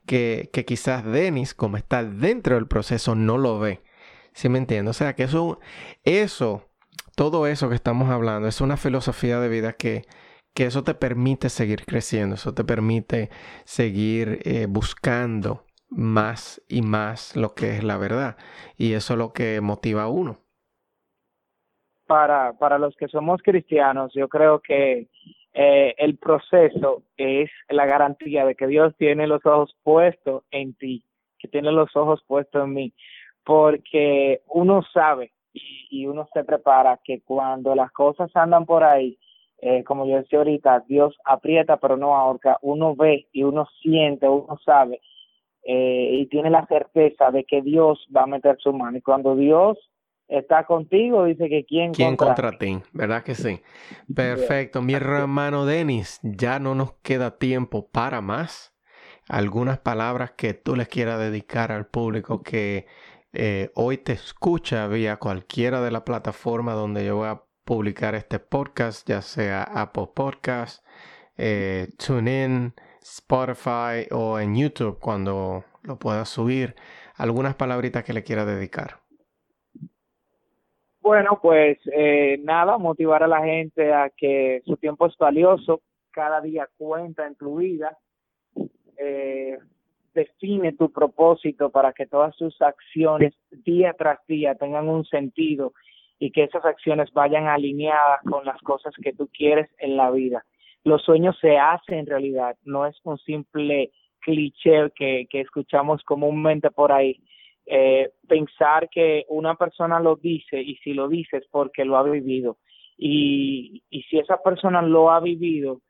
que, 0.06 0.50
que 0.54 0.66
quizás 0.66 1.04
Denis, 1.04 1.54
como 1.54 1.78
está 1.78 2.04
dentro 2.04 2.56
del 2.56 2.68
proceso, 2.68 3.16
no 3.16 3.38
lo 3.38 3.60
ve. 3.60 3.82
¿Sí 4.34 4.50
me 4.50 4.58
entiendes? 4.60 4.96
O 4.96 4.98
sea, 4.98 5.16
que 5.16 5.24
eso, 5.24 5.60
eso, 6.04 6.70
todo 7.16 7.48
eso 7.48 7.70
que 7.70 7.76
estamos 7.76 8.10
hablando, 8.10 8.48
es 8.48 8.62
una 8.62 8.78
filosofía 8.78 9.40
de 9.40 9.50
vida 9.50 9.74
que, 9.74 10.04
que 10.54 10.66
eso 10.66 10.84
te 10.84 10.94
permite 10.94 11.50
seguir 11.50 11.86
creciendo, 11.86 12.36
eso 12.36 12.54
te 12.54 12.64
permite 12.64 13.30
seguir 13.66 14.40
eh, 14.44 14.68
buscando 14.70 15.66
más 15.90 16.62
y 16.68 16.82
más 16.82 17.36
lo 17.36 17.54
que 17.56 17.78
es 17.78 17.84
la 17.84 17.98
verdad. 17.98 18.38
Y 18.78 18.94
eso 18.94 19.14
es 19.14 19.18
lo 19.20 19.34
que 19.34 19.62
motiva 19.62 20.04
a 20.04 20.08
uno. 20.08 20.43
Para, 22.06 22.54
para 22.54 22.78
los 22.78 22.96
que 22.96 23.08
somos 23.08 23.42
cristianos, 23.42 24.12
yo 24.14 24.28
creo 24.28 24.60
que 24.60 25.08
eh, 25.54 25.96
el 25.98 26.18
proceso 26.18 27.04
es 27.16 27.50
la 27.70 27.86
garantía 27.86 28.46
de 28.46 28.56
que 28.56 28.68
Dios 28.68 28.94
tiene 28.98 29.26
los 29.26 29.46
ojos 29.46 29.76
puestos 29.84 30.44
en 30.52 30.74
ti, 30.74 31.04
que 31.40 31.48
tiene 31.48 31.72
los 31.72 31.96
ojos 31.96 32.22
puestos 32.28 32.66
en 32.66 32.74
mí, 32.74 32.94
porque 33.46 34.42
uno 34.48 34.84
sabe 34.94 35.32
y, 35.54 35.88
y 35.92 36.08
uno 36.08 36.28
se 36.34 36.44
prepara 36.44 37.00
que 37.04 37.22
cuando 37.22 37.74
las 37.74 37.92
cosas 37.92 38.30
andan 38.36 38.66
por 38.66 38.84
ahí, 38.84 39.18
eh, 39.66 39.82
como 39.86 40.06
yo 40.06 40.18
decía 40.18 40.40
ahorita, 40.40 40.84
Dios 40.90 41.16
aprieta 41.24 41.78
pero 41.78 41.96
no 41.96 42.16
ahorca, 42.16 42.58
uno 42.62 42.96
ve 42.98 43.28
y 43.32 43.44
uno 43.44 43.66
siente, 43.82 44.28
uno 44.28 44.60
sabe 44.66 45.00
eh, 45.64 46.10
y 46.20 46.26
tiene 46.26 46.50
la 46.50 46.66
certeza 46.66 47.32
de 47.32 47.46
que 47.46 47.62
Dios 47.62 48.06
va 48.14 48.24
a 48.24 48.28
meter 48.28 48.58
su 48.60 48.74
mano. 48.74 48.98
Y 48.98 49.02
cuando 49.02 49.36
Dios 49.38 49.78
está 50.40 50.66
contigo, 50.66 51.26
dice 51.26 51.50
que 51.50 51.66
quién, 51.66 51.94
¿Quién 51.94 52.16
contra, 52.16 52.58
ti? 52.58 52.80
¿Verdad 52.92 53.24
que 53.24 53.36
sí? 53.36 53.62
Perfecto. 54.16 54.82
Mi 54.82 54.94
hermano 54.94 55.66
Denis, 55.66 56.20
ya 56.24 56.60
no 56.60 56.76
nos 56.76 56.94
queda 57.04 57.38
tiempo 57.38 57.90
para 57.90 58.22
más. 58.22 58.74
Algunas 59.30 59.80
palabras 59.80 60.32
que 60.32 60.54
tú 60.54 60.76
les 60.76 60.88
quieras 60.88 61.20
dedicar 61.20 61.72
al 61.72 61.88
público 61.88 62.44
que 62.44 62.88
eh, 63.32 63.72
hoy 63.76 63.98
te 63.98 64.14
escucha 64.14 64.88
vía 64.88 65.18
cualquiera 65.18 65.82
de 65.82 65.92
las 65.92 66.02
plataformas 66.02 66.76
donde 66.76 67.06
yo 67.06 67.18
voy 67.18 67.28
a 67.28 67.42
publicar 67.64 68.16
este 68.16 68.40
podcast, 68.40 69.08
ya 69.08 69.22
sea 69.22 69.64
Apple 69.64 70.10
Podcast, 70.14 70.86
eh, 71.38 71.90
TuneIn, 71.98 72.74
Spotify 73.02 74.08
o 74.12 74.40
en 74.40 74.56
YouTube 74.56 75.00
cuando 75.00 75.64
lo 75.84 75.98
pueda 76.00 76.26
subir. 76.26 76.76
Algunas 77.16 77.56
palabritas 77.56 78.04
que 78.04 78.14
le 78.14 78.24
quiera 78.24 78.46
dedicar. 78.46 79.03
Bueno, 81.04 81.38
pues 81.42 81.78
eh, 81.92 82.40
nada, 82.44 82.78
motivar 82.78 83.22
a 83.24 83.28
la 83.28 83.44
gente 83.44 83.94
a 83.94 84.10
que 84.10 84.62
su 84.66 84.78
tiempo 84.78 85.06
es 85.06 85.18
valioso, 85.18 85.82
cada 86.12 86.42
día 86.42 86.68
cuenta 86.78 87.28
en 87.28 87.36
tu 87.36 87.58
vida, 87.58 87.98
eh, 88.98 89.60
define 90.14 90.74
tu 90.74 90.92
propósito 90.92 91.70
para 91.70 91.94
que 91.94 92.08
todas 92.08 92.36
tus 92.38 92.60
acciones 92.62 93.34
día 93.52 93.94
tras 93.98 94.26
día 94.28 94.56
tengan 94.56 94.88
un 94.88 95.04
sentido 95.06 95.74
y 96.20 96.32
que 96.32 96.44
esas 96.44 96.64
acciones 96.64 97.12
vayan 97.12 97.48
alineadas 97.48 98.22
con 98.24 98.46
las 98.46 98.62
cosas 98.62 98.94
que 99.04 99.14
tú 99.14 99.30
quieres 99.32 99.70
en 99.80 99.98
la 99.98 100.10
vida 100.10 100.46
los 100.84 101.02
sueños 101.04 101.38
se 101.40 101.58
hacen 101.58 102.00
en 102.00 102.06
realidad, 102.06 102.58
no 102.64 102.86
es 102.86 102.96
un 103.04 103.18
simple 103.20 103.92
cliché 104.20 104.92
que, 104.96 105.28
que 105.30 105.42
escuchamos 105.42 106.04
comúnmente 106.04 106.72
por 106.72 106.92
ahí. 106.92 107.20
Eh, 107.66 108.12
pensar 108.28 108.90
que 108.90 109.26
una 109.30 109.56
persona 109.56 110.00
lo 110.00 110.18
dice 110.18 110.62
y 110.62 110.76
si 110.78 110.94
lo 110.94 111.08
dice 111.08 111.38
es 111.38 111.48
porque 111.50 111.86
lo 111.86 111.98
ha 111.98 112.04
vivido. 112.04 112.58
Y, 112.98 113.84
y 113.90 114.04
si 114.04 114.20
esa 114.20 114.42
persona 114.42 114.82
lo 114.82 115.12
ha 115.12 115.20
vivido, 115.20 115.82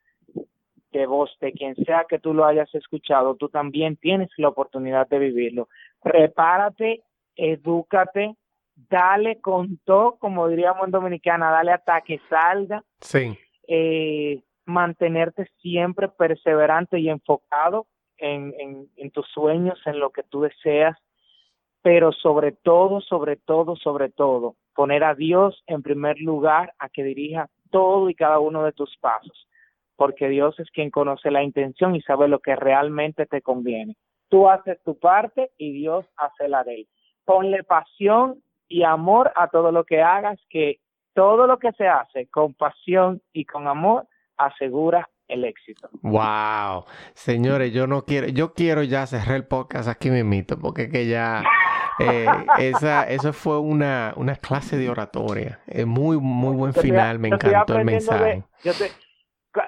de 0.93 1.05
voz 1.07 1.35
de 1.41 1.51
quien 1.51 1.75
sea 1.75 2.05
que 2.07 2.19
tú 2.19 2.33
lo 2.33 2.45
hayas 2.45 2.73
escuchado, 2.75 3.35
tú 3.35 3.49
también 3.49 3.97
tienes 3.97 4.29
la 4.37 4.49
oportunidad 4.49 5.07
de 5.09 5.19
vivirlo. 5.19 5.67
Prepárate, 6.01 7.01
edúcate, 7.35 8.35
dale 8.75 9.41
con 9.41 9.79
todo, 9.83 10.17
como 10.19 10.47
diríamos 10.47 10.85
en 10.85 10.91
Dominicana, 10.91 11.51
dale 11.51 11.71
hasta 11.71 12.01
que 12.01 12.21
salga. 12.29 12.83
Sí. 13.01 13.37
Eh, 13.67 14.41
mantenerte 14.65 15.47
siempre 15.61 16.07
perseverante 16.07 16.99
y 16.99 17.09
enfocado 17.09 17.87
en, 18.17 18.53
en, 18.59 18.87
en 18.95 19.11
tus 19.11 19.27
sueños, 19.29 19.81
en 19.85 19.99
lo 19.99 20.11
que 20.11 20.23
tú 20.23 20.41
deseas, 20.41 20.97
pero 21.83 22.13
sobre 22.13 22.53
todo, 22.53 23.01
sobre 23.01 23.35
todo, 23.35 23.75
sobre 23.75 24.09
todo, 24.09 24.55
poner 24.73 25.03
a 25.03 25.13
Dios 25.13 25.61
en 25.67 25.83
primer 25.83 26.17
lugar 26.19 26.73
a 26.79 26.89
que 26.89 27.03
dirija 27.03 27.49
todo 27.71 28.09
y 28.09 28.15
cada 28.15 28.39
uno 28.39 28.63
de 28.63 28.71
tus 28.71 28.97
pasos, 28.97 29.47
porque 29.97 30.29
Dios 30.29 30.57
es 30.59 30.71
quien 30.71 30.89
conoce 30.89 31.29
la 31.29 31.43
intención 31.43 31.95
y 31.95 32.01
sabe 32.01 32.29
lo 32.29 32.39
que 32.39 32.55
realmente 32.55 33.25
te 33.25 33.41
conviene. 33.41 33.97
Tú 34.29 34.49
haces 34.49 34.81
tu 34.83 34.97
parte 34.97 35.51
y 35.57 35.73
Dios 35.73 36.05
hace 36.15 36.47
la 36.47 36.63
de 36.63 36.75
él. 36.75 36.87
Ponle 37.25 37.63
pasión 37.63 38.41
y 38.69 38.83
amor 38.83 39.31
a 39.35 39.49
todo 39.49 39.71
lo 39.71 39.83
que 39.83 40.01
hagas, 40.01 40.39
que 40.49 40.79
todo 41.13 41.47
lo 41.47 41.59
que 41.59 41.73
se 41.73 41.87
hace 41.87 42.27
con 42.27 42.53
pasión 42.53 43.21
y 43.33 43.43
con 43.43 43.67
amor 43.67 44.07
asegura 44.37 45.09
el 45.27 45.43
éxito. 45.43 45.89
Wow, 46.01 46.85
señores, 47.13 47.73
yo 47.73 47.87
no 47.87 48.05
quiero, 48.05 48.27
yo 48.27 48.53
quiero 48.53 48.83
ya 48.83 49.05
cerrar 49.05 49.35
el 49.35 49.47
podcast 49.47 49.89
aquí 49.89 50.09
mismito, 50.09 50.57
porque 50.57 50.89
que 50.89 51.07
ya 51.07 51.43
eh, 51.99 52.25
esa, 52.59 53.03
eso 53.03 53.33
fue 53.33 53.59
una, 53.59 54.13
una 54.15 54.35
clase 54.35 54.77
de 54.77 54.89
oratoria. 54.89 55.59
Es 55.67 55.85
muy, 55.85 56.17
muy 56.17 56.55
buen 56.55 56.73
final, 56.73 57.19
me 57.19 57.29
encantó 57.29 57.77
el 57.77 57.85
mensaje. 57.85 58.43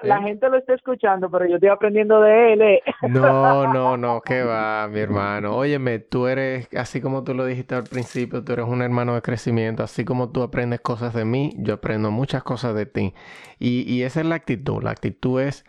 La 0.02 0.18
¿Eh? 0.18 0.22
gente 0.22 0.48
lo 0.48 0.56
está 0.56 0.74
escuchando, 0.74 1.30
pero 1.30 1.46
yo 1.46 1.54
estoy 1.56 1.68
aprendiendo 1.68 2.20
de 2.20 2.52
él. 2.52 2.62
¿eh? 2.62 2.82
No, 3.08 3.72
no, 3.72 3.96
no, 3.96 4.20
que 4.20 4.42
va, 4.42 4.88
mi 4.88 4.98
hermano. 4.98 5.56
Óyeme, 5.56 6.00
tú 6.00 6.26
eres, 6.26 6.68
así 6.76 7.00
como 7.00 7.22
tú 7.22 7.34
lo 7.34 7.46
dijiste 7.46 7.76
al 7.76 7.84
principio, 7.84 8.42
tú 8.42 8.52
eres 8.52 8.66
un 8.66 8.82
hermano 8.82 9.14
de 9.14 9.22
crecimiento. 9.22 9.84
Así 9.84 10.04
como 10.04 10.32
tú 10.32 10.42
aprendes 10.42 10.80
cosas 10.80 11.14
de 11.14 11.24
mí, 11.24 11.52
yo 11.58 11.74
aprendo 11.74 12.10
muchas 12.10 12.42
cosas 12.42 12.74
de 12.74 12.86
ti. 12.86 13.14
Y, 13.60 13.82
y 13.82 14.02
esa 14.02 14.20
es 14.20 14.26
la 14.26 14.34
actitud. 14.34 14.82
La 14.82 14.90
actitud 14.90 15.40
es 15.40 15.64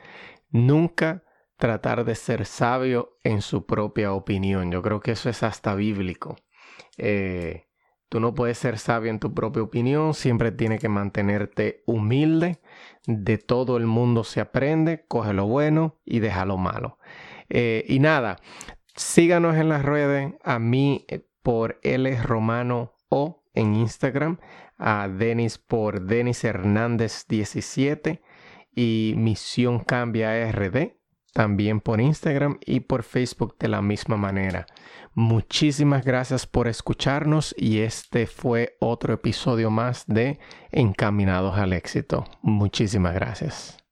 nunca 0.49 1.23
tratar 1.57 2.03
de 2.03 2.15
ser 2.15 2.45
sabio 2.45 3.17
en 3.23 3.41
su 3.41 3.65
propia 3.67 4.13
opinión. 4.13 4.71
Yo 4.71 4.81
creo 4.81 4.99
que 4.99 5.11
eso 5.11 5.29
es 5.29 5.43
hasta 5.43 5.75
bíblico. 5.75 6.37
Eh, 6.97 7.67
Tú 8.09 8.21
no 8.21 8.33
puedes 8.33 8.57
ser 8.57 8.77
sabio 8.77 9.11
en 9.11 9.19
tu 9.19 9.33
propia 9.33 9.63
opinión, 9.63 10.13
siempre 10.13 10.51
tienes 10.53 10.79
que 10.79 10.87
mantenerte 10.87 11.83
humilde. 11.85 12.61
De 13.05 13.37
todo 13.37 13.75
el 13.75 13.85
mundo 13.85 14.23
se 14.23 14.39
aprende, 14.39 15.05
coge 15.07 15.33
lo 15.33 15.45
bueno 15.45 15.99
y 16.05 16.19
deja 16.19 16.45
lo 16.45 16.57
malo. 16.57 16.99
Eh, 17.49 17.83
y 17.87 17.99
nada, 17.99 18.37
síganos 18.95 19.57
en 19.57 19.67
las 19.69 19.83
redes, 19.83 20.33
a 20.43 20.59
mí 20.59 21.05
eh, 21.09 21.25
por 21.43 21.79
L 21.83 22.21
Romano 22.21 22.93
O 23.09 23.43
en 23.53 23.75
Instagram, 23.75 24.39
a 24.77 25.09
Denis 25.09 25.57
por 25.57 26.01
Denis 26.01 26.43
Hernández 26.45 27.25
17 27.27 28.21
y 28.73 29.15
Misión 29.17 29.79
Cambia 29.79 30.49
RD 30.51 30.96
también 31.33 31.79
por 31.79 32.01
Instagram 32.01 32.57
y 32.65 32.81
por 32.81 33.03
Facebook 33.03 33.55
de 33.59 33.67
la 33.67 33.81
misma 33.81 34.17
manera. 34.17 34.65
Muchísimas 35.13 36.05
gracias 36.05 36.45
por 36.45 36.67
escucharnos 36.67 37.55
y 37.57 37.79
este 37.79 38.27
fue 38.27 38.77
otro 38.79 39.13
episodio 39.13 39.71
más 39.71 40.05
de 40.07 40.39
Encaminados 40.71 41.57
al 41.57 41.73
éxito. 41.73 42.25
Muchísimas 42.41 43.13
gracias. 43.13 43.86